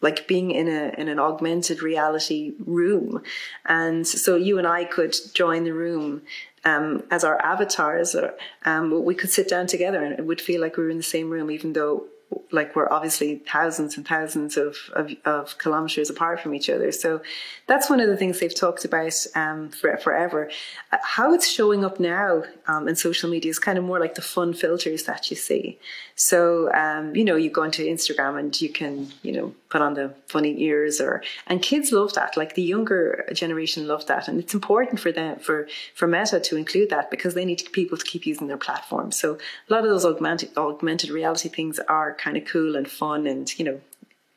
like 0.00 0.26
being 0.26 0.50
in 0.50 0.68
a 0.68 0.94
in 0.98 1.08
an 1.08 1.18
augmented 1.18 1.82
reality 1.82 2.54
room, 2.58 3.22
and 3.66 4.06
so 4.06 4.36
you 4.36 4.58
and 4.58 4.66
I 4.66 4.84
could 4.84 5.16
join 5.34 5.64
the 5.64 5.72
room 5.72 6.22
um, 6.64 7.02
as 7.10 7.24
our 7.24 7.40
avatars. 7.40 8.14
Or, 8.14 8.34
um, 8.64 9.04
we 9.04 9.14
could 9.14 9.30
sit 9.30 9.48
down 9.48 9.66
together, 9.66 10.02
and 10.02 10.18
it 10.18 10.24
would 10.24 10.40
feel 10.40 10.60
like 10.60 10.76
we 10.76 10.84
were 10.84 10.90
in 10.90 10.96
the 10.96 11.02
same 11.02 11.30
room, 11.30 11.50
even 11.50 11.72
though 11.72 12.06
like 12.50 12.74
we're 12.76 12.90
obviously 12.90 13.36
thousands 13.36 13.96
and 13.96 14.06
thousands 14.06 14.56
of, 14.56 14.76
of, 14.92 15.12
of, 15.24 15.58
kilometers 15.58 16.08
apart 16.08 16.40
from 16.40 16.54
each 16.54 16.70
other. 16.70 16.92
So 16.92 17.20
that's 17.66 17.90
one 17.90 18.00
of 18.00 18.08
the 18.08 18.16
things 18.16 18.40
they've 18.40 18.54
talked 18.54 18.84
about 18.84 19.14
um, 19.34 19.70
for, 19.70 19.96
forever. 19.98 20.50
Uh, 20.92 20.98
how 21.02 21.34
it's 21.34 21.48
showing 21.48 21.84
up 21.84 22.00
now 22.00 22.44
um, 22.66 22.88
in 22.88 22.96
social 22.96 23.30
media 23.30 23.50
is 23.50 23.58
kind 23.58 23.78
of 23.78 23.84
more 23.84 23.98
like 23.98 24.14
the 24.14 24.22
fun 24.22 24.54
filters 24.54 25.04
that 25.04 25.30
you 25.30 25.36
see. 25.36 25.78
So, 26.16 26.72
um, 26.72 27.14
you 27.16 27.24
know, 27.24 27.36
you 27.36 27.50
go 27.50 27.62
onto 27.62 27.84
Instagram 27.84 28.38
and 28.38 28.60
you 28.60 28.68
can, 28.68 29.08
you 29.22 29.32
know, 29.32 29.54
put 29.68 29.82
on 29.82 29.94
the 29.94 30.14
funny 30.28 30.62
ears 30.62 31.00
or, 31.00 31.22
and 31.48 31.60
kids 31.60 31.90
love 31.90 32.14
that. 32.14 32.36
Like 32.36 32.54
the 32.54 32.62
younger 32.62 33.28
generation 33.32 33.88
love 33.88 34.06
that. 34.06 34.28
And 34.28 34.38
it's 34.38 34.54
important 34.54 35.00
for 35.00 35.10
them, 35.10 35.40
for, 35.40 35.68
for 35.94 36.06
Meta 36.06 36.38
to 36.38 36.56
include 36.56 36.90
that 36.90 37.10
because 37.10 37.34
they 37.34 37.44
need 37.44 37.62
people 37.72 37.98
to 37.98 38.04
keep 38.04 38.26
using 38.26 38.46
their 38.46 38.56
platform. 38.56 39.10
So 39.10 39.34
a 39.68 39.72
lot 39.72 39.82
of 39.82 39.90
those 39.90 40.04
augmented, 40.04 40.56
augmented 40.56 41.10
reality 41.10 41.48
things 41.48 41.80
are 41.80 42.13
kind 42.18 42.36
of 42.36 42.44
cool 42.44 42.76
and 42.76 42.88
fun 42.88 43.26
and, 43.26 43.58
you 43.58 43.64
know, 43.64 43.80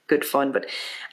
good 0.07 0.25
fun. 0.25 0.51
But 0.51 0.65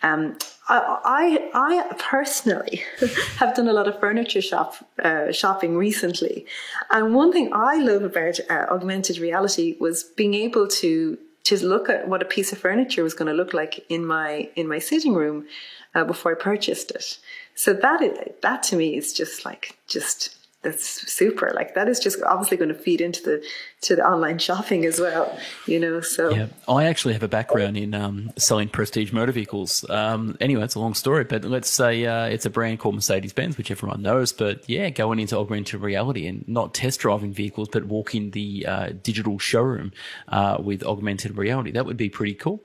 um, 0.02 0.38
I, 0.68 1.50
I, 1.54 1.90
I 1.90 1.94
personally 1.98 2.82
have 3.36 3.54
done 3.54 3.68
a 3.68 3.72
lot 3.72 3.88
of 3.88 4.00
furniture 4.00 4.40
shop 4.40 4.76
uh, 5.02 5.32
shopping 5.32 5.76
recently, 5.76 6.46
and 6.90 7.14
one 7.14 7.32
thing 7.32 7.50
I 7.52 7.76
love 7.76 8.02
about 8.02 8.40
uh, 8.48 8.66
augmented 8.70 9.18
reality 9.18 9.76
was 9.78 10.04
being 10.04 10.34
able 10.34 10.66
to 10.68 11.18
to 11.44 11.66
look 11.66 11.90
at 11.90 12.08
what 12.08 12.22
a 12.22 12.24
piece 12.24 12.52
of 12.52 12.58
furniture 12.58 13.02
was 13.02 13.12
going 13.12 13.28
to 13.28 13.34
look 13.34 13.52
like 13.52 13.84
in 13.90 14.06
my 14.06 14.48
in 14.56 14.66
my 14.66 14.78
sitting 14.78 15.14
room 15.14 15.46
uh, 15.94 16.04
before 16.04 16.32
I 16.32 16.34
purchased 16.34 16.90
it. 16.92 17.18
So 17.54 17.72
that 17.74 18.02
is, 18.02 18.18
that 18.42 18.62
to 18.64 18.76
me 18.76 18.96
is 18.96 19.12
just 19.12 19.44
like 19.44 19.76
just 19.86 20.36
that's 20.62 21.12
super. 21.12 21.52
Like 21.54 21.74
that 21.74 21.88
is 21.88 22.00
just 22.00 22.22
obviously 22.22 22.56
going 22.56 22.70
to 22.70 22.74
feed 22.74 23.00
into 23.00 23.22
the 23.22 23.44
to 23.84 23.96
the 23.96 24.06
online 24.06 24.38
shopping 24.38 24.84
as 24.84 25.00
well. 25.00 25.38
You 25.66 25.78
know, 25.78 26.00
so 26.00 26.30
yeah, 26.30 26.46
I 26.68 26.84
actually 26.84 27.12
have 27.12 27.22
a 27.22 27.28
background 27.28 27.76
in 27.76 27.94
um, 27.94 28.32
selling 28.36 28.68
prestige 28.68 29.12
motor 29.12 29.32
vehicles. 29.32 29.88
Um, 29.88 30.36
anyway, 30.40 30.64
it's 30.64 30.74
a 30.74 30.80
long 30.80 30.94
story, 30.94 31.24
but 31.24 31.44
let's 31.44 31.70
say 31.70 32.04
uh, 32.04 32.24
it's 32.26 32.46
a 32.46 32.50
brand 32.50 32.80
called 32.80 32.94
Mercedes 32.94 33.32
Benz, 33.32 33.56
which 33.56 33.70
everyone 33.70 34.02
knows. 34.02 34.32
But 34.32 34.68
yeah, 34.68 34.90
going 34.90 35.20
into 35.20 35.38
augmented 35.38 35.80
reality 35.80 36.26
and 36.26 36.46
not 36.48 36.74
test 36.74 37.00
driving 37.00 37.32
vehicles, 37.32 37.68
but 37.68 37.84
walking 37.84 38.30
the 38.30 38.66
uh, 38.66 38.88
digital 39.02 39.38
showroom 39.38 39.92
uh, 40.28 40.56
with 40.60 40.82
augmented 40.82 41.36
reality, 41.36 41.70
that 41.72 41.86
would 41.86 41.96
be 41.96 42.08
pretty 42.08 42.34
cool 42.34 42.64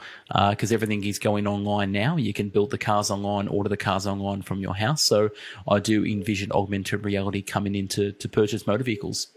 because 0.50 0.72
uh, 0.72 0.76
everything 0.76 1.04
is 1.04 1.20
going 1.20 1.48
online 1.48 1.92
now. 1.92 2.16
You 2.16 2.34
can 2.34 2.50
build 2.50 2.72
the 2.72 2.78
cars 2.78 3.12
online, 3.12 3.48
order 3.48 3.70
the 3.70 3.78
cars 3.78 4.08
online 4.08 4.42
from 4.42 4.60
your 4.60 4.76
house. 4.76 5.04
So 5.04 5.30
I 5.68 5.80
do 5.80 6.06
envision 6.06 6.52
augmented 6.52 7.04
reality 7.04 7.42
coming 7.42 7.76
in 7.76 7.88
to, 7.90 8.14
to 8.14 8.30
purchase 8.30 8.66
motor 8.66 8.84
vehicles. 8.84 9.28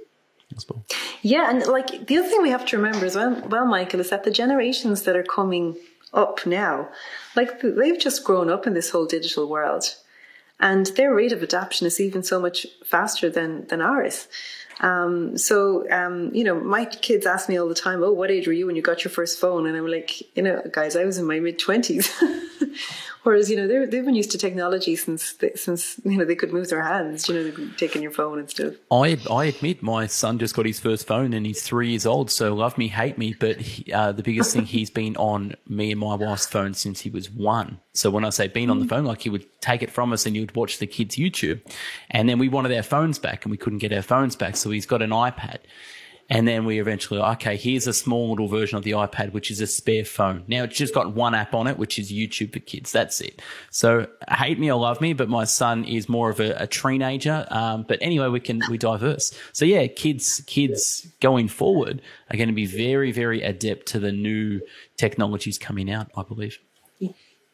Yeah, 1.22 1.50
and 1.50 1.66
like 1.66 2.06
the 2.06 2.18
other 2.18 2.28
thing 2.28 2.42
we 2.42 2.50
have 2.50 2.66
to 2.66 2.76
remember 2.76 3.06
as 3.06 3.16
well, 3.16 3.40
well, 3.48 3.66
Michael, 3.66 4.00
is 4.00 4.10
that 4.10 4.24
the 4.24 4.30
generations 4.30 5.02
that 5.02 5.16
are 5.16 5.22
coming 5.22 5.76
up 6.12 6.44
now, 6.46 6.88
like 7.36 7.60
they've 7.60 7.98
just 7.98 8.24
grown 8.24 8.50
up 8.50 8.66
in 8.66 8.74
this 8.74 8.90
whole 8.90 9.06
digital 9.06 9.48
world, 9.48 9.94
and 10.60 10.86
their 10.96 11.14
rate 11.14 11.32
of 11.32 11.42
adoption 11.42 11.86
is 11.86 12.00
even 12.00 12.22
so 12.22 12.40
much 12.40 12.66
faster 12.84 13.30
than 13.30 13.66
than 13.68 13.80
ours. 13.80 14.28
Um, 14.80 15.38
so, 15.38 15.88
um, 15.92 16.34
you 16.34 16.42
know, 16.42 16.58
my 16.58 16.84
kids 16.86 17.24
ask 17.24 17.48
me 17.48 17.56
all 17.56 17.68
the 17.68 17.74
time, 17.74 18.02
"Oh, 18.02 18.12
what 18.12 18.30
age 18.30 18.46
were 18.46 18.52
you 18.52 18.66
when 18.66 18.76
you 18.76 18.82
got 18.82 19.04
your 19.04 19.12
first 19.12 19.38
phone?" 19.38 19.66
And 19.66 19.76
I'm 19.76 19.86
like, 19.86 20.36
you 20.36 20.42
know, 20.42 20.60
guys, 20.72 20.96
I 20.96 21.04
was 21.04 21.18
in 21.18 21.26
my 21.26 21.38
mid 21.40 21.58
twenties. 21.58 22.10
Whereas, 23.22 23.48
you 23.48 23.56
know, 23.56 23.68
they're, 23.68 23.86
they've 23.86 24.04
been 24.04 24.16
used 24.16 24.32
to 24.32 24.38
technology 24.38 24.96
since, 24.96 25.34
they, 25.34 25.52
since, 25.54 26.00
you 26.04 26.18
know, 26.18 26.24
they 26.24 26.34
could 26.34 26.52
move 26.52 26.68
their 26.68 26.82
hands, 26.82 27.28
you 27.28 27.34
know, 27.34 27.44
they've 27.44 27.76
taking 27.76 28.02
your 28.02 28.10
phone 28.10 28.38
and 28.38 28.50
stuff. 28.50 28.74
I, 28.90 29.16
I 29.30 29.44
admit 29.44 29.82
my 29.82 30.06
son 30.06 30.38
just 30.40 30.56
got 30.56 30.66
his 30.66 30.80
first 30.80 31.06
phone 31.06 31.32
and 31.32 31.46
he's 31.46 31.62
three 31.62 31.90
years 31.90 32.04
old. 32.04 32.30
So 32.30 32.54
love 32.54 32.76
me, 32.76 32.88
hate 32.88 33.18
me. 33.18 33.34
But 33.38 33.60
he, 33.60 33.92
uh, 33.92 34.10
the 34.12 34.24
biggest 34.24 34.52
thing 34.54 34.66
he's 34.66 34.90
been 35.02 35.16
on 35.16 35.54
me 35.68 35.92
and 35.92 36.00
my 36.00 36.16
wife's 36.16 36.46
phone 36.46 36.74
since 36.74 37.00
he 37.00 37.10
was 37.10 37.30
one. 37.30 37.78
So 37.92 38.10
when 38.10 38.24
I 38.24 38.30
say 38.30 38.48
being 38.48 38.70
on 38.70 38.80
the 38.80 38.86
phone, 38.86 39.04
like 39.04 39.22
he 39.22 39.30
would 39.30 39.46
take 39.60 39.82
it 39.82 39.90
from 39.90 40.12
us 40.12 40.26
and 40.26 40.34
you 40.34 40.42
would 40.42 40.56
watch 40.56 40.78
the 40.78 40.86
kids 40.86 41.16
YouTube. 41.16 41.60
And 42.10 42.28
then 42.28 42.38
we 42.38 42.48
wanted 42.48 42.74
our 42.76 42.82
phones 42.82 43.18
back 43.18 43.44
and 43.44 43.50
we 43.50 43.56
couldn't 43.56 43.78
get 43.78 43.92
our 43.92 44.02
phones 44.02 44.34
back. 44.34 44.56
So 44.56 44.70
he's 44.70 44.86
got 44.86 45.00
an 45.00 45.10
iPad. 45.10 45.58
And 46.32 46.48
then 46.48 46.64
we 46.64 46.80
eventually, 46.80 47.20
okay, 47.20 47.56
here's 47.56 47.86
a 47.86 47.92
small 47.92 48.30
little 48.30 48.48
version 48.48 48.78
of 48.78 48.84
the 48.84 48.92
iPad, 48.92 49.34
which 49.34 49.50
is 49.50 49.60
a 49.60 49.66
spare 49.66 50.02
phone. 50.02 50.44
Now 50.48 50.62
it's 50.64 50.78
just 50.78 50.94
got 50.94 51.14
one 51.14 51.34
app 51.34 51.54
on 51.54 51.66
it, 51.66 51.76
which 51.76 51.98
is 51.98 52.10
YouTube 52.10 52.54
for 52.54 52.58
kids. 52.60 52.90
That's 52.90 53.20
it. 53.20 53.42
So 53.70 54.06
hate 54.30 54.58
me 54.58 54.72
or 54.72 54.80
love 54.80 55.02
me, 55.02 55.12
but 55.12 55.28
my 55.28 55.44
son 55.44 55.84
is 55.84 56.08
more 56.08 56.30
of 56.30 56.40
a, 56.40 56.52
a 56.52 56.66
teenager. 56.66 57.46
Um, 57.50 57.84
but 57.86 57.98
anyway, 58.00 58.28
we 58.28 58.40
can, 58.40 58.62
we 58.70 58.78
diverse. 58.78 59.38
So 59.52 59.66
yeah, 59.66 59.86
kids, 59.88 60.42
kids 60.46 61.06
going 61.20 61.48
forward 61.48 62.00
are 62.30 62.38
going 62.38 62.48
to 62.48 62.54
be 62.54 62.64
very, 62.64 63.12
very 63.12 63.42
adept 63.42 63.84
to 63.88 63.98
the 63.98 64.10
new 64.10 64.62
technologies 64.96 65.58
coming 65.58 65.90
out, 65.90 66.10
I 66.16 66.22
believe. 66.22 66.58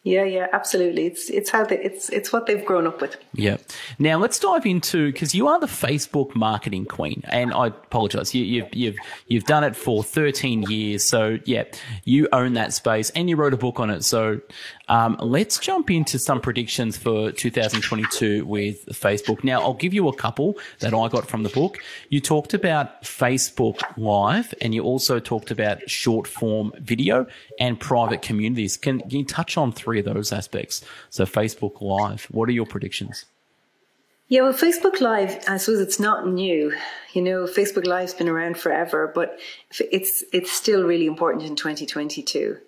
Yeah, 0.04 0.24
yeah, 0.24 0.46
absolutely. 0.52 1.06
It's 1.06 1.28
it's 1.28 1.50
how 1.50 1.64
they, 1.64 1.78
it's 1.78 2.08
it's 2.08 2.32
what 2.32 2.46
they've 2.46 2.64
grown 2.64 2.86
up 2.86 3.00
with. 3.00 3.16
Yeah. 3.34 3.56
Now 3.98 4.16
let's 4.18 4.38
dive 4.38 4.64
into 4.64 5.10
because 5.12 5.34
you 5.34 5.48
are 5.48 5.58
the 5.58 5.66
Facebook 5.66 6.34
marketing 6.36 6.86
queen, 6.86 7.22
and 7.28 7.52
I 7.52 7.66
apologize. 7.66 8.34
You, 8.34 8.44
you've 8.44 8.74
you've 8.74 8.96
you've 9.26 9.44
done 9.44 9.64
it 9.64 9.74
for 9.74 10.04
13 10.04 10.62
years, 10.62 11.04
so 11.04 11.38
yeah, 11.44 11.64
you 12.04 12.28
own 12.32 12.52
that 12.54 12.72
space, 12.72 13.10
and 13.10 13.28
you 13.28 13.36
wrote 13.36 13.52
a 13.54 13.56
book 13.56 13.80
on 13.80 13.90
it. 13.90 14.04
So 14.04 14.40
um, 14.88 15.16
let's 15.20 15.58
jump 15.58 15.90
into 15.90 16.18
some 16.18 16.40
predictions 16.40 16.96
for 16.96 17.30
2022 17.32 18.44
with 18.46 18.86
Facebook. 18.86 19.44
Now, 19.44 19.60
I'll 19.60 19.74
give 19.74 19.92
you 19.92 20.08
a 20.08 20.14
couple 20.14 20.58
that 20.80 20.94
I 20.94 21.08
got 21.08 21.28
from 21.28 21.42
the 21.42 21.48
book. 21.50 21.78
You 22.08 22.20
talked 22.20 22.54
about 22.54 23.02
Facebook 23.02 23.80
Live 23.96 24.54
and 24.60 24.74
you 24.74 24.82
also 24.82 25.20
talked 25.20 25.50
about 25.50 25.88
short 25.88 26.26
form 26.26 26.72
video 26.78 27.26
and 27.60 27.78
private 27.78 28.22
communities. 28.22 28.76
Can, 28.76 29.00
can 29.00 29.18
you 29.18 29.24
touch 29.24 29.56
on 29.56 29.72
three 29.72 29.98
of 29.98 30.04
those 30.04 30.32
aspects? 30.32 30.84
So, 31.10 31.24
Facebook 31.24 31.80
Live, 31.80 32.24
what 32.30 32.48
are 32.48 32.52
your 32.52 32.66
predictions? 32.66 33.26
Yeah, 34.28 34.42
well, 34.42 34.52
Facebook 34.52 35.00
Live, 35.00 35.42
I 35.48 35.56
suppose 35.56 35.80
it's 35.80 35.98
not 35.98 36.28
new. 36.28 36.74
You 37.14 37.22
know, 37.22 37.44
Facebook 37.44 37.86
Live's 37.86 38.12
been 38.12 38.28
around 38.28 38.58
forever, 38.58 39.10
but 39.14 39.38
it's 39.78 40.22
it's 40.34 40.52
still 40.52 40.84
really 40.84 41.06
important 41.06 41.46
in 41.46 41.56
2022. 41.56 42.58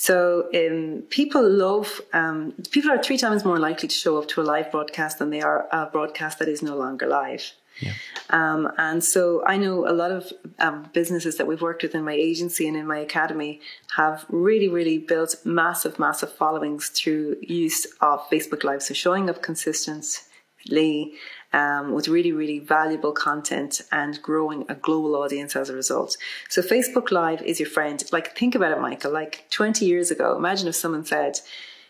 So 0.00 0.48
um, 0.54 1.02
people 1.10 1.46
love, 1.46 2.00
um, 2.14 2.54
people 2.70 2.90
are 2.90 3.02
three 3.02 3.18
times 3.18 3.44
more 3.44 3.58
likely 3.58 3.86
to 3.86 3.94
show 3.94 4.16
up 4.16 4.28
to 4.28 4.40
a 4.40 4.42
live 4.42 4.70
broadcast 4.70 5.18
than 5.18 5.28
they 5.28 5.42
are 5.42 5.68
a 5.72 5.90
broadcast 5.92 6.38
that 6.38 6.48
is 6.48 6.62
no 6.62 6.74
longer 6.74 7.06
live. 7.06 7.52
Yeah. 7.80 7.92
Um, 8.30 8.72
and 8.78 9.04
so 9.04 9.44
I 9.46 9.58
know 9.58 9.86
a 9.86 9.92
lot 9.92 10.10
of 10.10 10.32
um, 10.58 10.88
businesses 10.94 11.36
that 11.36 11.46
we've 11.46 11.60
worked 11.60 11.82
with 11.82 11.94
in 11.94 12.02
my 12.02 12.14
agency 12.14 12.66
and 12.66 12.78
in 12.78 12.86
my 12.86 12.96
academy 12.96 13.60
have 13.94 14.24
really, 14.30 14.68
really 14.68 14.96
built 14.96 15.36
massive, 15.44 15.98
massive 15.98 16.32
followings 16.32 16.88
through 16.88 17.36
use 17.42 17.84
of 18.00 18.26
Facebook 18.30 18.64
Live. 18.64 18.82
So 18.82 18.94
showing 18.94 19.28
up 19.28 19.42
consistently 19.42 21.12
um, 21.52 21.92
with 21.92 22.08
really, 22.08 22.32
really 22.32 22.58
valuable 22.58 23.12
content 23.12 23.80
and 23.90 24.20
growing 24.22 24.64
a 24.68 24.74
global 24.74 25.16
audience 25.16 25.56
as 25.56 25.68
a 25.68 25.74
result. 25.74 26.16
So 26.48 26.62
Facebook 26.62 27.10
Live 27.10 27.42
is 27.42 27.58
your 27.58 27.68
friend. 27.68 28.02
Like, 28.12 28.36
think 28.36 28.54
about 28.54 28.72
it, 28.72 28.80
Michael. 28.80 29.12
Like 29.12 29.46
20 29.50 29.84
years 29.84 30.10
ago, 30.10 30.36
imagine 30.36 30.68
if 30.68 30.76
someone 30.76 31.04
said, 31.04 31.40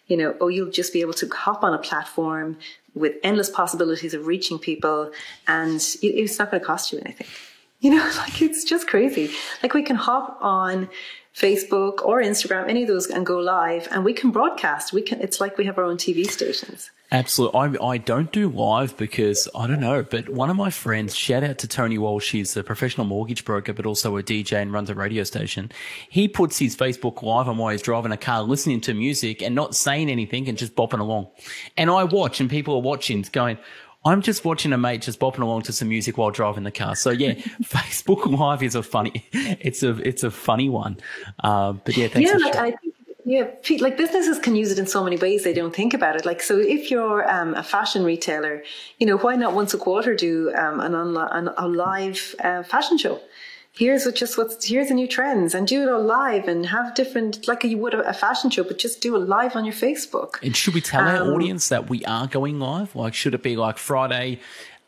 you 0.06 0.16
know, 0.16 0.34
oh, 0.40 0.48
you'll 0.48 0.70
just 0.70 0.92
be 0.92 1.02
able 1.02 1.12
to 1.14 1.28
hop 1.28 1.62
on 1.62 1.74
a 1.74 1.78
platform 1.78 2.58
with 2.94 3.14
endless 3.22 3.48
possibilities 3.50 4.14
of 4.14 4.26
reaching 4.26 4.58
people 4.58 5.12
and 5.46 5.76
it's 6.02 6.38
not 6.38 6.50
going 6.50 6.61
to 6.61 6.66
cost 6.66 6.92
you 6.92 6.98
anything. 7.04 7.28
You 7.81 7.91
know, 7.91 8.12
like 8.16 8.41
it's 8.41 8.64
just 8.64 8.87
crazy. 8.87 9.31
Like 9.62 9.74
we 9.74 9.83
can 9.83 9.97
hop 9.97 10.39
on 10.41 10.89
Facebook 11.35 12.05
or 12.05 12.22
Instagram, 12.22 12.68
any 12.68 12.83
of 12.83 12.89
those, 12.89 13.07
and 13.07 13.24
go 13.24 13.39
live, 13.39 13.89
and 13.91 14.05
we 14.05 14.12
can 14.12 14.31
broadcast. 14.31 14.93
We 14.93 15.03
can. 15.03 15.20
It's 15.20 15.41
like 15.41 15.59
we 15.59 15.64
have 15.66 15.78
our 15.78 15.85
own 15.85 15.97
TV 15.97 16.28
stations. 16.28 16.91
Absolutely. 17.12 17.78
I, 17.81 17.85
I 17.85 17.99
don't 17.99 18.31
do 18.31 18.49
live 18.49 18.97
because 18.97 19.49
I 19.53 19.66
don't 19.66 19.81
know, 19.81 20.05
but 20.05 20.28
one 20.28 20.49
of 20.49 20.57
my 20.57 20.70
friends, 20.70 21.16
shout 21.16 21.43
out 21.43 21.59
to 21.59 21.66
Tony 21.66 21.99
Walsh, 21.99 22.31
he's 22.31 22.57
a 22.57 22.62
professional 22.62 23.05
mortgage 23.05 23.45
broker, 23.45 23.72
but 23.72 23.85
also 23.85 24.16
a 24.16 24.22
DJ 24.22 24.62
and 24.62 24.72
runs 24.72 24.91
a 24.91 24.95
radio 24.95 25.24
station. 25.24 25.72
He 26.09 26.28
puts 26.28 26.57
his 26.59 26.76
Facebook 26.76 27.22
live 27.22 27.49
on 27.49 27.59
while 27.59 27.72
he's 27.72 27.83
driving 27.83 28.12
a 28.12 28.16
car, 28.16 28.43
listening 28.43 28.81
to 28.83 28.95
music 28.95 29.43
and 29.43 29.57
not 29.57 29.74
saying 29.74 30.09
anything 30.09 30.49
and 30.49 30.57
just 30.57 30.76
bopping 30.76 31.01
along. 31.01 31.26
And 31.76 31.91
I 31.91 32.05
watch 32.05 32.41
and 32.41 32.49
people 32.49 32.76
are 32.76 32.83
watching 32.83 33.22
going, 33.33 33.59
I'm 34.05 34.22
just 34.22 34.44
watching 34.44 34.72
a 34.72 34.78
mate 34.78 35.03
just 35.03 35.20
bopping 35.20 35.40
along 35.40 35.62
to 35.62 35.72
some 35.72 35.88
music 35.88 36.16
while 36.16 36.30
driving 36.30 36.64
the 36.64 36.70
car. 36.70 36.96
So 36.96 37.11
yeah, 37.11 37.34
Facebook 37.62 38.26
Live 38.26 38.62
is 38.62 38.74
a 38.74 38.82
funny, 38.82 39.26
it's 39.32 39.82
a, 39.82 39.96
it's 40.07 40.22
a 40.22 40.30
funny 40.30 40.68
one. 40.68 40.98
Uh, 41.44 41.72
but 41.72 41.96
yeah, 41.96 42.09
thanks 42.09 42.30
yeah, 42.30 42.36
like, 42.36 42.57
I 42.57 42.70
think 42.72 42.94
yeah, 43.24 43.51
like 43.80 43.96
businesses 43.96 44.38
can 44.38 44.57
use 44.57 44.72
it 44.72 44.78
in 44.78 44.86
so 44.86 45.05
many 45.05 45.16
ways 45.16 45.44
they 45.44 45.53
don't 45.53 45.74
think 45.74 45.94
about 45.94 46.16
it. 46.16 46.24
Like, 46.24 46.42
so 46.42 46.59
if 46.59 46.90
you're 46.90 47.30
um, 47.30 47.55
a 47.55 47.62
fashion 47.62 48.03
retailer, 48.03 48.64
you 48.98 49.07
know, 49.07 49.18
why 49.18 49.36
not 49.36 49.55
once 49.55 49.74
a 49.74 49.78
quarter 49.78 50.14
do 50.14 50.53
um, 50.55 50.80
an, 50.80 50.94
online, 50.94 51.48
a 51.57 51.68
live 51.68 52.34
uh, 52.42 52.62
fashion 52.62 52.96
show? 52.96 53.20
Here's 53.72 54.04
what 54.04 54.16
just 54.16 54.36
what's 54.36 54.64
here's 54.66 54.88
the 54.88 54.94
new 54.94 55.06
trends 55.06 55.54
and 55.54 55.66
do 55.66 55.82
it 55.82 55.88
all 55.88 56.02
live 56.02 56.48
and 56.48 56.66
have 56.66 56.94
different 56.94 57.46
like 57.46 57.62
you 57.64 57.78
would 57.78 57.94
a 57.94 58.12
fashion 58.12 58.50
show, 58.50 58.64
but 58.64 58.78
just 58.78 59.00
do 59.00 59.14
it 59.14 59.20
live 59.20 59.54
on 59.54 59.64
your 59.64 59.74
Facebook. 59.74 60.42
And 60.42 60.56
should 60.56 60.74
we 60.74 60.80
tell 60.80 61.06
um, 61.06 61.28
our 61.28 61.34
audience 61.34 61.68
that 61.68 61.88
we 61.88 62.04
are 62.04 62.26
going 62.26 62.58
live? 62.58 62.96
Like, 62.96 63.14
should 63.14 63.34
it 63.34 63.42
be 63.42 63.56
like 63.56 63.78
Friday? 63.78 64.40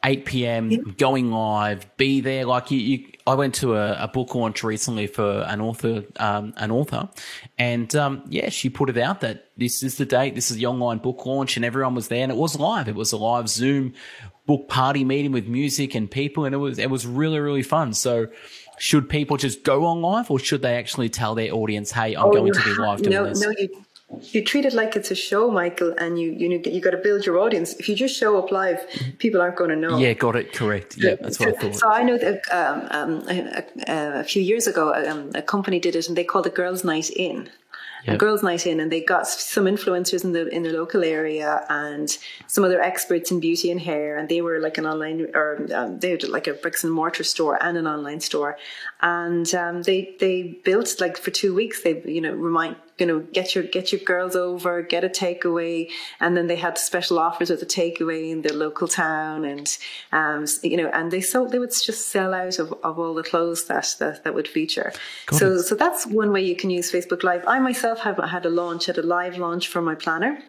8 0.04 0.24
p.m. 0.24 0.70
Yeah. 0.70 0.78
going 0.98 1.30
live, 1.30 1.86
be 1.96 2.20
there. 2.20 2.44
Like 2.44 2.70
you, 2.70 2.78
you 2.78 3.06
I 3.26 3.34
went 3.34 3.54
to 3.56 3.76
a, 3.76 4.04
a, 4.04 4.08
book 4.08 4.34
launch 4.34 4.64
recently 4.64 5.06
for 5.06 5.42
an 5.42 5.60
author, 5.60 6.04
um, 6.16 6.54
an 6.56 6.72
author, 6.72 7.08
and 7.56 7.94
um, 7.94 8.24
yeah, 8.28 8.48
she 8.48 8.68
put 8.68 8.90
it 8.90 8.98
out 8.98 9.20
that 9.20 9.50
this 9.56 9.82
is 9.84 9.98
the 9.98 10.04
date, 10.04 10.34
this 10.34 10.50
is 10.50 10.56
the 10.56 10.66
online 10.66 10.98
book 10.98 11.24
launch, 11.24 11.56
and 11.56 11.64
everyone 11.64 11.94
was 11.94 12.08
there, 12.08 12.22
and 12.22 12.32
it 12.32 12.38
was 12.38 12.58
live. 12.58 12.88
It 12.88 12.96
was 12.96 13.12
a 13.12 13.16
live 13.16 13.48
Zoom 13.48 13.94
book 14.44 14.68
party 14.68 15.04
meeting 15.04 15.30
with 15.30 15.46
music 15.46 15.94
and 15.94 16.10
people, 16.10 16.46
and 16.46 16.54
it 16.54 16.58
was 16.58 16.78
it 16.80 16.90
was 16.90 17.06
really 17.06 17.38
really 17.38 17.62
fun. 17.62 17.94
So. 17.94 18.26
Should 18.82 19.08
people 19.08 19.36
just 19.36 19.62
go 19.62 19.84
on 19.84 20.02
live, 20.02 20.28
or 20.28 20.40
should 20.40 20.62
they 20.62 20.74
actually 20.74 21.08
tell 21.08 21.36
their 21.36 21.52
audience, 21.54 21.92
"Hey, 21.92 22.16
I'm 22.16 22.26
oh, 22.26 22.32
going 22.32 22.52
to 22.52 22.64
be 22.64 22.74
live 22.74 23.00
doing 23.00 23.14
no, 23.14 23.28
this"? 23.28 23.40
No, 23.40 23.50
you 23.56 23.68
you 24.32 24.44
treat 24.44 24.64
it 24.64 24.72
like 24.72 24.96
it's 24.96 25.12
a 25.12 25.14
show, 25.14 25.52
Michael, 25.52 25.94
and 25.98 26.18
you 26.20 26.32
you 26.32 26.60
you 26.66 26.80
got 26.80 26.90
to 26.90 26.96
build 26.96 27.24
your 27.24 27.38
audience. 27.38 27.74
If 27.74 27.88
you 27.88 27.94
just 27.94 28.18
show 28.18 28.36
up 28.40 28.50
live, 28.50 28.80
people 29.18 29.40
aren't 29.40 29.54
going 29.54 29.70
to 29.70 29.76
know. 29.76 29.98
Yeah, 29.98 30.14
got 30.14 30.34
it. 30.34 30.52
Correct. 30.52 30.96
Yeah, 30.98 31.14
that's 31.14 31.38
what 31.38 31.50
I 31.50 31.52
thought. 31.52 31.76
So 31.76 31.88
I 31.92 32.02
know 32.02 32.18
that 32.18 32.42
um, 32.50 32.88
um, 32.90 33.28
a, 33.28 33.64
a, 34.22 34.24
few 34.24 34.42
years 34.42 34.66
ago, 34.66 34.92
um, 34.92 35.30
a 35.36 35.42
company 35.42 35.78
did 35.78 35.94
it, 35.94 36.08
and 36.08 36.16
they 36.16 36.24
called 36.24 36.48
it 36.48 36.54
Girls' 36.56 36.82
Night 36.82 37.08
In 37.10 37.48
yep. 38.04 38.16
a 38.16 38.18
girls' 38.18 38.42
night 38.42 38.66
in, 38.66 38.80
and 38.80 38.90
they 38.90 39.00
got 39.00 39.26
some 39.26 39.64
influencers 39.64 40.24
in 40.24 40.32
the 40.32 40.48
in 40.48 40.62
the 40.62 40.70
local 40.70 41.04
area 41.04 41.64
and 41.68 42.16
some 42.46 42.64
other 42.64 42.80
experts 42.80 43.30
in 43.30 43.40
beauty 43.40 43.70
and 43.70 43.80
hair, 43.80 44.16
and 44.16 44.28
they 44.28 44.40
were 44.40 44.58
like 44.60 44.78
an 44.78 44.86
online 44.86 45.30
or 45.34 45.66
um, 45.74 45.98
they 45.98 46.10
had 46.10 46.28
like 46.28 46.46
a 46.46 46.54
bricks 46.54 46.84
and 46.84 46.92
mortar 46.92 47.24
store 47.24 47.62
and 47.62 47.76
an 47.76 47.86
online 47.86 48.20
store, 48.20 48.56
and 49.00 49.54
um, 49.54 49.82
they 49.82 50.16
they 50.20 50.60
built 50.64 51.00
like 51.00 51.16
for 51.16 51.30
two 51.30 51.54
weeks. 51.54 51.82
They 51.82 52.02
you 52.04 52.20
know 52.20 52.32
remind 52.32 52.76
you 52.98 53.06
know, 53.06 53.20
get 53.32 53.54
your 53.54 53.64
get 53.64 53.90
your 53.92 54.00
girls 54.00 54.36
over, 54.36 54.82
get 54.82 55.04
a 55.04 55.08
takeaway, 55.08 55.88
and 56.20 56.36
then 56.36 56.46
they 56.46 56.56
had 56.56 56.78
special 56.78 57.18
offers 57.18 57.50
with 57.50 57.62
a 57.62 57.66
takeaway 57.66 58.30
in 58.30 58.42
the 58.42 58.52
local 58.52 58.86
town, 58.86 59.44
and 59.44 59.78
um, 60.12 60.46
you 60.62 60.76
know, 60.76 60.88
and 60.88 61.10
they 61.10 61.20
sold 61.20 61.52
they 61.52 61.58
would 61.58 61.72
just 61.72 62.08
sell 62.08 62.34
out 62.34 62.58
of, 62.58 62.72
of 62.84 62.98
all 62.98 63.14
the 63.14 63.22
clothes 63.22 63.64
that 63.64 63.94
that, 63.98 64.24
that 64.24 64.34
would 64.34 64.48
feature. 64.48 64.92
Got 65.26 65.38
so 65.38 65.52
it. 65.54 65.62
so 65.62 65.74
that's 65.74 66.06
one 66.06 66.32
way 66.32 66.42
you 66.42 66.56
can 66.56 66.70
use 66.70 66.92
Facebook 66.92 67.22
Live. 67.22 67.44
I 67.46 67.58
myself 67.58 68.00
have 68.00 68.18
had 68.18 68.44
a 68.46 68.50
launch, 68.50 68.86
had 68.86 68.98
a 68.98 69.02
live 69.02 69.38
launch 69.38 69.68
for 69.68 69.80
my 69.80 69.94
planner. 69.94 70.42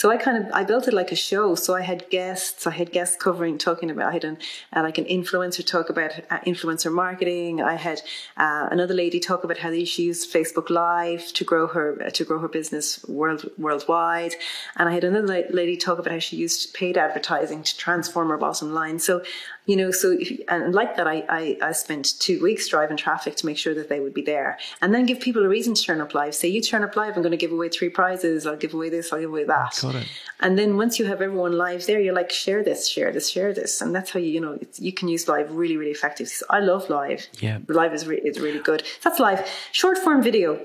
So 0.00 0.10
I 0.10 0.16
kind 0.16 0.42
of 0.42 0.50
I 0.54 0.64
built 0.64 0.88
it 0.88 0.94
like 0.94 1.12
a 1.12 1.14
show. 1.14 1.54
So 1.54 1.74
I 1.74 1.82
had 1.82 2.08
guests. 2.08 2.66
I 2.66 2.70
had 2.70 2.90
guests 2.90 3.16
covering, 3.16 3.58
talking 3.58 3.90
about. 3.90 4.08
I 4.08 4.12
had 4.14 4.24
an 4.24 4.38
uh, 4.74 4.80
like 4.80 4.96
an 4.96 5.04
influencer 5.04 5.62
talk 5.62 5.90
about 5.90 6.12
uh, 6.30 6.38
influencer 6.46 6.90
marketing. 6.90 7.60
I 7.60 7.74
had 7.74 8.00
uh, 8.38 8.68
another 8.70 8.94
lady 8.94 9.20
talk 9.20 9.44
about 9.44 9.58
how 9.58 9.70
she 9.84 10.04
used 10.04 10.32
Facebook 10.32 10.70
Live 10.70 11.26
to 11.34 11.44
grow 11.44 11.66
her 11.66 12.02
uh, 12.02 12.08
to 12.08 12.24
grow 12.24 12.38
her 12.38 12.48
business 12.48 13.04
world 13.08 13.44
worldwide. 13.58 14.36
And 14.76 14.88
I 14.88 14.94
had 14.94 15.04
another 15.04 15.44
lady 15.50 15.76
talk 15.76 15.98
about 15.98 16.14
how 16.14 16.18
she 16.18 16.36
used 16.36 16.72
paid 16.72 16.96
advertising 16.96 17.62
to 17.62 17.76
transform 17.76 18.30
her 18.30 18.38
bottom 18.38 18.72
line. 18.72 19.00
So 19.00 19.22
you 19.70 19.76
know, 19.76 19.92
so 19.92 20.18
and 20.48 20.74
like 20.74 20.96
that, 20.96 21.06
I, 21.06 21.24
I, 21.28 21.58
I 21.62 21.72
spent 21.72 22.18
two 22.18 22.42
weeks 22.42 22.66
driving 22.66 22.96
traffic 22.96 23.36
to 23.36 23.46
make 23.46 23.56
sure 23.56 23.72
that 23.74 23.88
they 23.88 24.00
would 24.00 24.14
be 24.14 24.22
there 24.22 24.58
and 24.82 24.92
then 24.92 25.06
give 25.06 25.20
people 25.20 25.44
a 25.44 25.48
reason 25.48 25.74
to 25.74 25.82
turn 25.82 26.00
up 26.00 26.12
live. 26.12 26.34
Say, 26.34 26.48
you 26.48 26.60
turn 26.60 26.82
up 26.82 26.96
live, 26.96 27.14
I'm 27.14 27.22
going 27.22 27.30
to 27.30 27.36
give 27.36 27.52
away 27.52 27.68
three 27.68 27.88
prizes. 27.88 28.48
I'll 28.48 28.56
give 28.56 28.74
away 28.74 28.88
this, 28.88 29.12
I'll 29.12 29.20
give 29.20 29.30
away 29.30 29.44
that. 29.44 29.72
Got 29.92 30.02
it. 30.02 30.08
And 30.40 30.58
then 30.58 30.76
once 30.76 30.98
you 30.98 31.04
have 31.04 31.20
everyone 31.20 31.58
live 31.58 31.86
there, 31.86 32.00
you're 32.00 32.14
like, 32.14 32.30
share 32.30 32.64
this, 32.64 32.88
share 32.88 33.12
this, 33.12 33.28
share 33.28 33.52
this. 33.52 33.80
And 33.80 33.94
that's 33.94 34.10
how 34.10 34.20
you, 34.20 34.30
you 34.30 34.40
know, 34.40 34.58
you 34.76 34.92
can 34.92 35.08
use 35.08 35.28
live 35.28 35.52
really, 35.54 35.76
really 35.76 35.90
effectively. 35.90 36.26
So 36.26 36.46
I 36.48 36.60
love 36.60 36.88
live. 36.88 37.26
Yeah. 37.40 37.58
Live 37.68 37.92
is, 37.92 38.06
re- 38.06 38.20
is 38.24 38.40
really 38.40 38.60
good. 38.60 38.82
That's 39.02 39.20
live. 39.20 39.46
Short 39.72 39.98
form 39.98 40.22
video 40.22 40.60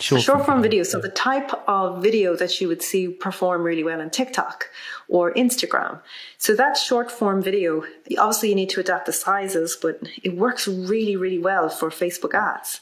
Short, 0.00 0.22
short 0.22 0.46
form 0.46 0.62
video. 0.62 0.84
So 0.84 1.00
the 1.00 1.08
type 1.08 1.50
of 1.66 2.00
video 2.00 2.36
that 2.36 2.60
you 2.60 2.68
would 2.68 2.82
see 2.82 3.08
perform 3.08 3.64
really 3.64 3.82
well 3.82 4.00
on 4.00 4.10
TikTok 4.10 4.68
or 5.08 5.34
Instagram. 5.34 6.00
So 6.38 6.54
that 6.54 6.76
short 6.76 7.10
form 7.10 7.42
video, 7.42 7.82
obviously 8.16 8.50
you 8.50 8.54
need 8.54 8.70
to 8.70 8.80
adapt 8.80 9.06
the 9.06 9.12
sizes, 9.12 9.76
but 9.80 9.98
it 10.22 10.36
works 10.36 10.68
really, 10.68 11.16
really 11.16 11.40
well 11.40 11.68
for 11.68 11.90
Facebook 11.90 12.32
ads. 12.32 12.80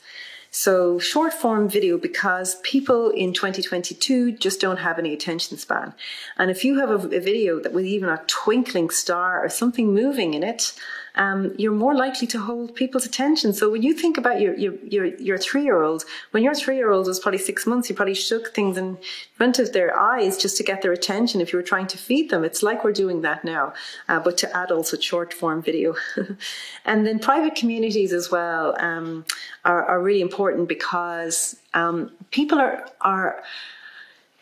So 0.51 0.99
short 0.99 1.33
form 1.33 1.69
video 1.69 1.99
because 1.99 2.57
people 2.63 3.11
in 3.11 3.33
2022 3.33 4.33
just 4.33 4.61
don't 4.61 4.79
have 4.79 4.99
any 4.99 5.13
attention 5.13 5.59
span. 5.59 5.95
And 6.39 6.51
if 6.51 6.65
you 6.65 6.79
have 6.81 6.91
a, 6.91 7.17
a 7.17 7.21
video 7.21 7.61
that 7.61 7.73
with 7.73 7.85
even 7.85 8.09
a 8.09 8.23
twinkling 8.27 8.91
star 8.91 9.45
or 9.45 9.49
something 9.49 9.93
moving 9.93 10.35
in 10.35 10.43
it, 10.43 10.73
um, 11.17 11.55
you're 11.57 11.73
more 11.73 11.95
likely 11.95 12.27
to 12.29 12.39
hold 12.39 12.75
people's 12.75 13.07
attention. 13.07 13.53
So 13.53 13.71
when 13.71 13.83
you 13.83 13.95
think 13.95 14.19
about 14.19 14.41
your 14.41 14.55
your 14.57 14.75
your, 14.85 15.07
your 15.17 15.39
three 15.39 15.65
year 15.65 15.83
old, 15.83 16.05
when 16.33 16.43
your 16.43 16.55
three 16.55 16.77
year 16.77 16.91
old 16.91 17.07
was 17.07 17.19
probably 17.19 17.39
six 17.39 17.67
months, 17.67 17.89
you 17.89 17.97
probably 17.97 18.15
shook 18.15 18.55
things 18.55 18.77
in 18.77 18.99
front 19.35 19.59
of 19.59 19.73
their 19.73 19.99
eyes 19.99 20.37
just 20.37 20.57
to 20.59 20.63
get 20.63 20.83
their 20.83 20.93
attention. 20.93 21.41
If 21.41 21.53
you 21.53 21.59
were 21.59 21.63
trying 21.63 21.87
to 21.89 21.99
feed 21.99 22.31
them, 22.31 22.45
it's 22.45 22.63
like 22.63 22.85
we're 22.85 22.93
doing 22.93 23.23
that 23.23 23.45
now, 23.45 23.73
uh, 24.09 24.21
but 24.21 24.37
to 24.39 24.57
adults 24.57 24.93
with 24.93 25.03
short 25.03 25.33
form 25.33 25.63
video, 25.63 25.95
and 26.85 27.07
then 27.07 27.19
private 27.19 27.55
communities 27.55 28.13
as 28.13 28.31
well 28.31 28.77
um, 28.79 29.25
are, 29.65 29.85
are 29.85 30.03
really 30.03 30.21
important 30.21 30.69
because 30.69 31.57
um, 31.75 32.11
people 32.31 32.59
are 32.61 32.89
are 33.01 33.43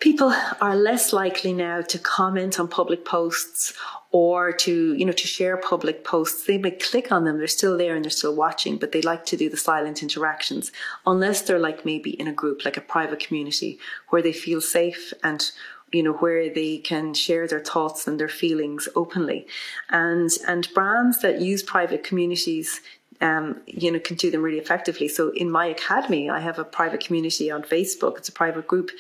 people 0.01 0.35
are 0.61 0.77
less 0.77 1.13
likely 1.13 1.53
now 1.53 1.81
to 1.81 1.99
comment 1.99 2.59
on 2.59 2.69
public 2.69 3.05
posts 3.05 3.73
or 4.15 4.53
to 4.53 4.95
you 4.95 5.05
know 5.05 5.13
to 5.13 5.27
share 5.27 5.57
public 5.57 6.05
posts. 6.05 6.45
They 6.47 6.57
may 6.57 6.71
click 6.71 7.11
on 7.11 7.25
them 7.25 7.39
they're 7.39 7.49
still 7.49 7.77
there 7.77 7.97
and 7.97 8.05
they're 8.05 8.11
still 8.11 8.37
watching 8.37 8.77
but 8.79 8.93
they 8.93 9.03
like 9.03 9.27
to 9.27 9.37
do 9.37 9.51
the 9.51 9.57
silent 9.57 10.03
interactions 10.03 10.71
unless 11.05 11.43
they're 11.43 11.59
like 11.59 11.85
maybe 11.85 12.11
in 12.11 12.29
a 12.29 12.33
group 12.33 12.65
like 12.65 12.77
a 12.77 12.81
private 12.81 13.19
community 13.19 13.81
where 14.11 14.23
they 14.23 14.33
feel 14.33 14.61
safe 14.61 15.13
and 15.25 15.51
you 15.93 16.03
know 16.05 16.13
where 16.13 16.49
they 16.49 16.79
can 16.79 17.13
share 17.13 17.49
their 17.49 17.65
thoughts 17.73 18.07
and 18.07 18.21
their 18.21 18.29
feelings 18.29 18.89
openly. 18.95 19.49
And 19.91 20.31
and 20.47 20.73
brands 20.75 21.21
that 21.23 21.41
use 21.41 21.65
private 21.65 22.05
communities 22.05 22.81
um, 23.21 23.61
you 23.67 23.91
know, 23.91 23.99
can 23.99 24.17
do 24.17 24.31
them 24.31 24.43
really 24.43 24.59
effectively. 24.59 25.09
So 25.09 25.31
in 25.31 25.51
my 25.51 25.67
academy, 25.67 26.29
I 26.29 26.41
have 26.41 26.59
a 26.59 26.65
private 26.65 27.05
community 27.05 27.51
on 27.51 27.63
Facebook. 27.63 28.19
It's 28.19 28.29
a 28.29 28.33
private 28.33 28.67
group 28.67 28.91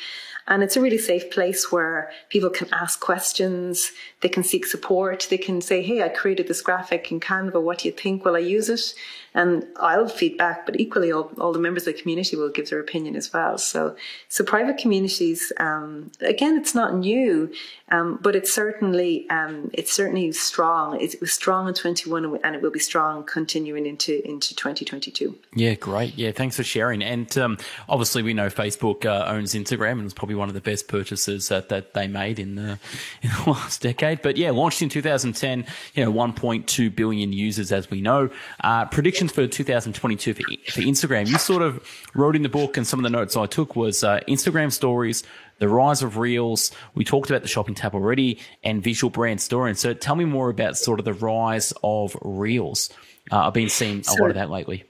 and 0.46 0.62
it's 0.62 0.76
a 0.76 0.80
really 0.80 0.98
safe 0.98 1.30
place 1.30 1.72
where 1.72 2.10
people 2.28 2.50
can 2.50 2.68
ask 2.72 3.00
questions, 3.00 3.92
they 4.20 4.28
can 4.28 4.42
seek 4.42 4.66
support, 4.66 5.26
they 5.30 5.38
can 5.38 5.60
say, 5.60 5.82
Hey, 5.82 6.02
I 6.02 6.08
created 6.08 6.48
this 6.48 6.60
graphic 6.60 7.10
in 7.10 7.20
Canva. 7.20 7.62
What 7.62 7.78
do 7.78 7.88
you 7.88 7.92
think? 7.92 8.24
Will 8.24 8.36
I 8.36 8.40
use 8.40 8.68
it? 8.68 8.94
And 9.34 9.66
I'll 9.80 10.08
feedback, 10.08 10.64
but 10.64 10.78
equally 10.78 11.10
all, 11.10 11.30
all 11.38 11.52
the 11.52 11.58
members 11.58 11.86
of 11.86 11.94
the 11.94 12.00
community 12.00 12.36
will 12.36 12.50
give 12.50 12.70
their 12.70 12.78
opinion 12.78 13.16
as 13.16 13.32
well. 13.32 13.58
So, 13.58 13.96
so 14.28 14.44
private 14.44 14.78
communities, 14.78 15.52
um, 15.58 16.12
again, 16.20 16.56
it's 16.56 16.74
not 16.74 16.94
new, 16.94 17.52
um, 17.90 18.20
but 18.22 18.36
it's 18.36 18.52
certainly, 18.52 19.28
um, 19.30 19.70
it's 19.72 19.92
certainly 19.92 20.30
strong. 20.32 21.00
It, 21.00 21.20
was 21.20 21.32
strong 21.32 21.66
in 21.66 21.74
21 21.74 22.40
and 22.44 22.54
it 22.54 22.62
will 22.62 22.70
be 22.70 22.78
strong 22.78 23.24
continuing 23.24 23.86
into, 23.86 24.24
into 24.26 24.54
2022. 24.54 25.36
Yeah, 25.54 25.74
great. 25.74 26.16
Yeah, 26.16 26.30
thanks 26.30 26.56
for 26.56 26.64
sharing. 26.64 27.02
And 27.02 27.36
um, 27.36 27.58
obviously, 27.88 28.22
we 28.22 28.34
know 28.34 28.48
Facebook 28.48 29.04
uh, 29.04 29.24
owns 29.26 29.54
Instagram 29.54 29.92
and 29.92 30.04
it's 30.04 30.14
probably 30.14 30.36
one 30.36 30.48
of 30.48 30.54
the 30.54 30.60
best 30.60 30.86
purchases 30.86 31.48
that, 31.48 31.70
that 31.70 31.94
they 31.94 32.06
made 32.06 32.38
in 32.38 32.54
the, 32.54 32.78
in 33.22 33.30
the 33.30 33.44
last 33.50 33.82
decade. 33.82 34.22
But 34.22 34.36
yeah, 34.36 34.52
launched 34.52 34.80
in 34.80 34.88
2010, 34.88 35.66
you 35.94 36.04
know, 36.04 36.12
1.2 36.12 36.94
billion 36.94 37.32
users, 37.32 37.72
as 37.72 37.90
we 37.90 38.00
know. 38.00 38.30
Uh, 38.62 38.84
predictions 39.32 39.54
for 39.54 39.56
2022 39.56 40.34
for, 40.34 40.42
for 40.42 40.80
Instagram. 40.80 41.28
You 41.28 41.38
sort 41.38 41.62
of 41.62 41.86
wrote 42.14 42.36
in 42.36 42.42
the 42.42 42.48
book, 42.48 42.76
and 42.76 42.86
some 42.86 42.98
of 42.98 43.04
the 43.04 43.10
notes 43.10 43.36
I 43.36 43.46
took 43.46 43.76
was 43.76 44.04
uh, 44.04 44.20
Instagram 44.28 44.72
stories, 44.72 45.22
the 45.58 45.68
rise 45.68 46.02
of 46.02 46.16
Reels. 46.16 46.70
We 46.94 47.04
talked 47.04 47.30
about 47.30 47.42
the 47.42 47.48
shopping 47.48 47.74
tab 47.74 47.94
already, 47.94 48.38
and 48.62 48.82
visual 48.82 49.10
brand 49.10 49.40
story. 49.40 49.74
so, 49.74 49.94
tell 49.94 50.16
me 50.16 50.24
more 50.24 50.50
about 50.50 50.76
sort 50.76 50.98
of 50.98 51.04
the 51.04 51.14
rise 51.14 51.72
of 51.82 52.16
Reels. 52.22 52.90
Uh, 53.30 53.46
I've 53.46 53.54
been 53.54 53.68
seeing 53.68 54.04
a 54.06 54.22
lot 54.22 54.30
of 54.30 54.34
that 54.34 54.50
lately. 54.50 54.84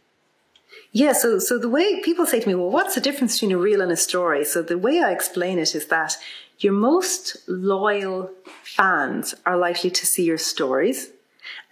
Yeah, 0.93 1.12
so 1.12 1.39
so 1.41 1.59
the 1.59 1.68
way 1.68 2.01
people 2.03 2.24
say 2.24 2.41
to 2.41 2.49
me, 2.49 2.55
well, 2.55 2.70
what's 2.70 2.95
the 2.95 3.01
difference 3.01 3.35
between 3.35 3.53
a 3.53 3.59
reel 3.59 3.80
and 3.80 3.91
a 3.91 3.97
story? 3.97 4.45
So 4.45 4.62
the 4.62 4.78
way 4.78 5.03
I 5.03 5.11
explain 5.11 5.59
it 5.59 5.74
is 5.74 5.87
that 5.87 6.16
your 6.59 6.72
most 6.72 7.37
loyal 7.49 8.30
fans 8.62 9.35
are 9.45 9.57
likely 9.57 9.91
to 9.91 10.07
see 10.07 10.24
your 10.24 10.39
stories, 10.39 11.11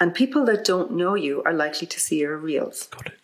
and 0.00 0.14
people 0.14 0.44
that 0.46 0.64
don't 0.64 0.92
know 0.92 1.14
you 1.14 1.42
are 1.44 1.52
likely 1.52 1.86
to 1.86 2.00
see 2.00 2.20
your 2.20 2.36
reels. 2.36 2.86
Got 2.88 3.06
it. 3.06 3.18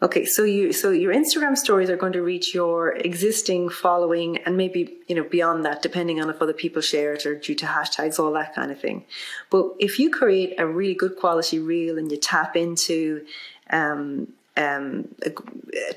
Okay, 0.00 0.24
so 0.24 0.44
you 0.44 0.72
so 0.72 0.92
your 0.92 1.12
Instagram 1.12 1.58
stories 1.58 1.90
are 1.90 1.96
going 1.96 2.12
to 2.12 2.22
reach 2.22 2.54
your 2.54 2.92
existing 2.92 3.68
following 3.68 4.36
and 4.46 4.56
maybe 4.56 4.96
you 5.08 5.16
know 5.16 5.24
beyond 5.24 5.64
that, 5.64 5.82
depending 5.82 6.22
on 6.22 6.30
if 6.30 6.40
other 6.40 6.52
people 6.52 6.80
share 6.80 7.14
it 7.14 7.26
or 7.26 7.34
due 7.34 7.56
to 7.56 7.66
hashtags, 7.66 8.20
all 8.20 8.32
that 8.32 8.54
kind 8.54 8.70
of 8.70 8.80
thing. 8.80 9.04
But 9.50 9.70
if 9.80 9.98
you 9.98 10.08
create 10.08 10.54
a 10.56 10.66
really 10.66 10.94
good 10.94 11.16
quality 11.16 11.58
reel 11.58 11.98
and 11.98 12.12
you 12.12 12.16
tap 12.16 12.54
into 12.54 13.26
um, 13.70 14.28
um, 14.58 15.08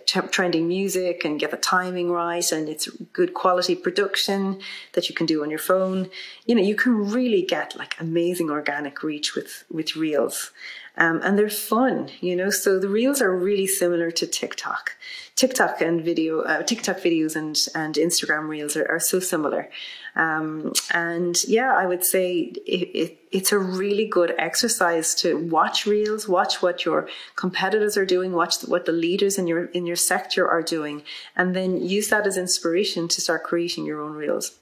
trending 0.06 0.68
music 0.68 1.26
and 1.26 1.40
get 1.40 1.52
the 1.52 1.58
timing 1.58 2.12
right 2.12 2.52
and 2.52 2.70
it's 2.70 2.88
good 3.12 3.34
quality 3.34 3.76
production 3.76 4.60
that 4.94 5.10
you 5.10 5.16
can 5.16 5.26
do 5.26 5.42
on 5.42 5.50
your 5.50 5.60
phone 5.60 6.10
you 6.46 6.54
know 6.54 6.62
you 6.62 6.76
can 6.76 7.10
really 7.12 7.42
get 7.42 7.76
like 7.78 7.96
amazing 8.00 8.50
organic 8.50 9.02
reach 9.04 9.36
with 9.36 9.64
with 9.72 9.96
reels 9.96 10.52
um, 10.98 11.22
and 11.24 11.38
they're 11.38 11.50
fun, 11.50 12.10
you 12.20 12.36
know. 12.36 12.50
So 12.50 12.78
the 12.78 12.90
reels 12.90 13.22
are 13.22 13.36
really 13.36 13.68
similar 13.68 14.12
to 14.12 14.28
TikTok. 14.28 14.98
TikTok 15.36 15.82
and 15.82 16.04
video, 16.04 16.42
uh, 16.42 16.64
TikTok 16.64 16.98
videos 16.98 17.36
and 17.36 17.58
and 17.74 17.96
Instagram 17.96 18.50
reels 18.50 18.76
are, 18.76 18.88
are 18.88 19.00
so 19.00 19.20
similar. 19.20 19.70
Um, 20.16 20.74
and 20.94 21.42
yeah, 21.46 21.74
I 21.74 21.86
would 21.86 22.04
say 22.04 22.52
it, 22.68 22.90
it, 22.94 23.18
it's 23.32 23.52
a 23.52 23.58
really 23.58 24.06
good 24.06 24.34
exercise 24.38 25.16
to 25.16 25.38
watch 25.38 25.86
reels, 25.86 26.28
watch 26.28 26.62
what 26.62 26.84
your 26.84 27.08
competitors 27.36 27.96
are 27.98 28.06
doing, 28.06 28.34
watch 28.34 28.62
what 28.64 28.86
the 28.86 28.92
leaders 28.92 29.38
in 29.38 29.48
your 29.48 29.66
in 29.66 29.86
your 29.86 29.96
sector 29.96 30.48
are 30.48 30.62
doing, 30.62 31.04
and 31.36 31.56
then 31.56 31.82
use 31.82 32.10
that 32.10 32.28
as 32.28 32.38
inspiration 32.38 33.08
to 33.08 33.22
start 33.22 33.44
creating 33.44 33.86
your 33.86 34.02
own 34.02 34.14
reels. 34.14 34.60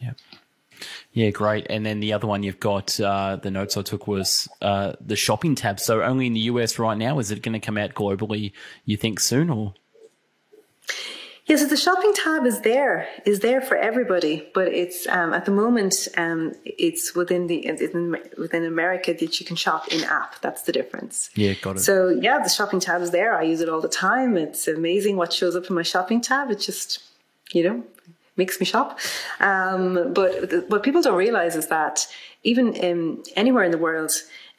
Yeah. 0.00 0.12
Yeah, 1.12 1.30
great. 1.30 1.66
And 1.70 1.86
then 1.86 2.00
the 2.00 2.12
other 2.12 2.26
one 2.26 2.42
you've 2.42 2.60
got, 2.60 2.98
uh, 3.00 3.36
the 3.36 3.50
notes 3.50 3.76
I 3.76 3.82
took 3.82 4.08
was 4.08 4.48
uh, 4.60 4.94
the 5.00 5.14
shopping 5.14 5.54
tab. 5.54 5.78
So 5.78 6.02
only 6.02 6.26
in 6.26 6.34
the 6.34 6.40
US 6.40 6.78
right 6.78 6.98
now. 6.98 7.20
Is 7.20 7.30
it 7.30 7.40
going 7.40 7.52
to 7.52 7.60
come 7.60 7.78
out 7.78 7.94
globally, 7.94 8.52
you 8.84 8.96
think, 8.96 9.20
soon 9.20 9.48
or? 9.48 9.74
Yeah, 11.46 11.56
so 11.56 11.66
the 11.66 11.76
shopping 11.76 12.14
tab 12.14 12.46
is 12.46 12.62
there, 12.62 13.06
is 13.26 13.40
there 13.40 13.60
for 13.60 13.76
everybody, 13.76 14.48
but 14.54 14.68
it's 14.68 15.06
um, 15.08 15.34
at 15.34 15.44
the 15.44 15.50
moment 15.50 16.08
um, 16.16 16.54
it's 16.64 17.14
within 17.14 17.48
the 17.48 17.60
within 18.38 18.64
America 18.64 19.12
that 19.12 19.40
you 19.40 19.44
can 19.44 19.54
shop 19.54 19.88
in 19.88 20.04
app. 20.04 20.40
That's 20.40 20.62
the 20.62 20.72
difference. 20.72 21.28
Yeah, 21.34 21.52
got 21.52 21.76
it. 21.76 21.80
So 21.80 22.08
yeah, 22.08 22.38
the 22.42 22.48
shopping 22.48 22.80
tab 22.80 23.02
is 23.02 23.10
there. 23.10 23.36
I 23.36 23.42
use 23.42 23.60
it 23.60 23.68
all 23.68 23.82
the 23.82 23.90
time. 23.90 24.38
It's 24.38 24.66
amazing 24.66 25.16
what 25.16 25.34
shows 25.34 25.54
up 25.54 25.68
in 25.68 25.74
my 25.74 25.82
shopping 25.82 26.22
tab. 26.22 26.50
It 26.50 26.60
just 26.60 27.02
you 27.52 27.62
know 27.62 27.84
makes 28.36 28.58
me 28.58 28.64
shop. 28.66 28.98
Um, 29.40 30.12
but 30.14 30.70
what 30.70 30.82
people 30.82 31.02
don't 31.02 31.16
realize 31.16 31.56
is 31.56 31.66
that 31.68 32.06
even 32.42 32.74
in, 32.74 33.22
anywhere 33.36 33.64
in 33.64 33.70
the 33.70 33.78
world, 33.78 34.12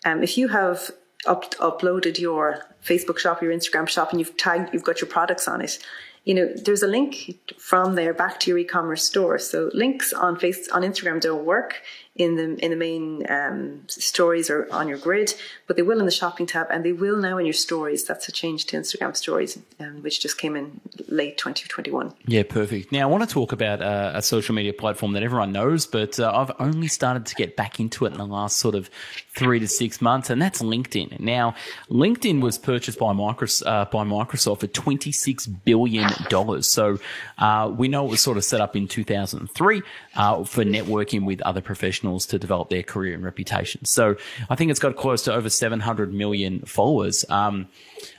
um, 0.05 0.23
if 0.23 0.37
you 0.37 0.47
have 0.49 0.91
up, 1.25 1.55
uploaded 1.55 2.19
your 2.19 2.65
Facebook 2.83 3.17
shop, 3.17 3.41
your 3.41 3.51
Instagram 3.51 3.87
shop, 3.87 4.11
and 4.11 4.19
you've 4.19 4.37
tagged, 4.37 4.73
you've 4.73 4.83
got 4.83 5.01
your 5.01 5.09
products 5.09 5.47
on 5.47 5.61
it, 5.61 5.79
you 6.25 6.33
know, 6.33 6.51
there's 6.65 6.83
a 6.83 6.87
link 6.87 7.37
from 7.57 7.95
there 7.95 8.13
back 8.13 8.39
to 8.41 8.49
your 8.49 8.57
e-commerce 8.57 9.03
store. 9.03 9.37
So 9.37 9.69
links 9.73 10.11
on 10.11 10.37
face 10.37 10.67
on 10.69 10.81
Instagram 10.81 11.21
don't 11.21 11.45
work 11.45 11.81
in 12.15 12.35
the 12.35 12.55
in 12.63 12.71
the 12.71 12.77
main 12.77 13.29
um, 13.29 13.81
stories 13.87 14.49
or 14.49 14.71
on 14.71 14.87
your 14.87 14.97
grid, 14.97 15.33
but 15.67 15.75
they 15.75 15.81
will 15.81 15.99
in 15.99 16.05
the 16.05 16.11
shopping 16.11 16.45
tab, 16.45 16.67
and 16.71 16.85
they 16.85 16.93
will 16.93 17.17
now 17.17 17.37
in 17.37 17.45
your 17.45 17.53
stories. 17.53 18.05
That's 18.05 18.29
a 18.29 18.31
change 18.31 18.65
to 18.67 18.77
Instagram 18.77 19.15
stories, 19.17 19.59
um, 19.81 20.01
which 20.01 20.21
just 20.21 20.37
came 20.37 20.55
in 20.55 20.79
late 21.09 21.37
2021. 21.37 22.13
Yeah, 22.25 22.43
perfect. 22.43 22.93
Now 22.93 23.01
I 23.01 23.05
want 23.11 23.27
to 23.27 23.33
talk 23.33 23.51
about 23.51 23.81
uh, 23.81 24.13
a 24.15 24.21
social 24.21 24.55
media 24.55 24.71
platform 24.71 25.11
that 25.11 25.23
everyone 25.23 25.51
knows, 25.51 25.85
but 25.85 26.17
uh, 26.17 26.31
I've 26.33 26.51
only 26.59 26.87
started 26.87 27.25
to 27.25 27.35
get 27.35 27.57
back 27.57 27.81
into 27.81 28.05
it 28.05 28.13
in 28.13 28.17
the 28.17 28.25
last 28.25 28.57
sort 28.57 28.75
of 28.75 28.89
three 29.35 29.59
to 29.59 29.67
six 29.67 30.01
months, 30.01 30.29
and 30.29 30.41
that's 30.41 30.61
LinkedIn. 30.61 31.19
Now, 31.19 31.53
LinkedIn 31.89 32.39
was 32.39 32.57
purchased 32.57 32.97
by 32.97 33.11
Microsoft, 33.11 33.67
uh, 33.67 33.85
by 33.85 34.05
Microsoft 34.05 34.61
for 34.61 34.67
26 34.67 35.47
billion 35.47 36.09
dollars. 36.29 36.67
So 36.67 36.97
uh, 37.39 37.69
we 37.75 37.89
know 37.89 38.05
it 38.05 38.11
was 38.11 38.21
sort 38.21 38.37
of 38.37 38.45
set 38.45 38.61
up 38.61 38.77
in 38.77 38.87
2003 38.87 39.81
uh, 40.15 40.43
for 40.45 40.63
networking 40.63 41.25
with 41.25 41.41
other 41.41 41.59
professionals 41.59 42.04
to 42.27 42.39
develop 42.39 42.69
their 42.69 42.83
career 42.83 43.13
and 43.13 43.23
reputation. 43.23 43.85
So 43.85 44.15
I 44.49 44.55
think 44.55 44.71
it's 44.71 44.79
got 44.79 44.95
close 44.95 45.23
to 45.23 45.33
over 45.33 45.49
700 45.49 46.13
million 46.13 46.61
followers. 46.61 47.25
Um, 47.29 47.67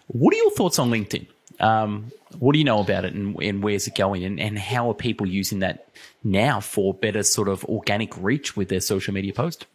what 0.08 0.34
are 0.34 0.36
your 0.36 0.50
thoughts 0.52 0.78
on 0.78 0.90
LinkedIn? 0.90 1.26
Um, 1.60 2.12
what 2.38 2.52
do 2.52 2.58
you 2.58 2.64
know 2.64 2.80
about 2.80 3.04
it 3.04 3.14
and, 3.14 3.40
and 3.40 3.62
where's 3.62 3.86
it 3.86 3.94
going 3.94 4.24
and, 4.24 4.38
and 4.38 4.58
how 4.58 4.90
are 4.90 4.94
people 4.94 5.26
using 5.26 5.60
that 5.60 5.88
now 6.22 6.60
for 6.60 6.92
better 6.92 7.22
sort 7.22 7.48
of 7.48 7.64
organic 7.64 8.14
reach 8.18 8.56
with 8.56 8.68
their 8.68 8.80
social 8.80 9.14
media 9.14 9.32
post? 9.32 9.66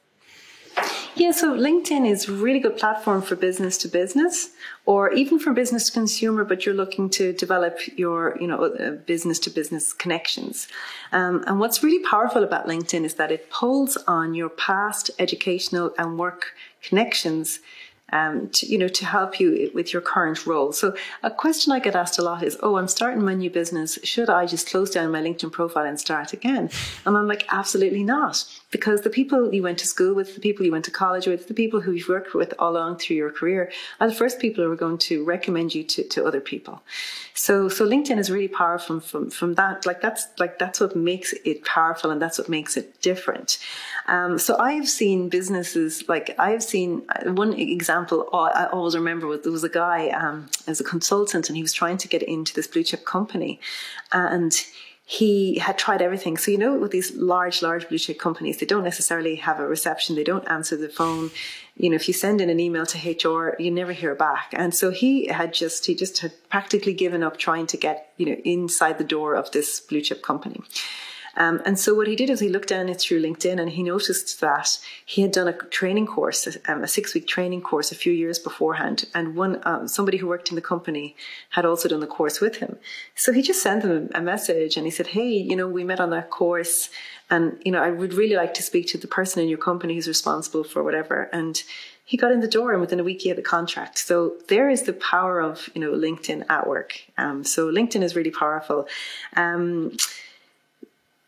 Yeah, 1.15 1.31
so 1.31 1.53
LinkedIn 1.57 2.09
is 2.09 2.29
a 2.29 2.31
really 2.31 2.59
good 2.59 2.77
platform 2.77 3.21
for 3.21 3.35
business 3.35 3.77
to 3.79 3.89
business 3.89 4.51
or 4.85 5.11
even 5.11 5.39
for 5.39 5.51
business 5.51 5.87
to 5.87 5.91
consumer, 5.91 6.45
but 6.45 6.65
you're 6.65 6.73
looking 6.73 7.09
to 7.09 7.33
develop 7.33 7.79
your, 7.97 8.37
you 8.39 8.47
know, 8.47 8.63
uh, 8.63 8.91
business 8.91 9.37
to 9.39 9.49
business 9.49 9.91
connections. 9.91 10.69
Um, 11.11 11.43
and 11.47 11.59
what's 11.59 11.83
really 11.83 12.03
powerful 12.05 12.45
about 12.45 12.65
LinkedIn 12.65 13.03
is 13.03 13.15
that 13.15 13.29
it 13.29 13.49
pulls 13.49 13.97
on 14.07 14.33
your 14.33 14.47
past 14.47 15.11
educational 15.19 15.93
and 15.97 16.17
work 16.17 16.53
connections 16.81 17.59
um, 18.11 18.49
to, 18.49 18.65
you 18.65 18.77
know, 18.77 18.87
to 18.87 19.05
help 19.05 19.39
you 19.39 19.71
with 19.73 19.93
your 19.93 20.01
current 20.01 20.45
role. 20.45 20.71
So 20.71 20.95
a 21.23 21.31
question 21.31 21.71
I 21.71 21.79
get 21.79 21.95
asked 21.95 22.19
a 22.19 22.21
lot 22.21 22.43
is, 22.43 22.57
oh, 22.61 22.77
I'm 22.77 22.87
starting 22.87 23.23
my 23.23 23.33
new 23.33 23.49
business. 23.49 23.97
Should 24.03 24.29
I 24.29 24.45
just 24.45 24.69
close 24.69 24.89
down 24.89 25.11
my 25.11 25.21
LinkedIn 25.21 25.51
profile 25.51 25.85
and 25.85 25.99
start 25.99 26.33
again? 26.33 26.69
And 27.05 27.17
I'm 27.17 27.27
like, 27.27 27.45
absolutely 27.49 28.03
not. 28.03 28.45
Because 28.71 29.01
the 29.01 29.09
people 29.09 29.53
you 29.53 29.63
went 29.63 29.79
to 29.79 29.87
school 29.87 30.13
with, 30.13 30.35
the 30.35 30.41
people 30.41 30.65
you 30.65 30.71
went 30.71 30.85
to 30.85 30.91
college 30.91 31.27
with, 31.27 31.47
the 31.47 31.53
people 31.53 31.81
who 31.81 31.91
you've 31.91 32.07
worked 32.07 32.33
with 32.33 32.53
all 32.59 32.71
along 32.71 32.97
through 32.97 33.17
your 33.17 33.31
career 33.31 33.71
are 33.99 34.07
the 34.07 34.15
first 34.15 34.39
people 34.39 34.63
who 34.63 34.71
are 34.71 34.77
going 34.77 34.97
to 34.97 35.23
recommend 35.23 35.73
you 35.75 35.83
to, 35.83 36.03
to 36.03 36.25
other 36.25 36.41
people. 36.41 36.81
So, 37.33 37.69
so 37.69 37.85
LinkedIn 37.85 38.17
is 38.17 38.29
really 38.29 38.47
powerful 38.47 38.99
from, 38.99 39.29
from 39.29 39.55
that. 39.55 39.85
Like 39.85 40.01
that's, 40.01 40.27
like 40.37 40.59
that's 40.59 40.79
what 40.79 40.95
makes 40.95 41.33
it 41.45 41.63
powerful 41.65 42.11
and 42.11 42.21
that's 42.21 42.37
what 42.37 42.49
makes 42.49 42.77
it 42.77 43.01
different. 43.01 43.57
Um, 44.07 44.37
so 44.37 44.57
I 44.57 44.73
have 44.73 44.89
seen 44.89 45.29
businesses, 45.29 46.07
like 46.07 46.35
I 46.39 46.51
have 46.51 46.63
seen 46.63 47.03
uh, 47.09 47.31
one 47.31 47.53
example 47.53 48.00
I 48.33 48.67
always 48.71 48.95
remember 48.95 49.27
was 49.27 49.41
there 49.41 49.51
was 49.51 49.63
a 49.63 49.69
guy 49.69 50.09
um, 50.09 50.49
as 50.67 50.79
a 50.79 50.83
consultant 50.83 51.49
and 51.49 51.55
he 51.55 51.61
was 51.61 51.73
trying 51.73 51.97
to 51.97 52.07
get 52.07 52.23
into 52.23 52.53
this 52.53 52.67
blue 52.67 52.83
chip 52.83 53.05
company 53.05 53.59
and 54.11 54.53
he 55.11 55.59
had 55.59 55.77
tried 55.77 56.01
everything. 56.01 56.37
So, 56.37 56.51
you 56.51 56.57
know, 56.57 56.77
with 56.77 56.91
these 56.91 57.13
large, 57.15 57.61
large 57.61 57.89
blue 57.89 57.97
chip 57.97 58.17
companies, 58.17 58.59
they 58.59 58.65
don't 58.65 58.85
necessarily 58.85 59.35
have 59.35 59.59
a 59.59 59.67
reception. 59.67 60.15
They 60.15 60.23
don't 60.23 60.47
answer 60.47 60.77
the 60.77 60.87
phone. 60.87 61.31
You 61.75 61.89
know, 61.89 61.97
if 61.97 62.07
you 62.07 62.13
send 62.13 62.39
in 62.39 62.49
an 62.49 62.61
email 62.61 62.85
to 62.85 62.97
HR, 62.97 63.57
you 63.59 63.71
never 63.71 63.91
hear 63.91 64.15
back. 64.15 64.53
And 64.53 64.73
so 64.73 64.89
he 64.89 65.27
had 65.27 65.53
just, 65.53 65.85
he 65.85 65.95
just 65.95 66.19
had 66.19 66.31
practically 66.49 66.93
given 66.93 67.23
up 67.23 67.35
trying 67.35 67.67
to 67.67 67.77
get, 67.77 68.13
you 68.15 68.25
know, 68.25 68.37
inside 68.45 68.99
the 68.99 69.03
door 69.03 69.35
of 69.35 69.51
this 69.51 69.81
blue 69.81 69.99
chip 69.99 70.21
company. 70.21 70.61
Um, 71.37 71.61
and 71.65 71.79
so 71.79 71.93
what 71.93 72.07
he 72.07 72.15
did 72.15 72.29
is 72.29 72.39
he 72.39 72.49
looked 72.49 72.69
down 72.69 72.89
it 72.89 72.99
through 72.99 73.21
LinkedIn 73.21 73.59
and 73.59 73.69
he 73.69 73.83
noticed 73.83 74.41
that 74.41 74.79
he 75.05 75.21
had 75.21 75.31
done 75.31 75.47
a 75.47 75.53
training 75.53 76.07
course, 76.07 76.47
um, 76.67 76.83
a 76.83 76.87
six 76.87 77.13
week 77.13 77.27
training 77.27 77.61
course 77.61 77.91
a 77.91 77.95
few 77.95 78.13
years 78.13 78.39
beforehand. 78.39 79.05
And 79.13 79.35
one, 79.35 79.61
um, 79.63 79.87
somebody 79.87 80.17
who 80.17 80.27
worked 80.27 80.49
in 80.49 80.55
the 80.55 80.61
company 80.61 81.15
had 81.51 81.65
also 81.65 81.87
done 81.87 82.01
the 82.01 82.07
course 82.07 82.41
with 82.41 82.57
him. 82.57 82.77
So 83.15 83.31
he 83.31 83.41
just 83.41 83.63
sent 83.63 83.83
them 83.83 84.09
a 84.13 84.21
message 84.21 84.77
and 84.77 84.85
he 84.85 84.91
said, 84.91 85.07
Hey, 85.07 85.29
you 85.29 85.55
know, 85.55 85.67
we 85.67 85.83
met 85.83 85.99
on 85.99 86.09
that 86.09 86.29
course 86.29 86.89
and, 87.29 87.61
you 87.63 87.71
know, 87.71 87.81
I 87.81 87.91
would 87.91 88.13
really 88.13 88.35
like 88.35 88.53
to 88.55 88.63
speak 88.63 88.87
to 88.89 88.97
the 88.97 89.07
person 89.07 89.41
in 89.41 89.47
your 89.47 89.57
company 89.57 89.95
who's 89.95 90.07
responsible 90.07 90.65
for 90.65 90.83
whatever. 90.83 91.29
And 91.31 91.63
he 92.03 92.17
got 92.17 92.33
in 92.33 92.41
the 92.41 92.47
door 92.47 92.73
and 92.73 92.81
within 92.81 92.99
a 92.99 93.05
week 93.05 93.21
he 93.21 93.29
had 93.29 93.37
the 93.37 93.41
contract. 93.41 93.97
So 93.97 94.35
there 94.49 94.69
is 94.69 94.83
the 94.83 94.91
power 94.91 95.39
of, 95.39 95.69
you 95.73 95.79
know, 95.79 95.93
LinkedIn 95.93 96.45
at 96.49 96.67
work. 96.67 96.99
Um, 97.17 97.45
so 97.45 97.71
LinkedIn 97.71 98.03
is 98.03 98.17
really 98.17 98.31
powerful. 98.31 98.85
Um, 99.37 99.95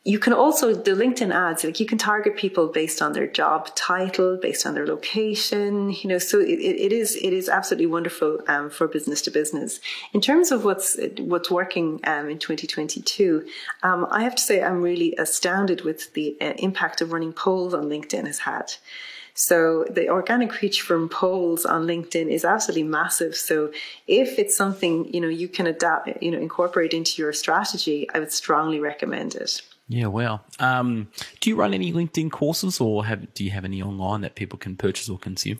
you 0.06 0.20
can 0.20 0.34
also 0.34 0.74
the 0.74 0.91
linkedin 0.91 1.34
ads 1.34 1.64
like 1.64 1.80
you 1.80 1.86
can 1.86 1.97
target 1.97 2.36
people 2.36 2.68
based 2.68 3.01
on 3.01 3.14
their 3.14 3.28
job 3.28 3.74
title 3.76 4.38
based 4.41 4.66
on 4.66 4.74
their 4.74 4.86
location 4.86 5.91
you 5.91 6.10
know 6.10 6.18
so 6.18 6.39
it, 6.39 6.60
it 6.60 6.91
is 6.91 7.16
it 7.16 7.32
is 7.32 7.47
absolutely 7.47 7.86
wonderful 7.86 8.39
um, 8.47 8.70
for 8.70 8.88
business 8.88 9.22
to 9.22 9.32
business 9.32 9.80
in 10.14 10.20
terms 10.20 10.51
of 10.51 10.66
what's 10.66 10.97
what's 11.20 11.49
working 11.49 11.99
um, 12.04 12.30
in 12.30 12.38
2022 12.38 13.45
um, 13.84 14.06
i 14.12 14.22
have 14.22 14.36
to 14.36 14.43
say 14.43 14.62
i'm 14.62 14.82
really 14.82 15.16
astounded 15.18 15.82
with 15.82 16.14
the 16.14 16.36
uh, 16.41 16.54
impact 16.58 16.99
of 17.01 17.14
running 17.14 17.34
polls 17.34 17.74
on 17.74 17.86
linkedin 17.86 18.28
has 18.28 18.39
had 18.39 18.74
so 19.36 19.86
the 19.89 20.10
organic 20.10 20.62
reach 20.62 20.84
from 20.84 21.10
polls 21.10 21.66
on 21.66 21.88
LinkedIn 21.88 22.30
is 22.30 22.45
absolutely 22.45 22.84
massive. 22.84 23.36
So 23.36 23.72
if 24.06 24.38
it's 24.38 24.56
something, 24.56 25.12
you 25.12 25.20
know, 25.20 25.28
you 25.28 25.47
can 25.47 25.66
adapt, 25.66 26.22
you 26.22 26.30
know, 26.30 26.38
incorporate 26.38 26.93
into 26.93 27.20
your 27.20 27.34
strategy, 27.34 28.08
I 28.14 28.20
would 28.20 28.32
strongly 28.32 28.80
recommend 28.80 29.34
it. 29.34 29.64
Yeah, 29.88 30.08
well, 30.08 30.44
um, 30.60 31.10
do 31.42 31.50
you 31.50 31.56
run 31.56 31.74
any 31.74 31.92
LinkedIn 31.92 32.32
courses, 32.32 32.80
or 32.80 33.06
have 33.06 33.34
do 33.34 33.44
you 33.44 33.52
have 33.52 33.66
any 33.66 33.82
online 33.82 34.22
that 34.22 34.36
people 34.36 34.58
can 34.58 34.76
purchase 34.76 35.10
or 35.10 35.18
consume? 35.18 35.60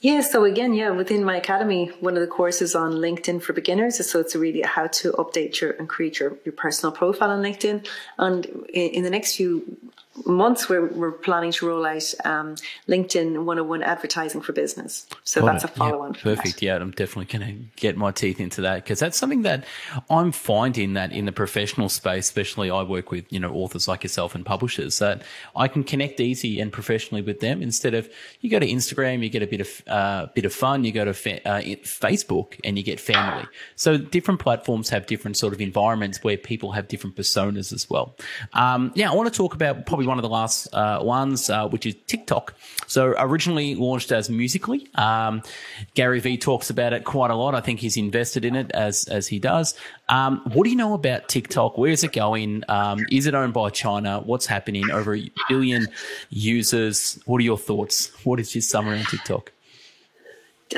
Yeah, 0.00 0.20
so 0.20 0.44
again, 0.44 0.74
yeah, 0.74 0.90
within 0.90 1.24
my 1.24 1.36
academy, 1.36 1.86
one 2.00 2.16
of 2.16 2.20
the 2.20 2.26
courses 2.26 2.74
on 2.74 2.94
LinkedIn 2.94 3.40
for 3.40 3.52
beginners. 3.52 4.00
Is 4.00 4.10
so 4.10 4.18
it's 4.18 4.34
really 4.34 4.62
how 4.62 4.88
to 4.88 5.12
update 5.12 5.60
your 5.60 5.70
and 5.72 5.88
create 5.88 6.18
your, 6.18 6.36
your 6.44 6.52
personal 6.52 6.90
profile 6.90 7.30
on 7.30 7.40
LinkedIn. 7.40 7.86
And 8.18 8.46
in 8.74 9.04
the 9.04 9.10
next 9.10 9.36
few 9.36 9.78
months 10.26 10.68
we're, 10.68 10.86
we're 10.86 11.12
planning 11.12 11.52
to 11.52 11.66
roll 11.66 11.86
out 11.86 12.14
um, 12.24 12.54
LinkedIn 12.88 13.44
101 13.44 13.82
advertising 13.82 14.40
for 14.40 14.52
business. 14.52 15.06
So 15.24 15.40
Got 15.40 15.52
that's 15.52 15.64
it. 15.64 15.70
a 15.70 15.72
follow 15.74 16.02
on. 16.02 16.14
Yeah, 16.14 16.20
perfect. 16.22 16.56
That. 16.56 16.62
Yeah, 16.62 16.76
I'm 16.76 16.90
definitely 16.90 17.38
going 17.38 17.46
to 17.46 17.80
get 17.80 17.96
my 17.96 18.10
teeth 18.10 18.40
into 18.40 18.60
that 18.62 18.84
because 18.84 18.98
that's 18.98 19.16
something 19.16 19.42
that 19.42 19.64
I'm 20.10 20.32
finding 20.32 20.94
that 20.94 21.12
in 21.12 21.24
the 21.24 21.32
professional 21.32 21.88
space, 21.88 22.26
especially 22.26 22.70
I 22.70 22.82
work 22.82 23.10
with, 23.10 23.32
you 23.32 23.40
know, 23.40 23.52
authors 23.52 23.88
like 23.88 24.02
yourself 24.02 24.34
and 24.34 24.44
publishers 24.44 24.98
that 24.98 25.22
I 25.56 25.68
can 25.68 25.84
connect 25.84 26.20
easy 26.20 26.60
and 26.60 26.72
professionally 26.72 27.22
with 27.22 27.40
them 27.40 27.62
instead 27.62 27.94
of 27.94 28.08
you 28.40 28.50
go 28.50 28.58
to 28.58 28.66
Instagram, 28.66 29.22
you 29.22 29.30
get 29.30 29.42
a 29.42 29.46
bit 29.46 29.60
of, 29.60 29.82
uh, 29.86 30.26
bit 30.34 30.44
of 30.44 30.52
fun, 30.52 30.84
you 30.84 30.92
go 30.92 31.04
to 31.04 31.14
fa- 31.14 31.46
uh, 31.48 31.60
Facebook 31.60 32.60
and 32.64 32.76
you 32.76 32.84
get 32.84 33.00
family. 33.00 33.46
So 33.76 33.96
different 33.96 34.40
platforms 34.40 34.90
have 34.90 35.06
different 35.06 35.36
sort 35.36 35.54
of 35.54 35.60
environments 35.60 36.22
where 36.22 36.36
people 36.36 36.72
have 36.72 36.88
different 36.88 37.16
personas 37.16 37.72
as 37.72 37.88
well. 37.88 38.16
Um, 38.52 38.92
now 38.94 39.12
I 39.12 39.16
want 39.16 39.32
to 39.32 39.36
talk 39.36 39.54
about 39.54 39.86
probably 39.86 40.01
one 40.06 40.18
of 40.18 40.22
the 40.22 40.28
last 40.28 40.72
uh, 40.72 41.00
ones, 41.02 41.50
uh, 41.50 41.68
which 41.68 41.86
is 41.86 41.94
TikTok. 42.06 42.54
So 42.86 43.14
originally 43.18 43.74
launched 43.74 44.12
as 44.12 44.28
Musical.ly. 44.28 44.80
Um, 44.94 45.42
Gary 45.94 46.20
Vee 46.20 46.36
talks 46.36 46.70
about 46.70 46.92
it 46.92 47.04
quite 47.04 47.30
a 47.30 47.34
lot. 47.34 47.54
I 47.54 47.60
think 47.60 47.80
he's 47.80 47.96
invested 47.96 48.44
in 48.44 48.56
it 48.56 48.70
as 48.72 49.04
as 49.08 49.28
he 49.28 49.38
does. 49.38 49.74
Um, 50.08 50.42
what 50.52 50.64
do 50.64 50.70
you 50.70 50.76
know 50.76 50.94
about 50.94 51.28
TikTok? 51.28 51.78
Where 51.78 51.90
is 51.90 52.04
it 52.04 52.12
going? 52.12 52.64
Um, 52.68 53.06
is 53.10 53.26
it 53.26 53.34
owned 53.34 53.54
by 53.54 53.70
China? 53.70 54.20
What's 54.20 54.46
happening? 54.46 54.90
Over 54.90 55.16
a 55.16 55.30
billion 55.48 55.88
users. 56.30 57.18
What 57.26 57.38
are 57.38 57.44
your 57.44 57.58
thoughts? 57.58 58.12
What 58.24 58.40
is 58.40 58.54
your 58.54 58.62
summary 58.62 58.98
on 58.98 59.06
TikTok? 59.06 59.52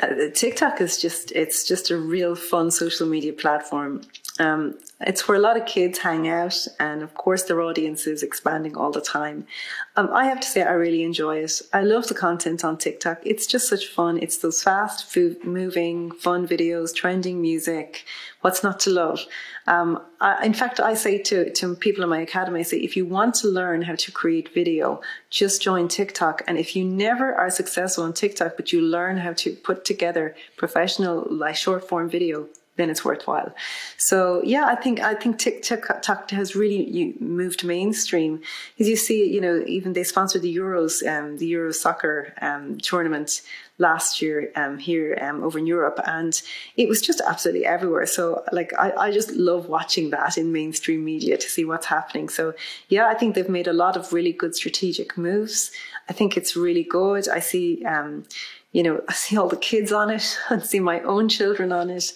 Uh, 0.02 0.30
TikTok 0.34 0.80
is 0.80 0.98
just 0.98 1.32
it's 1.32 1.64
just 1.64 1.90
a 1.90 1.96
real 1.96 2.34
fun 2.34 2.70
social 2.70 3.06
media 3.06 3.32
platform. 3.32 4.02
Um, 4.40 4.78
it's 5.00 5.28
where 5.28 5.36
a 5.36 5.40
lot 5.40 5.56
of 5.56 5.64
kids 5.64 5.98
hang 5.98 6.26
out, 6.28 6.66
and 6.80 7.02
of 7.02 7.14
course, 7.14 7.44
their 7.44 7.60
audience 7.60 8.06
is 8.08 8.22
expanding 8.24 8.76
all 8.76 8.90
the 8.90 9.00
time. 9.00 9.46
Um, 9.94 10.10
I 10.12 10.24
have 10.24 10.40
to 10.40 10.48
say, 10.48 10.62
I 10.62 10.72
really 10.72 11.04
enjoy 11.04 11.36
it. 11.36 11.62
I 11.72 11.82
love 11.82 12.08
the 12.08 12.14
content 12.14 12.64
on 12.64 12.76
TikTok. 12.76 13.20
It's 13.24 13.46
just 13.46 13.68
such 13.68 13.86
fun. 13.86 14.18
It's 14.20 14.38
those 14.38 14.60
fast, 14.60 15.06
food, 15.06 15.44
moving, 15.44 16.10
fun 16.10 16.48
videos, 16.48 16.92
trending 16.92 17.40
music. 17.40 18.04
What's 18.40 18.64
not 18.64 18.80
to 18.80 18.90
love? 18.90 19.20
Um, 19.68 20.02
I, 20.20 20.44
in 20.44 20.52
fact, 20.52 20.80
I 20.80 20.94
say 20.94 21.18
to, 21.18 21.50
to 21.52 21.76
people 21.76 22.02
in 22.02 22.10
my 22.10 22.20
academy, 22.20 22.60
I 22.60 22.64
say, 22.64 22.78
if 22.78 22.96
you 22.96 23.06
want 23.06 23.36
to 23.36 23.48
learn 23.48 23.82
how 23.82 23.94
to 23.94 24.10
create 24.10 24.52
video, 24.52 25.00
just 25.30 25.62
join 25.62 25.86
TikTok. 25.86 26.42
And 26.48 26.58
if 26.58 26.74
you 26.74 26.84
never 26.84 27.32
are 27.34 27.50
successful 27.50 28.02
on 28.02 28.12
TikTok, 28.12 28.56
but 28.56 28.72
you 28.72 28.80
learn 28.80 29.18
how 29.18 29.32
to 29.34 29.54
put 29.54 29.84
together 29.84 30.34
professional, 30.56 31.24
like 31.30 31.54
short 31.54 31.88
form 31.88 32.10
video, 32.10 32.48
then 32.76 32.90
it's 32.90 33.04
worthwhile. 33.04 33.54
So 33.98 34.42
yeah, 34.44 34.66
I 34.66 34.74
think 34.74 35.00
I 35.00 35.14
think 35.14 35.38
TikTok 35.38 36.30
has 36.30 36.56
really 36.56 37.14
moved 37.20 37.64
mainstream. 37.64 38.40
As 38.80 38.88
you 38.88 38.96
see, 38.96 39.32
you 39.32 39.40
know, 39.40 39.62
even 39.66 39.92
they 39.92 40.02
sponsored 40.02 40.42
the 40.42 40.54
Euros, 40.54 41.06
um, 41.06 41.36
the 41.36 41.46
Euro 41.46 41.72
soccer 41.72 42.34
um, 42.40 42.78
tournament 42.78 43.42
last 43.78 44.22
year 44.22 44.50
um, 44.56 44.78
here 44.78 45.18
um, 45.20 45.42
over 45.44 45.58
in 45.58 45.66
Europe, 45.66 46.00
and 46.04 46.42
it 46.76 46.88
was 46.88 47.00
just 47.00 47.20
absolutely 47.24 47.64
everywhere. 47.64 48.06
So 48.06 48.42
like 48.50 48.72
I, 48.76 48.92
I 48.92 49.10
just 49.12 49.30
love 49.30 49.68
watching 49.68 50.10
that 50.10 50.36
in 50.36 50.52
mainstream 50.52 51.04
media 51.04 51.36
to 51.36 51.48
see 51.48 51.64
what's 51.64 51.86
happening. 51.86 52.28
So 52.28 52.54
yeah, 52.88 53.06
I 53.06 53.14
think 53.14 53.34
they've 53.34 53.48
made 53.48 53.68
a 53.68 53.72
lot 53.72 53.96
of 53.96 54.12
really 54.12 54.32
good 54.32 54.56
strategic 54.56 55.16
moves. 55.16 55.70
I 56.08 56.12
think 56.12 56.36
it's 56.36 56.56
really 56.56 56.84
good. 56.84 57.28
I 57.28 57.38
see. 57.38 57.84
Um, 57.84 58.24
you 58.72 58.82
know, 58.82 59.00
I 59.08 59.12
see 59.12 59.36
all 59.36 59.48
the 59.48 59.56
kids 59.56 59.92
on 59.92 60.10
it. 60.10 60.36
I 60.50 60.58
see 60.58 60.80
my 60.80 61.00
own 61.02 61.28
children 61.28 61.70
on 61.70 61.90
it. 61.90 62.12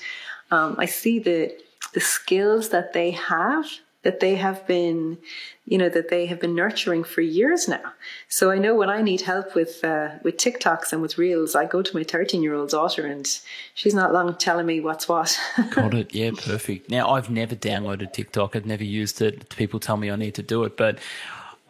Um, 0.51 0.77
I 0.79 0.87
see 0.87 1.19
the 1.19 1.57
the 1.95 2.01
skills 2.01 2.69
that 2.71 2.93
they 2.93 3.13
have 3.13 3.67
that 4.03 4.21
they 4.21 4.37
have 4.37 4.67
been 4.67 5.19
you 5.67 5.77
know 5.77 5.89
that 5.89 6.09
they 6.09 6.27
have 6.27 6.41
been 6.41 6.55
nurturing 6.55 7.05
for 7.05 7.21
years 7.21 7.69
now. 7.69 7.93
So 8.29 8.51
i 8.51 8.59
know 8.59 8.75
when 8.75 8.89
i 8.89 9.03
need 9.03 9.23
help 9.23 9.55
with 9.55 9.85
uh, 9.85 10.11
with 10.23 10.37
tiktoks 10.37 10.93
and 10.93 11.03
with 11.03 11.19
reels 11.19 11.55
i 11.55 11.65
go 11.67 11.83
to 11.83 11.97
my 11.97 12.05
13 12.05 12.43
year 12.43 12.55
old 12.55 12.71
daughter 12.71 13.07
and 13.07 13.27
she's 13.75 13.95
not 13.95 14.13
long 14.13 14.35
telling 14.37 14.67
me 14.67 14.81
what's 14.81 15.09
what. 15.09 15.39
Got 15.75 15.95
it. 15.95 16.15
Yeah 16.15 16.31
perfect. 16.31 16.91
Now 16.91 17.11
i've 17.11 17.31
never 17.31 17.57
downloaded 17.57 18.13
tiktok. 18.13 18.55
I've 18.55 18.67
never 18.67 18.85
used 18.85 19.21
it. 19.21 19.49
People 19.57 19.81
tell 19.81 19.97
me 19.97 20.11
i 20.11 20.17
need 20.17 20.35
to 20.37 20.43
do 20.43 20.65
it 20.65 20.77
but 20.77 20.99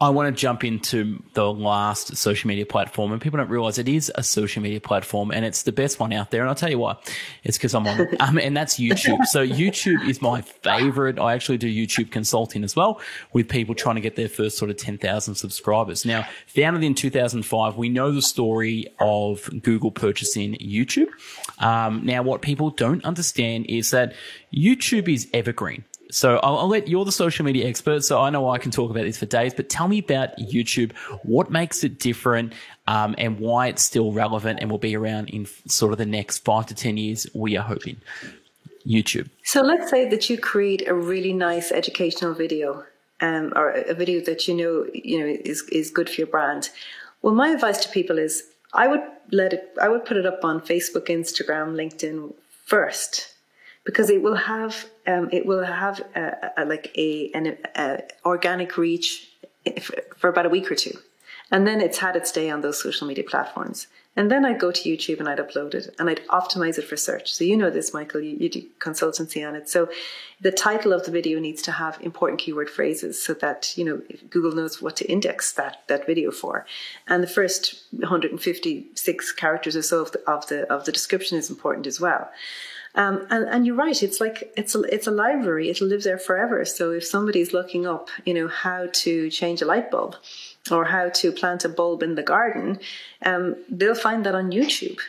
I 0.01 0.09
want 0.11 0.33
to 0.33 0.39
jump 0.39 0.63
into 0.63 1.21
the 1.33 1.51
last 1.51 2.15
social 2.15 2.47
media 2.47 2.65
platform, 2.65 3.11
and 3.11 3.21
people 3.21 3.37
don't 3.37 3.49
realize 3.49 3.77
it 3.77 3.89
is 3.89 4.09
a 4.15 4.23
social 4.23 4.61
media 4.61 4.79
platform, 4.79 5.29
and 5.29 5.43
it's 5.43 5.63
the 5.63 5.73
best 5.73 5.99
one 5.99 6.13
out 6.13 6.31
there. 6.31 6.41
And 6.41 6.47
I'll 6.47 6.55
tell 6.55 6.69
you 6.69 6.79
why. 6.79 6.95
It's 7.43 7.57
because 7.57 7.75
I'm 7.75 7.85
on, 7.85 8.07
um, 8.21 8.37
and 8.37 8.55
that's 8.55 8.79
YouTube. 8.79 9.25
So 9.25 9.45
YouTube 9.45 10.07
is 10.07 10.21
my 10.21 10.41
favorite. 10.41 11.19
I 11.19 11.33
actually 11.33 11.57
do 11.57 11.67
YouTube 11.67 12.11
consulting 12.11 12.63
as 12.63 12.77
well 12.77 13.01
with 13.33 13.49
people 13.49 13.75
trying 13.75 13.95
to 13.95 14.01
get 14.01 14.15
their 14.15 14.29
first 14.29 14.57
sort 14.57 14.71
of 14.71 14.77
10,000 14.77 15.35
subscribers. 15.35 16.05
Now, 16.05 16.25
founded 16.47 16.83
in 16.83 16.95
2005, 16.95 17.75
we 17.75 17.89
know 17.89 18.11
the 18.11 18.21
story 18.21 18.87
of 18.99 19.49
Google 19.63 19.91
purchasing 19.91 20.55
YouTube. 20.55 21.09
Um, 21.57 22.05
now, 22.05 22.23
what 22.23 22.41
people 22.41 22.69
don't 22.69 23.03
understand 23.03 23.65
is 23.67 23.91
that 23.91 24.13
YouTube 24.53 25.13
is 25.13 25.27
evergreen. 25.33 25.83
So 26.11 26.37
I'll, 26.37 26.57
I'll, 26.57 26.67
let 26.67 26.87
you're 26.87 27.05
the 27.05 27.11
social 27.11 27.45
media 27.45 27.67
expert, 27.67 28.03
so 28.03 28.19
I 28.19 28.29
know 28.31 28.49
I 28.49 28.57
can 28.57 28.71
talk 28.71 28.89
about 28.89 29.03
this 29.03 29.17
for 29.17 29.27
days. 29.27 29.53
But 29.53 29.69
tell 29.69 29.87
me 29.87 29.99
about 29.99 30.35
YouTube. 30.37 30.95
What 31.23 31.51
makes 31.51 31.83
it 31.83 31.99
different, 31.99 32.53
um, 32.87 33.13
and 33.17 33.39
why 33.39 33.67
it's 33.67 33.83
still 33.83 34.11
relevant 34.11 34.59
and 34.59 34.71
will 34.71 34.79
be 34.79 34.95
around 34.95 35.29
in 35.29 35.47
sort 35.67 35.91
of 35.91 35.99
the 35.99 36.07
next 36.07 36.39
five 36.39 36.65
to 36.67 36.75
ten 36.75 36.97
years? 36.97 37.27
We 37.33 37.57
are 37.57 37.63
hoping. 37.63 37.97
YouTube. 38.87 39.29
So 39.43 39.61
let's 39.61 39.89
say 39.89 40.09
that 40.09 40.29
you 40.29 40.37
create 40.37 40.87
a 40.87 40.93
really 40.93 41.33
nice 41.33 41.71
educational 41.71 42.33
video, 42.33 42.85
um, 43.19 43.53
or 43.55 43.71
a 43.71 43.93
video 43.93 44.21
that 44.21 44.47
you 44.47 44.55
know 44.55 44.87
you 44.93 45.19
know 45.19 45.27
is 45.27 45.61
is 45.69 45.91
good 45.91 46.09
for 46.09 46.15
your 46.15 46.27
brand. 46.27 46.69
Well, 47.21 47.35
my 47.35 47.49
advice 47.49 47.83
to 47.83 47.89
people 47.89 48.17
is 48.17 48.43
I 48.73 48.87
would 48.87 49.03
let 49.31 49.53
it. 49.53 49.69
I 49.79 49.89
would 49.89 50.05
put 50.05 50.17
it 50.17 50.25
up 50.25 50.43
on 50.43 50.61
Facebook, 50.61 51.07
Instagram, 51.07 51.75
LinkedIn 51.75 52.33
first 52.65 53.35
because 53.85 54.09
it 54.09 54.21
will 54.21 54.35
have 54.35 54.85
um, 55.07 55.29
it 55.31 55.45
will 55.45 55.63
have 55.63 55.99
a, 56.15 56.51
a, 56.57 56.65
like 56.65 56.91
a 56.95 57.31
an 57.33 57.57
a 57.75 58.03
organic 58.25 58.77
reach 58.77 59.29
for 60.17 60.29
about 60.29 60.45
a 60.45 60.49
week 60.49 60.71
or 60.71 60.75
two, 60.75 60.97
and 61.51 61.65
then 61.65 61.81
it's 61.81 61.99
had 61.99 62.15
its 62.15 62.31
day 62.31 62.49
on 62.49 62.61
those 62.61 62.81
social 62.81 63.07
media 63.07 63.23
platforms. 63.23 63.87
And 64.19 64.29
then 64.29 64.43
I'd 64.43 64.59
go 64.59 64.69
to 64.69 64.89
YouTube 64.89 65.19
and 65.19 65.29
I'd 65.29 65.37
upload 65.37 65.73
it 65.73 65.95
and 65.97 66.09
I'd 66.09 66.25
optimize 66.27 66.77
it 66.77 66.83
for 66.83 66.97
search. 66.97 67.31
So 67.31 67.45
you 67.45 67.55
know 67.55 67.69
this, 67.69 67.93
Michael, 67.93 68.19
you, 68.19 68.35
you 68.37 68.49
do 68.49 68.63
consultancy 68.79 69.47
on 69.47 69.55
it. 69.55 69.69
So 69.69 69.87
the 70.41 70.51
title 70.51 70.91
of 70.91 71.05
the 71.05 71.11
video 71.11 71.39
needs 71.39 71.61
to 71.61 71.71
have 71.71 71.97
important 72.01 72.41
keyword 72.41 72.69
phrases 72.69 73.23
so 73.23 73.33
that, 73.35 73.77
you 73.77 73.85
know, 73.85 74.01
Google 74.29 74.51
knows 74.51 74.81
what 74.81 74.97
to 74.97 75.09
index 75.09 75.53
that, 75.53 75.83
that 75.87 76.05
video 76.05 76.31
for. 76.31 76.65
And 77.07 77.23
the 77.23 77.27
first 77.27 77.83
156 77.91 79.31
characters 79.33 79.77
or 79.77 79.83
so 79.83 80.01
of 80.01 80.11
the, 80.11 80.29
of 80.29 80.47
the, 80.47 80.69
of 80.73 80.83
the 80.83 80.91
description 80.91 81.37
is 81.37 81.49
important 81.49 81.87
as 81.87 82.01
well. 82.01 82.29
Um, 82.95 83.27
and, 83.29 83.47
and 83.47 83.65
you're 83.65 83.75
right. 83.75 84.01
It's 84.01 84.19
like 84.19 84.51
it's 84.57 84.75
a 84.75 84.81
it's 84.81 85.07
a 85.07 85.11
library. 85.11 85.69
It'll 85.69 85.87
live 85.87 86.03
there 86.03 86.17
forever. 86.17 86.65
So 86.65 86.91
if 86.91 87.05
somebody's 87.05 87.53
looking 87.53 87.85
up, 87.85 88.09
you 88.25 88.33
know, 88.33 88.47
how 88.47 88.87
to 88.91 89.29
change 89.29 89.61
a 89.61 89.65
light 89.65 89.91
bulb 89.91 90.15
or 90.71 90.85
how 90.85 91.09
to 91.09 91.31
plant 91.31 91.65
a 91.65 91.69
bulb 91.69 92.03
in 92.03 92.15
the 92.15 92.23
garden, 92.23 92.79
um, 93.23 93.55
they'll 93.69 93.95
find 93.95 94.25
that 94.25 94.35
on 94.35 94.51
YouTube. 94.51 94.99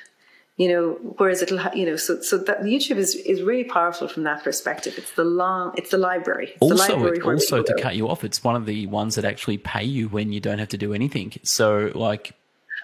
You 0.57 0.69
know, 0.69 1.15
whereas 1.17 1.41
it'll, 1.41 1.59
you 1.75 1.87
know, 1.87 1.97
so 1.97 2.21
so 2.21 2.37
that 2.37 2.61
YouTube 2.65 2.99
is 2.99 3.15
is 3.15 3.41
really 3.41 3.65
powerful 3.65 4.09
from 4.09 4.25
that 4.25 4.45
perspective. 4.45 4.95
It's 4.99 5.13
the 5.13 5.25
long, 5.25 5.73
it's 5.79 5.91
the 5.91 5.97
library. 5.97 6.51
It's 6.53 6.61
also, 6.61 6.87
the 6.87 6.93
library 6.93 7.21
also 7.23 7.63
to 7.63 7.75
cut 7.81 7.97
you 7.97 8.11
off, 8.11 8.25
it's 8.25 8.45
one 8.45 8.57
of 8.57 8.67
the 8.67 8.87
ones 8.89 9.15
that 9.15 9.25
actually 9.25 9.57
pay 9.57 9.85
you 9.85 10.09
when 10.09 10.33
you 10.33 10.41
don't 10.41 10.59
have 10.59 10.69
to 10.69 10.77
do 10.77 10.93
anything. 10.93 11.33
So, 11.45 11.91
like, 11.95 12.35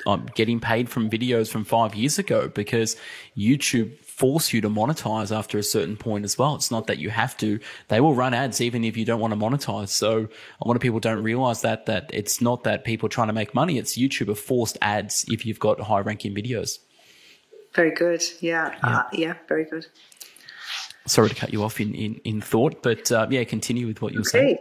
um, 0.07 0.27
getting 0.35 0.59
paid 0.59 0.89
from 0.89 1.11
videos 1.11 1.51
from 1.51 1.65
five 1.67 1.95
years 1.95 2.19
ago 2.19 2.49
because 2.49 2.97
YouTube 3.37 3.99
force 4.17 4.51
you 4.51 4.63
to 4.63 4.71
monetize 4.71 5.31
after 5.31 5.59
a 5.59 5.63
certain 5.63 5.95
point 5.95 6.25
as 6.25 6.39
well. 6.39 6.55
It's 6.55 6.71
not 6.71 6.87
that 6.87 6.97
you 6.97 7.11
have 7.11 7.37
to. 7.37 7.61
They 7.89 8.01
will 8.01 8.15
run 8.15 8.33
ads 8.33 8.63
even 8.63 8.83
if 8.83 8.97
you 8.97 9.05
don't 9.05 9.21
want 9.21 9.35
to 9.35 9.39
monetize. 9.39 9.91
So 9.91 10.27
a 10.63 10.67
lot 10.67 10.75
of 10.75 10.81
people 10.81 11.01
don't 11.01 11.23
realize 11.23 11.61
that, 11.61 11.85
that 11.85 12.11
it's 12.15 12.41
not 12.41 12.65
that 12.65 12.85
people 12.85 13.07
are 13.09 13.11
trying 13.11 13.27
to 13.27 13.35
make 13.35 13.55
money. 13.55 13.77
It's 13.77 13.99
YouTube 13.99 14.29
have 14.29 14.39
forced 14.39 14.79
ads 14.81 15.27
if 15.29 15.45
you've 15.45 15.59
got 15.59 15.79
high 15.81 16.01
ranking 16.01 16.35
videos. 16.35 16.79
Very 17.75 17.91
good. 17.91 18.23
Yeah. 18.41 18.75
Yeah. 18.83 18.97
Uh, 18.97 19.03
yeah. 19.13 19.35
Very 19.49 19.67
good. 19.67 19.87
Sorry 21.05 21.29
to 21.29 21.35
cut 21.35 21.53
you 21.53 21.63
off 21.63 21.79
in, 21.79 21.95
in, 21.95 22.15
in 22.25 22.41
thought, 22.41 22.83
but 22.83 23.13
uh, 23.13 23.27
yeah, 23.29 23.45
continue 23.45 23.87
with 23.87 24.01
what 24.01 24.15
you 24.15 24.21
were 24.21 24.29
okay. 24.29 24.39
saying. 24.39 24.59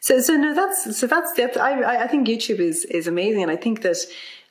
So, 0.00 0.20
so 0.20 0.36
no, 0.36 0.52
that's 0.52 0.96
so 0.96 1.06
that's 1.06 1.32
that. 1.34 1.56
I 1.56 2.04
I 2.04 2.06
think 2.06 2.28
YouTube 2.28 2.60
is 2.60 2.84
is 2.84 3.08
amazing, 3.08 3.42
and 3.42 3.50
I 3.50 3.56
think 3.56 3.82
that 3.82 3.96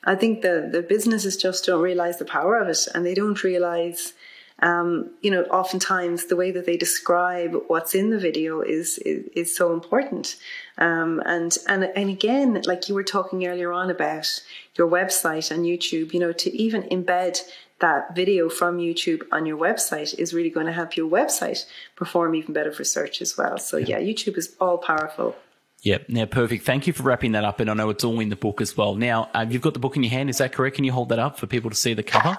I 0.06 0.14
think 0.14 0.42
the, 0.42 0.68
the 0.72 0.82
businesses 0.82 1.36
just 1.36 1.66
don't 1.66 1.82
realize 1.82 2.18
the 2.18 2.24
power 2.24 2.56
of 2.56 2.68
it 2.68 2.86
and 2.94 3.04
they 3.04 3.14
don't 3.14 3.42
realize, 3.42 4.12
um, 4.60 5.10
you 5.20 5.32
know, 5.32 5.42
oftentimes 5.44 6.26
the 6.26 6.36
way 6.36 6.52
that 6.52 6.64
they 6.64 6.76
describe 6.76 7.56
what's 7.66 7.94
in 7.94 8.10
the 8.10 8.18
video 8.18 8.60
is, 8.60 8.98
is, 8.98 9.28
is 9.34 9.56
so 9.56 9.72
important. 9.72 10.36
Um, 10.78 11.20
and, 11.26 11.58
and, 11.68 11.84
and 11.84 12.08
again, 12.08 12.62
like 12.66 12.88
you 12.88 12.94
were 12.94 13.02
talking 13.02 13.46
earlier 13.46 13.72
on 13.72 13.90
about 13.90 14.40
your 14.76 14.88
website 14.88 15.50
and 15.50 15.64
YouTube, 15.64 16.14
you 16.14 16.20
know, 16.20 16.32
to 16.32 16.56
even 16.56 16.84
embed 16.84 17.40
that 17.80 18.14
video 18.14 18.48
from 18.48 18.78
YouTube 18.78 19.22
on 19.32 19.44
your 19.44 19.58
website 19.58 20.18
is 20.18 20.32
really 20.32 20.50
going 20.50 20.66
to 20.66 20.72
help 20.72 20.96
your 20.96 21.10
website 21.10 21.66
perform 21.94 22.34
even 22.34 22.54
better 22.54 22.72
for 22.72 22.84
search 22.84 23.20
as 23.20 23.36
well. 23.36 23.58
So 23.58 23.76
yeah, 23.76 23.98
YouTube 24.00 24.38
is 24.38 24.54
all 24.60 24.78
powerful. 24.78 25.36
Yeah, 25.82 25.98
now 26.08 26.24
perfect. 26.24 26.64
Thank 26.64 26.86
you 26.86 26.92
for 26.92 27.02
wrapping 27.02 27.32
that 27.32 27.44
up. 27.44 27.60
And 27.60 27.70
I 27.70 27.74
know 27.74 27.90
it's 27.90 28.02
all 28.02 28.18
in 28.20 28.28
the 28.28 28.36
book 28.36 28.60
as 28.60 28.76
well. 28.76 28.94
Now, 28.94 29.30
uh, 29.34 29.46
you've 29.48 29.62
got 29.62 29.74
the 29.74 29.80
book 29.80 29.96
in 29.96 30.02
your 30.02 30.10
hand. 30.10 30.30
Is 30.30 30.38
that 30.38 30.52
correct? 30.52 30.76
Can 30.76 30.84
you 30.84 30.92
hold 30.92 31.10
that 31.10 31.18
up 31.18 31.38
for 31.38 31.46
people 31.46 31.70
to 31.70 31.76
see 31.76 31.94
the 31.94 32.02
cover? 32.02 32.36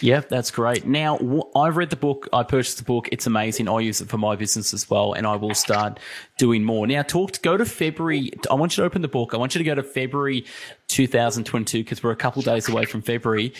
Yeah, 0.00 0.20
that's 0.20 0.50
great. 0.50 0.86
Now, 0.86 1.18
I've 1.56 1.76
read 1.76 1.90
the 1.90 1.96
book. 1.96 2.28
I 2.32 2.42
purchased 2.42 2.78
the 2.78 2.84
book. 2.84 3.08
It's 3.10 3.26
amazing. 3.26 3.68
I 3.68 3.80
use 3.80 4.00
it 4.00 4.08
for 4.08 4.18
my 4.18 4.36
business 4.36 4.74
as 4.74 4.88
well, 4.90 5.14
and 5.14 5.26
I 5.26 5.36
will 5.36 5.54
start 5.54 5.98
doing 6.36 6.62
more. 6.62 6.86
Now, 6.86 7.02
talk. 7.02 7.32
To, 7.32 7.40
go 7.40 7.56
to 7.56 7.64
February. 7.64 8.32
I 8.50 8.54
want 8.54 8.76
you 8.76 8.82
to 8.82 8.86
open 8.86 9.02
the 9.02 9.08
book. 9.08 9.32
I 9.32 9.38
want 9.38 9.54
you 9.54 9.58
to 9.60 9.64
go 9.64 9.74
to 9.74 9.82
February 9.82 10.44
2022 10.88 11.78
because 11.78 12.02
we're 12.02 12.10
a 12.10 12.16
couple 12.16 12.42
days 12.42 12.68
away 12.68 12.84
from 12.84 13.00
February 13.00 13.54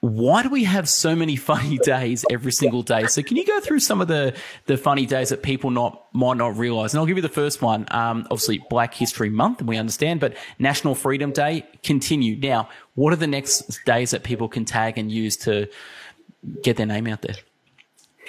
why 0.00 0.42
do 0.42 0.50
we 0.50 0.64
have 0.64 0.88
so 0.88 1.16
many 1.16 1.36
funny 1.50 1.78
days 1.78 2.24
every 2.30 2.52
single 2.52 2.82
day? 2.82 3.06
So 3.06 3.22
can 3.22 3.36
you 3.36 3.44
go 3.44 3.60
through 3.60 3.80
some 3.80 4.00
of 4.00 4.08
the, 4.08 4.34
the 4.66 4.76
funny 4.76 5.06
days 5.06 5.30
that 5.30 5.42
people 5.42 5.70
not 5.70 6.06
might 6.12 6.36
not 6.36 6.56
realize? 6.56 6.94
And 6.94 7.00
I'll 7.00 7.06
give 7.06 7.16
you 7.16 7.22
the 7.22 7.28
first 7.28 7.62
one. 7.62 7.86
Um, 7.90 8.22
obviously 8.30 8.62
Black 8.70 8.94
History 8.94 9.30
Month, 9.30 9.60
and 9.60 9.68
we 9.68 9.76
understand, 9.76 10.20
but 10.20 10.36
National 10.58 10.94
Freedom 10.94 11.32
Day 11.32 11.66
continue. 11.82 12.36
Now, 12.36 12.68
what 12.94 13.12
are 13.12 13.16
the 13.16 13.26
next 13.26 13.84
days 13.84 14.10
that 14.10 14.22
people 14.22 14.48
can 14.48 14.64
tag 14.64 14.98
and 14.98 15.10
use 15.10 15.36
to 15.38 15.68
get 16.62 16.76
their 16.76 16.86
name 16.86 17.06
out 17.06 17.22
there? 17.22 17.36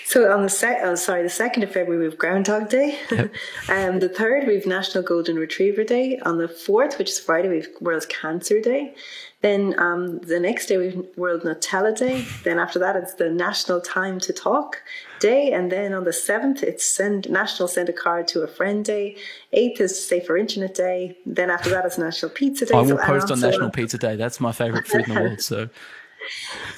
So 0.05 0.31
on 0.31 0.43
the 0.43 0.49
sec- 0.49 0.79
oh, 0.83 0.95
sorry, 0.95 1.23
the 1.23 1.29
second 1.29 1.63
of 1.63 1.71
February 1.71 1.99
we 1.99 2.05
have 2.05 2.17
Groundhog 2.17 2.69
Day. 2.69 2.97
Yep. 3.11 3.33
um, 3.69 3.99
the 3.99 4.09
third 4.09 4.47
we 4.47 4.55
have 4.55 4.65
National 4.65 5.03
Golden 5.03 5.37
Retriever 5.37 5.83
Day. 5.83 6.19
On 6.19 6.37
the 6.37 6.47
fourth, 6.47 6.97
which 6.97 7.09
is 7.09 7.19
Friday, 7.19 7.49
we 7.49 7.57
have 7.57 7.67
World 7.81 8.07
Cancer 8.09 8.61
Day. 8.61 8.95
Then 9.41 9.79
um, 9.79 10.17
the 10.19 10.39
next 10.39 10.65
day 10.65 10.77
we 10.77 10.85
have 10.87 11.05
World 11.15 11.43
Nutella 11.43 11.95
Day. 11.95 12.25
Then 12.43 12.57
after 12.57 12.79
that 12.79 12.95
it's 12.95 13.13
the 13.13 13.29
National 13.29 13.79
Time 13.79 14.19
to 14.21 14.33
Talk 14.33 14.81
Day, 15.19 15.51
and 15.51 15.71
then 15.71 15.93
on 15.93 16.05
the 16.05 16.13
seventh 16.13 16.63
it's 16.63 16.83
send 16.83 17.29
National 17.29 17.67
Send 17.67 17.87
a 17.89 17.93
Card 17.93 18.27
to 18.29 18.41
a 18.41 18.47
Friend 18.47 18.83
Day. 18.83 19.15
Eighth 19.53 19.79
is 19.79 20.07
Safer 20.07 20.37
Internet 20.37 20.73
Day. 20.73 21.17
Then 21.25 21.51
after 21.51 21.69
that 21.69 21.85
it's 21.85 21.99
National 21.99 22.31
Pizza 22.31 22.65
Day. 22.65 22.75
I 22.75 22.81
will 22.81 22.97
so, 22.97 23.05
post 23.05 23.31
on 23.31 23.39
National 23.39 23.69
Pizza 23.69 23.99
Day. 23.99 24.15
That's 24.15 24.39
my 24.39 24.51
favorite 24.51 24.87
food 24.87 25.07
in 25.07 25.13
the 25.13 25.21
world. 25.21 25.41
So 25.41 25.69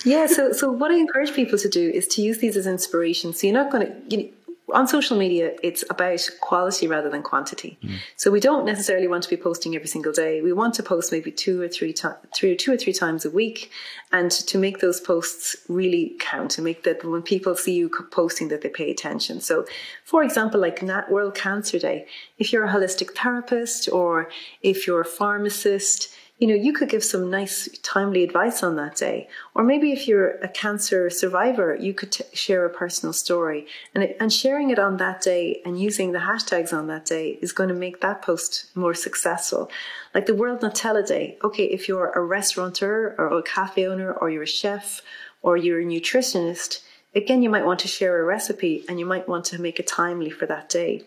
yeah, 0.05 0.27
so 0.27 0.51
so 0.51 0.71
what 0.71 0.91
I 0.91 0.95
encourage 0.95 1.33
people 1.33 1.57
to 1.59 1.69
do 1.69 1.89
is 1.89 2.07
to 2.09 2.21
use 2.21 2.39
these 2.39 2.57
as 2.57 2.67
inspiration. 2.67 3.33
So 3.33 3.47
you're 3.47 3.53
not 3.53 3.71
going 3.71 3.87
to 3.87 4.15
you 4.15 4.23
know, 4.23 4.29
on 4.73 4.87
social 4.87 5.17
media, 5.17 5.53
it's 5.63 5.83
about 5.89 6.27
quality 6.41 6.87
rather 6.87 7.09
than 7.09 7.23
quantity. 7.23 7.77
Mm. 7.83 7.97
So 8.15 8.31
we 8.31 8.39
don't 8.39 8.65
necessarily 8.65 9.07
want 9.07 9.23
to 9.23 9.29
be 9.29 9.37
posting 9.37 9.75
every 9.75 9.87
single 9.87 10.11
day. 10.11 10.41
We 10.41 10.53
want 10.53 10.73
to 10.75 10.83
post 10.83 11.11
maybe 11.11 11.31
two 11.31 11.61
or 11.61 11.67
three, 11.67 11.93
to- 11.93 12.17
three, 12.35 12.55
two 12.55 12.73
or 12.73 12.77
three 12.77 12.93
times 12.93 13.25
a 13.25 13.29
week, 13.29 13.71
and 14.11 14.31
to 14.31 14.57
make 14.57 14.79
those 14.79 14.99
posts 14.99 15.55
really 15.67 16.15
count, 16.19 16.57
and 16.57 16.65
make 16.65 16.83
that 16.83 17.03
when 17.03 17.21
people 17.21 17.55
see 17.55 17.75
you 17.75 17.89
posting, 18.11 18.49
that 18.49 18.61
they 18.61 18.69
pay 18.69 18.91
attention. 18.91 19.41
So, 19.41 19.65
for 20.03 20.23
example, 20.23 20.59
like 20.59 20.81
Nat 20.81 21.11
World 21.11 21.35
Cancer 21.35 21.79
Day, 21.79 22.07
if 22.37 22.51
you're 22.53 22.65
a 22.65 22.71
holistic 22.71 23.15
therapist 23.15 23.89
or 23.91 24.29
if 24.61 24.87
you're 24.87 25.01
a 25.01 25.05
pharmacist 25.05 26.09
you 26.39 26.47
know, 26.47 26.55
you 26.55 26.71
could 26.71 26.87
give 26.87 27.03
some 27.03 27.29
nice, 27.29 27.67
timely 27.83 28.23
advice 28.23 28.63
on 28.63 28.77
that 28.77 28.95
day. 28.95 29.27
Or 29.55 29.63
maybe 29.63 29.91
if 29.91 30.07
you're 30.07 30.37
a 30.37 30.47
cancer 30.47 31.09
survivor, 31.09 31.75
you 31.75 31.93
could 31.93 32.13
t- 32.13 32.23
share 32.33 32.65
a 32.65 32.69
personal 32.69 33.11
story. 33.11 33.67
And, 33.93 34.05
it, 34.05 34.17
and 34.21 34.31
sharing 34.31 34.69
it 34.69 34.79
on 34.79 34.97
that 34.97 35.21
day 35.21 35.61
and 35.65 35.79
using 35.79 36.13
the 36.13 36.19
hashtags 36.19 36.71
on 36.71 36.87
that 36.87 37.05
day 37.05 37.37
is 37.41 37.51
going 37.51 37.67
to 37.67 37.75
make 37.75 37.99
that 37.99 38.21
post 38.21 38.71
more 38.73 38.93
successful. 38.93 39.69
Like 40.15 40.27
the 40.27 40.33
World 40.33 40.61
Nutella 40.61 41.05
Day. 41.05 41.37
Okay, 41.43 41.65
if 41.65 41.89
you're 41.89 42.11
a 42.11 42.21
restaurateur 42.21 43.15
or 43.17 43.37
a 43.37 43.43
cafe 43.43 43.85
owner 43.85 44.13
or 44.13 44.29
you're 44.29 44.43
a 44.43 44.47
chef 44.47 45.01
or 45.41 45.57
you're 45.57 45.81
a 45.81 45.85
nutritionist, 45.85 46.81
again, 47.13 47.41
you 47.41 47.49
might 47.49 47.65
want 47.65 47.81
to 47.81 47.89
share 47.89 48.17
a 48.21 48.23
recipe 48.23 48.85
and 48.87 48.97
you 48.97 49.05
might 49.05 49.27
want 49.27 49.43
to 49.45 49.61
make 49.61 49.77
it 49.77 49.87
timely 49.87 50.29
for 50.29 50.45
that 50.45 50.69
day. 50.69 51.03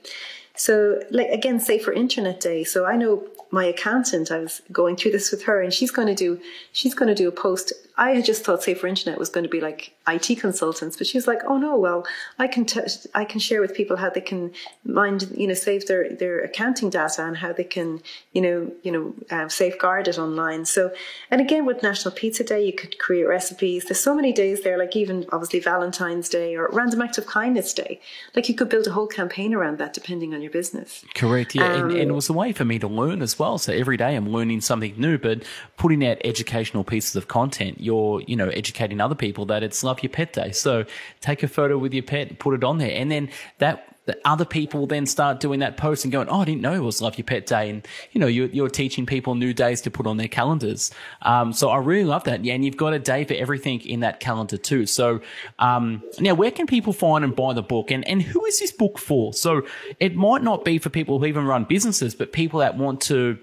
So, 0.62 1.00
like 1.10 1.28
again, 1.30 1.58
Safer 1.58 1.92
Internet 1.92 2.38
Day. 2.38 2.62
So 2.62 2.84
I 2.84 2.94
know 2.94 3.26
my 3.50 3.64
accountant, 3.64 4.30
I 4.30 4.38
was 4.38 4.62
going 4.70 4.94
through 4.94 5.10
this 5.10 5.32
with 5.32 5.42
her, 5.42 5.60
and 5.60 5.74
she's 5.74 5.90
going 5.90 6.06
to 6.06 6.14
do 6.14 6.40
she's 6.70 6.94
going 6.94 7.08
to 7.08 7.16
do 7.16 7.26
a 7.26 7.32
post. 7.32 7.72
I 7.96 8.10
had 8.12 8.24
just 8.24 8.44
thought 8.44 8.62
Safer 8.62 8.86
Internet 8.86 9.18
was 9.18 9.28
going 9.28 9.44
to 9.44 9.50
be 9.50 9.60
like 9.60 9.94
IT 10.08 10.40
consultants, 10.40 10.96
but 10.96 11.06
she's 11.06 11.26
like, 11.26 11.40
oh 11.44 11.58
no, 11.58 11.76
well, 11.76 12.06
I 12.38 12.46
can 12.46 12.64
t- 12.64 12.80
I 13.14 13.24
can 13.24 13.38
share 13.38 13.60
with 13.60 13.74
people 13.74 13.96
how 13.96 14.10
they 14.10 14.20
can 14.20 14.52
mind 14.84 15.32
you 15.36 15.46
know 15.46 15.54
save 15.54 15.86
their 15.86 16.10
their 16.10 16.40
accounting 16.40 16.90
data 16.90 17.24
and 17.24 17.36
how 17.36 17.52
they 17.52 17.64
can 17.64 18.02
you 18.32 18.40
know 18.40 18.72
you 18.82 18.92
know 18.92 19.14
uh, 19.30 19.48
safeguard 19.48 20.08
it 20.08 20.18
online. 20.18 20.64
So, 20.64 20.92
and 21.30 21.40
again 21.40 21.66
with 21.66 21.82
National 21.82 22.14
Pizza 22.14 22.44
Day, 22.44 22.64
you 22.64 22.72
could 22.72 22.98
create 22.98 23.24
recipes. 23.24 23.84
There's 23.84 24.00
so 24.00 24.14
many 24.14 24.32
days 24.32 24.62
there, 24.62 24.78
like 24.78 24.96
even 24.96 25.26
obviously 25.30 25.60
Valentine's 25.60 26.28
Day 26.28 26.56
or 26.56 26.68
Random 26.72 27.02
Act 27.02 27.18
of 27.18 27.26
Kindness 27.26 27.74
Day. 27.74 28.00
Like 28.34 28.48
you 28.48 28.54
could 28.54 28.68
build 28.68 28.86
a 28.86 28.92
whole 28.92 29.06
campaign 29.06 29.54
around 29.54 29.78
that 29.78 29.92
depending 29.92 30.34
on 30.34 30.40
your 30.40 30.50
business. 30.50 31.04
Correct. 31.14 31.54
Yeah, 31.54 31.72
um, 31.74 31.90
and, 31.90 31.98
and 31.98 32.10
it 32.10 32.14
was 32.14 32.30
a 32.30 32.32
way 32.32 32.52
for 32.52 32.64
me 32.64 32.78
to 32.78 32.88
learn 32.88 33.20
as 33.20 33.38
well. 33.38 33.58
So 33.58 33.72
every 33.72 33.96
day 33.96 34.16
I'm 34.16 34.30
learning 34.30 34.62
something 34.62 34.94
new, 34.96 35.18
but 35.18 35.42
putting 35.76 36.06
out 36.06 36.16
educational 36.24 36.84
pieces 36.84 37.16
of 37.16 37.28
content, 37.28 37.80
you're, 37.82 38.22
you 38.22 38.36
know, 38.36 38.48
educating 38.48 39.00
other 39.00 39.14
people 39.14 39.46
that 39.46 39.62
it's 39.62 39.82
Love 39.82 40.02
Your 40.02 40.10
Pet 40.10 40.32
Day. 40.32 40.52
So 40.52 40.84
take 41.20 41.42
a 41.42 41.48
photo 41.48 41.78
with 41.78 41.92
your 41.92 42.02
pet, 42.02 42.38
put 42.38 42.54
it 42.54 42.64
on 42.64 42.78
there. 42.78 42.92
And 42.92 43.10
then 43.10 43.30
that 43.58 43.92
other 44.24 44.44
people 44.44 44.86
then 44.86 45.06
start 45.06 45.38
doing 45.38 45.60
that 45.60 45.76
post 45.76 46.04
and 46.04 46.12
going, 46.12 46.28
Oh, 46.28 46.40
I 46.40 46.44
didn't 46.44 46.60
know 46.60 46.72
it 46.72 46.80
was 46.80 47.00
Love 47.00 47.16
Your 47.16 47.24
Pet 47.24 47.46
Day. 47.46 47.70
And, 47.70 47.86
you 48.12 48.20
know, 48.20 48.26
you're, 48.26 48.48
you're 48.48 48.68
teaching 48.68 49.06
people 49.06 49.34
new 49.34 49.54
days 49.54 49.80
to 49.82 49.90
put 49.90 50.06
on 50.06 50.16
their 50.16 50.28
calendars. 50.28 50.90
Um, 51.22 51.52
so 51.52 51.70
I 51.70 51.78
really 51.78 52.04
love 52.04 52.24
that. 52.24 52.44
Yeah. 52.44 52.54
And 52.54 52.64
you've 52.64 52.76
got 52.76 52.92
a 52.92 52.98
day 52.98 53.24
for 53.24 53.34
everything 53.34 53.80
in 53.82 54.00
that 54.00 54.20
calendar 54.20 54.56
too. 54.56 54.86
So, 54.86 55.20
um, 55.58 56.02
now 56.18 56.34
where 56.34 56.50
can 56.50 56.66
people 56.66 56.92
find 56.92 57.24
and 57.24 57.34
buy 57.34 57.52
the 57.52 57.62
book 57.62 57.90
and, 57.90 58.06
and 58.08 58.22
who 58.22 58.44
is 58.44 58.58
this 58.58 58.72
book 58.72 58.98
for? 58.98 59.32
So 59.32 59.62
it 60.00 60.16
might 60.16 60.42
not 60.42 60.64
be 60.64 60.78
for 60.78 60.90
people 60.90 61.18
who 61.18 61.26
even 61.26 61.44
run 61.44 61.64
businesses, 61.64 62.14
but 62.14 62.32
people 62.32 62.60
that 62.60 62.76
want 62.76 63.00
to 63.02 63.38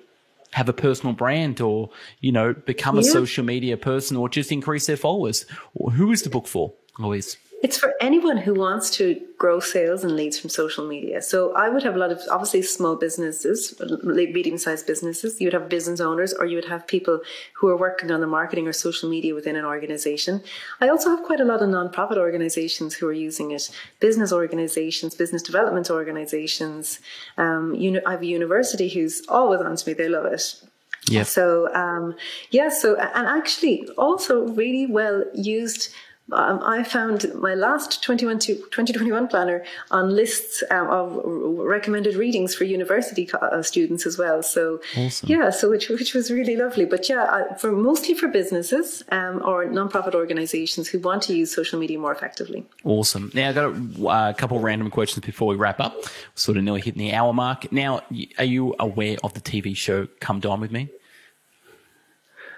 have 0.52 0.70
a 0.70 0.74
personal 0.74 1.14
brand 1.14 1.62
or, 1.62 1.90
you 2.20 2.32
know, 2.32 2.54
become 2.54 2.98
a 2.98 3.04
social 3.04 3.44
media 3.44 3.78
person 3.78 4.18
or 4.18 4.30
just 4.30 4.52
increase 4.52 4.88
their 4.88 4.98
followers. 4.98 5.46
Who 5.94 6.12
is 6.12 6.24
the 6.24 6.30
book 6.30 6.48
for, 6.48 6.74
Louise? 6.98 7.38
It's 7.62 7.78
for 7.78 7.94
anyone 8.00 8.38
who 8.38 8.54
wants 8.54 8.90
to 8.92 9.20
grow 9.38 9.60
sales 9.60 10.04
and 10.04 10.16
leads 10.16 10.40
from 10.40 10.50
social 10.50 10.88
media. 10.88 11.22
So 11.22 11.54
I 11.56 11.68
would 11.68 11.84
have 11.84 11.96
a 11.96 11.98
lot 11.98 12.12
of 12.12 12.22
obviously 12.32 12.62
small 12.62 12.96
businesses, 12.96 13.74
medium 14.04 14.58
sized 14.58 14.88
businesses. 14.88 15.42
You 15.42 15.48
would 15.48 15.54
have 15.54 15.68
business 15.68 16.00
owners 16.00 16.34
or 16.34 16.46
you 16.46 16.56
would 16.56 16.66
have 16.66 16.88
people 16.88 17.20
who 17.54 17.68
are 17.68 17.78
working 17.78 18.12
on 18.12 18.22
the 18.22 18.28
marketing 18.28 18.68
or 18.68 18.74
social 18.74 19.10
media 19.10 19.36
within 19.36 19.58
an 19.58 19.66
organization. 19.66 20.42
I 20.80 20.88
also 20.88 21.10
have 21.10 21.24
quite 21.24 21.42
a 21.42 21.46
lot 21.46 21.62
of 21.62 21.70
nonprofit 21.70 22.18
organizations 22.18 22.96
who 22.96 23.08
are 23.08 23.14
using 23.14 23.52
it, 23.52 23.70
business 24.00 24.32
organizations, 24.32 25.16
business 25.16 25.42
development 25.42 25.90
organizations. 25.90 27.00
Um, 27.38 27.76
you 27.76 27.92
know, 27.92 28.02
I 28.06 28.12
have 28.12 28.22
a 28.22 28.26
university 28.26 28.88
who's 28.88 29.26
always 29.28 29.60
on 29.60 29.76
to 29.76 29.90
me. 29.90 29.94
They 29.94 30.08
love 30.08 30.26
it. 30.26 30.62
Yeah. 31.08 31.24
So, 31.24 31.74
um, 31.74 32.16
yeah, 32.52 32.70
so, 32.70 32.96
and 32.96 33.28
actually 33.28 33.88
also 33.98 34.48
really 34.50 34.86
well 34.86 35.24
used 35.34 35.94
um, 36.32 36.62
I 36.64 36.84
found 36.84 37.32
my 37.36 37.54
last 37.54 38.04
21 38.04 38.40
to 38.40 38.56
2021 38.56 39.28
planner 39.28 39.64
on 39.92 40.16
lists 40.16 40.64
um, 40.72 40.88
of 40.90 41.22
recommended 41.26 42.16
readings 42.16 42.56
for 42.56 42.64
university 42.64 43.30
uh, 43.34 43.62
students 43.62 44.06
as 44.06 44.18
well. 44.18 44.44
So 44.44 44.82
awesome. 44.98 45.30
yeah, 45.30 45.50
so 45.50 45.70
which 45.70 45.90
which 45.90 46.14
was 46.14 46.32
really 46.32 46.56
lovely. 46.56 46.86
But 46.86 47.10
yeah, 47.10 47.56
for 47.56 47.72
mostly 47.72 48.14
for 48.14 48.28
businesses 48.28 49.04
um, 49.12 49.42
or 49.46 49.66
nonprofit 49.66 50.14
organizations 50.16 50.88
who 50.88 51.00
want 51.00 51.24
to 51.24 51.36
use 51.36 51.54
social 51.54 51.80
media 51.80 51.98
more 52.00 52.12
effectively. 52.12 52.66
Awesome. 52.84 53.32
Now 53.34 53.50
I 53.50 53.54
got 53.54 53.74
a, 53.74 54.08
uh, 54.08 54.34
couple 54.34 54.60
random 54.60 54.90
questions 54.90 55.26
before 55.26 55.48
we 55.48 55.56
wrap 55.56 55.80
up. 55.80 55.96
sort 56.36 56.58
of 56.58 56.64
nearly 56.64 56.82
hitting 56.82 57.00
the 57.00 57.14
hour 57.14 57.34
mark. 57.34 57.72
Now, 57.72 58.02
are 58.38 58.46
you 58.46 58.76
aware 58.80 59.18
of 59.24 59.34
the 59.34 59.42
TV 59.42 59.76
show 59.76 60.08
Come 60.20 60.40
Dine 60.40 60.60
with 60.60 60.72
Me? 60.72 60.90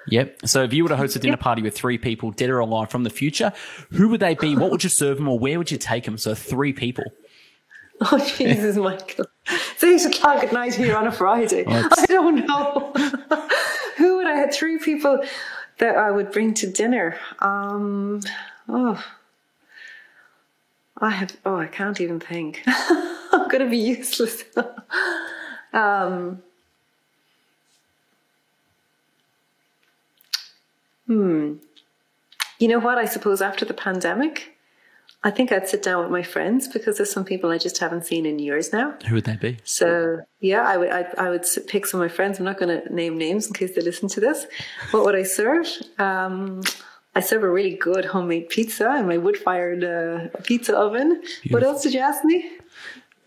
Yep. 0.07 0.39
So 0.45 0.63
if 0.63 0.73
you 0.73 0.83
were 0.83 0.89
to 0.89 0.97
host 0.97 1.15
a 1.15 1.19
dinner 1.19 1.37
party 1.37 1.61
with 1.61 1.75
three 1.75 1.97
people, 1.97 2.31
dead 2.31 2.49
or 2.49 2.59
alive 2.59 2.89
from 2.89 3.03
the 3.03 3.09
future, 3.09 3.53
who 3.91 4.09
would 4.09 4.19
they 4.19 4.35
be? 4.35 4.55
What 4.55 4.71
would 4.71 4.83
you 4.83 4.89
serve 4.89 5.17
them 5.17 5.27
or 5.27 5.37
where 5.37 5.57
would 5.57 5.71
you 5.71 5.77
take 5.77 6.05
them? 6.05 6.17
So 6.17 6.35
three 6.35 6.73
people. 6.73 7.05
Oh, 8.11 8.17
Jesus, 8.35 8.77
Michael. 8.77 9.27
It's 9.45 9.83
eight 9.83 10.03
o'clock 10.11 10.43
at 10.43 10.51
night 10.51 10.73
here 10.73 10.97
on 10.97 11.05
a 11.05 11.11
Friday. 11.11 11.65
I 11.67 12.05
don't 12.07 12.47
know. 12.47 12.91
who 13.97 14.15
would 14.17 14.25
I 14.25 14.37
have? 14.37 14.51
Three 14.51 14.79
people 14.79 15.23
that 15.77 15.97
I 15.97 16.09
would 16.09 16.31
bring 16.31 16.55
to 16.55 16.67
dinner. 16.71 17.15
Um, 17.37 18.21
oh. 18.67 19.05
I 20.97 21.11
have, 21.11 21.37
oh, 21.45 21.57
I 21.57 21.67
can't 21.67 22.01
even 22.01 22.19
think. 22.19 22.63
I'm 22.67 23.47
going 23.49 23.63
to 23.63 23.69
be 23.69 23.77
useless. 23.77 24.45
um, 25.73 26.41
Hmm. 31.11 31.55
You 32.57 32.69
know 32.69 32.79
what? 32.79 32.97
I 32.97 33.03
suppose 33.03 33.41
after 33.41 33.65
the 33.65 33.73
pandemic, 33.73 34.55
I 35.25 35.29
think 35.29 35.51
I'd 35.51 35.67
sit 35.67 35.83
down 35.83 36.01
with 36.01 36.09
my 36.09 36.23
friends 36.23 36.69
because 36.69 36.95
there's 36.95 37.11
some 37.11 37.25
people 37.25 37.49
I 37.49 37.57
just 37.57 37.79
haven't 37.79 38.05
seen 38.05 38.25
in 38.25 38.39
years 38.39 38.71
now. 38.71 38.95
Who 39.07 39.15
would 39.15 39.25
they 39.25 39.35
be? 39.35 39.57
So 39.65 40.21
yeah, 40.39 40.61
I 40.61 40.77
would 40.77 40.89
I, 40.89 41.01
I 41.17 41.29
would 41.29 41.45
pick 41.67 41.85
some 41.85 41.99
of 41.99 42.05
my 42.07 42.15
friends. 42.15 42.39
I'm 42.39 42.45
not 42.45 42.57
going 42.57 42.81
to 42.81 42.93
name 42.93 43.17
names 43.17 43.45
in 43.45 43.53
case 43.53 43.75
they 43.75 43.81
listen 43.81 44.07
to 44.07 44.21
this. 44.21 44.47
What 44.91 45.03
would 45.03 45.17
I 45.17 45.23
serve? 45.23 45.67
Um, 45.99 46.61
I 47.13 47.19
serve 47.19 47.43
a 47.43 47.49
really 47.49 47.75
good 47.75 48.05
homemade 48.05 48.47
pizza 48.47 48.95
in 48.95 49.05
my 49.05 49.17
wood-fired 49.17 49.83
uh, 49.83 50.39
pizza 50.43 50.77
oven. 50.77 51.19
Beautiful. 51.19 51.51
What 51.51 51.63
else 51.63 51.83
did 51.83 51.93
you 51.93 51.99
ask 51.99 52.23
me? 52.23 52.49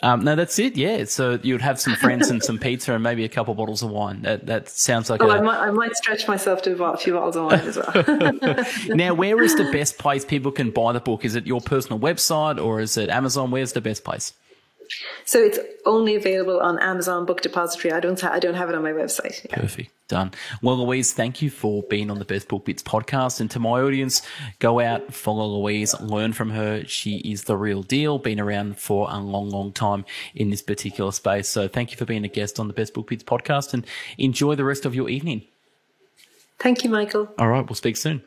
Um, 0.05 0.23
no, 0.23 0.37
that's 0.37 0.59
it. 0.59 0.77
Yeah. 0.77 1.05
So 1.05 1.39
you'd 1.43 1.63
have 1.63 1.81
some 1.81 1.97
friends 1.97 2.29
and 2.29 2.43
some 2.45 2.59
pizza 2.59 2.93
and 2.93 3.03
maybe 3.03 3.25
a 3.25 3.29
couple 3.29 3.55
bottles 3.55 3.83
of 3.83 3.89
wine. 3.89 4.21
That 4.21 4.45
that 4.47 4.69
sounds 4.69 5.09
like. 5.09 5.23
Oh, 5.23 5.31
a... 5.31 5.39
I 5.39 5.41
might 5.41 5.59
I 5.59 5.71
might 5.71 5.97
stretch 5.97 6.29
myself 6.29 6.61
to 6.63 6.85
a 6.85 6.97
few 6.99 7.15
bottles 7.15 7.37
of 7.37 7.45
wine 7.47 7.61
as 7.61 7.79
well. 7.79 8.87
now, 8.95 9.15
where 9.15 9.43
is 9.43 9.57
the 9.57 9.71
best 9.73 9.97
place 9.97 10.23
people 10.23 10.53
can 10.53 10.71
buy 10.71 10.93
the 10.93 11.01
book? 11.01 11.25
Is 11.25 11.37
it 11.37 11.47
your 11.47 11.63
personal 11.63 11.99
website 11.99 12.63
or 12.63 12.83
is 12.83 12.99
it 12.99 13.09
Amazon? 13.09 13.51
Where's 13.51 13.73
the 13.73 13.81
best 13.81 14.05
place? 14.05 14.35
So 15.25 15.43
it's 15.43 15.59
only 15.87 16.15
available 16.15 16.61
on 16.61 16.79
Amazon 16.81 17.25
Book 17.27 17.41
Depository. 17.41 17.93
I 17.93 18.01
don't 18.01 18.21
ha- 18.21 18.31
I 18.33 18.39
don't 18.39 18.55
have 18.55 18.69
it 18.69 18.75
on 18.75 18.83
my 18.83 18.93
website. 18.93 19.45
Yeah. 19.49 19.57
Perfect. 19.57 19.91
Done. 20.07 20.33
Well, 20.61 20.85
Louise, 20.85 21.15
thank 21.15 21.41
you 21.41 21.49
for 21.49 21.83
being 21.85 22.11
on 22.11 22.19
the 22.19 22.27
Best 22.27 22.49
Book 22.49 22.67
Bits 22.67 22.83
podcast. 22.83 23.41
And 23.41 23.51
to 23.53 23.59
my 23.59 23.81
audience, 23.81 24.21
go 24.59 24.81
out, 24.81 25.15
follow 25.15 25.47
Louise, 25.47 25.99
learn 25.99 26.35
from 26.35 26.51
her. 26.51 26.85
She 26.85 27.17
is 27.19 27.45
the 27.45 27.57
real 27.57 27.83
deal, 27.83 28.19
been 28.19 28.39
around 28.39 28.79
for 28.79 29.09
a 29.11 29.19
long, 29.19 29.49
long 29.49 29.73
time 29.73 30.05
in 30.35 30.51
this 30.51 30.61
particular 30.61 31.11
space. 31.11 31.49
So 31.49 31.69
thank 31.69 31.91
you 31.91 31.97
for 31.97 32.05
being 32.05 32.25
a 32.25 32.29
guest 32.29 32.61
on 32.61 32.69
the 32.69 32.75
Best 32.75 32.93
Book 32.93 33.09
Bits 33.09 33.25
podcast 33.25 33.73
and 33.73 33.87
enjoy 34.19 34.57
the 34.57 34.65
rest 34.65 34.85
of 34.85 34.95
your 34.95 35.09
evening. 35.09 35.47
Thank 36.59 36.85
you, 36.85 36.91
Michael. 36.91 37.31
All 37.39 37.49
right. 37.49 37.67
We'll 37.67 37.75
speak 37.75 37.97
soon. 37.97 38.23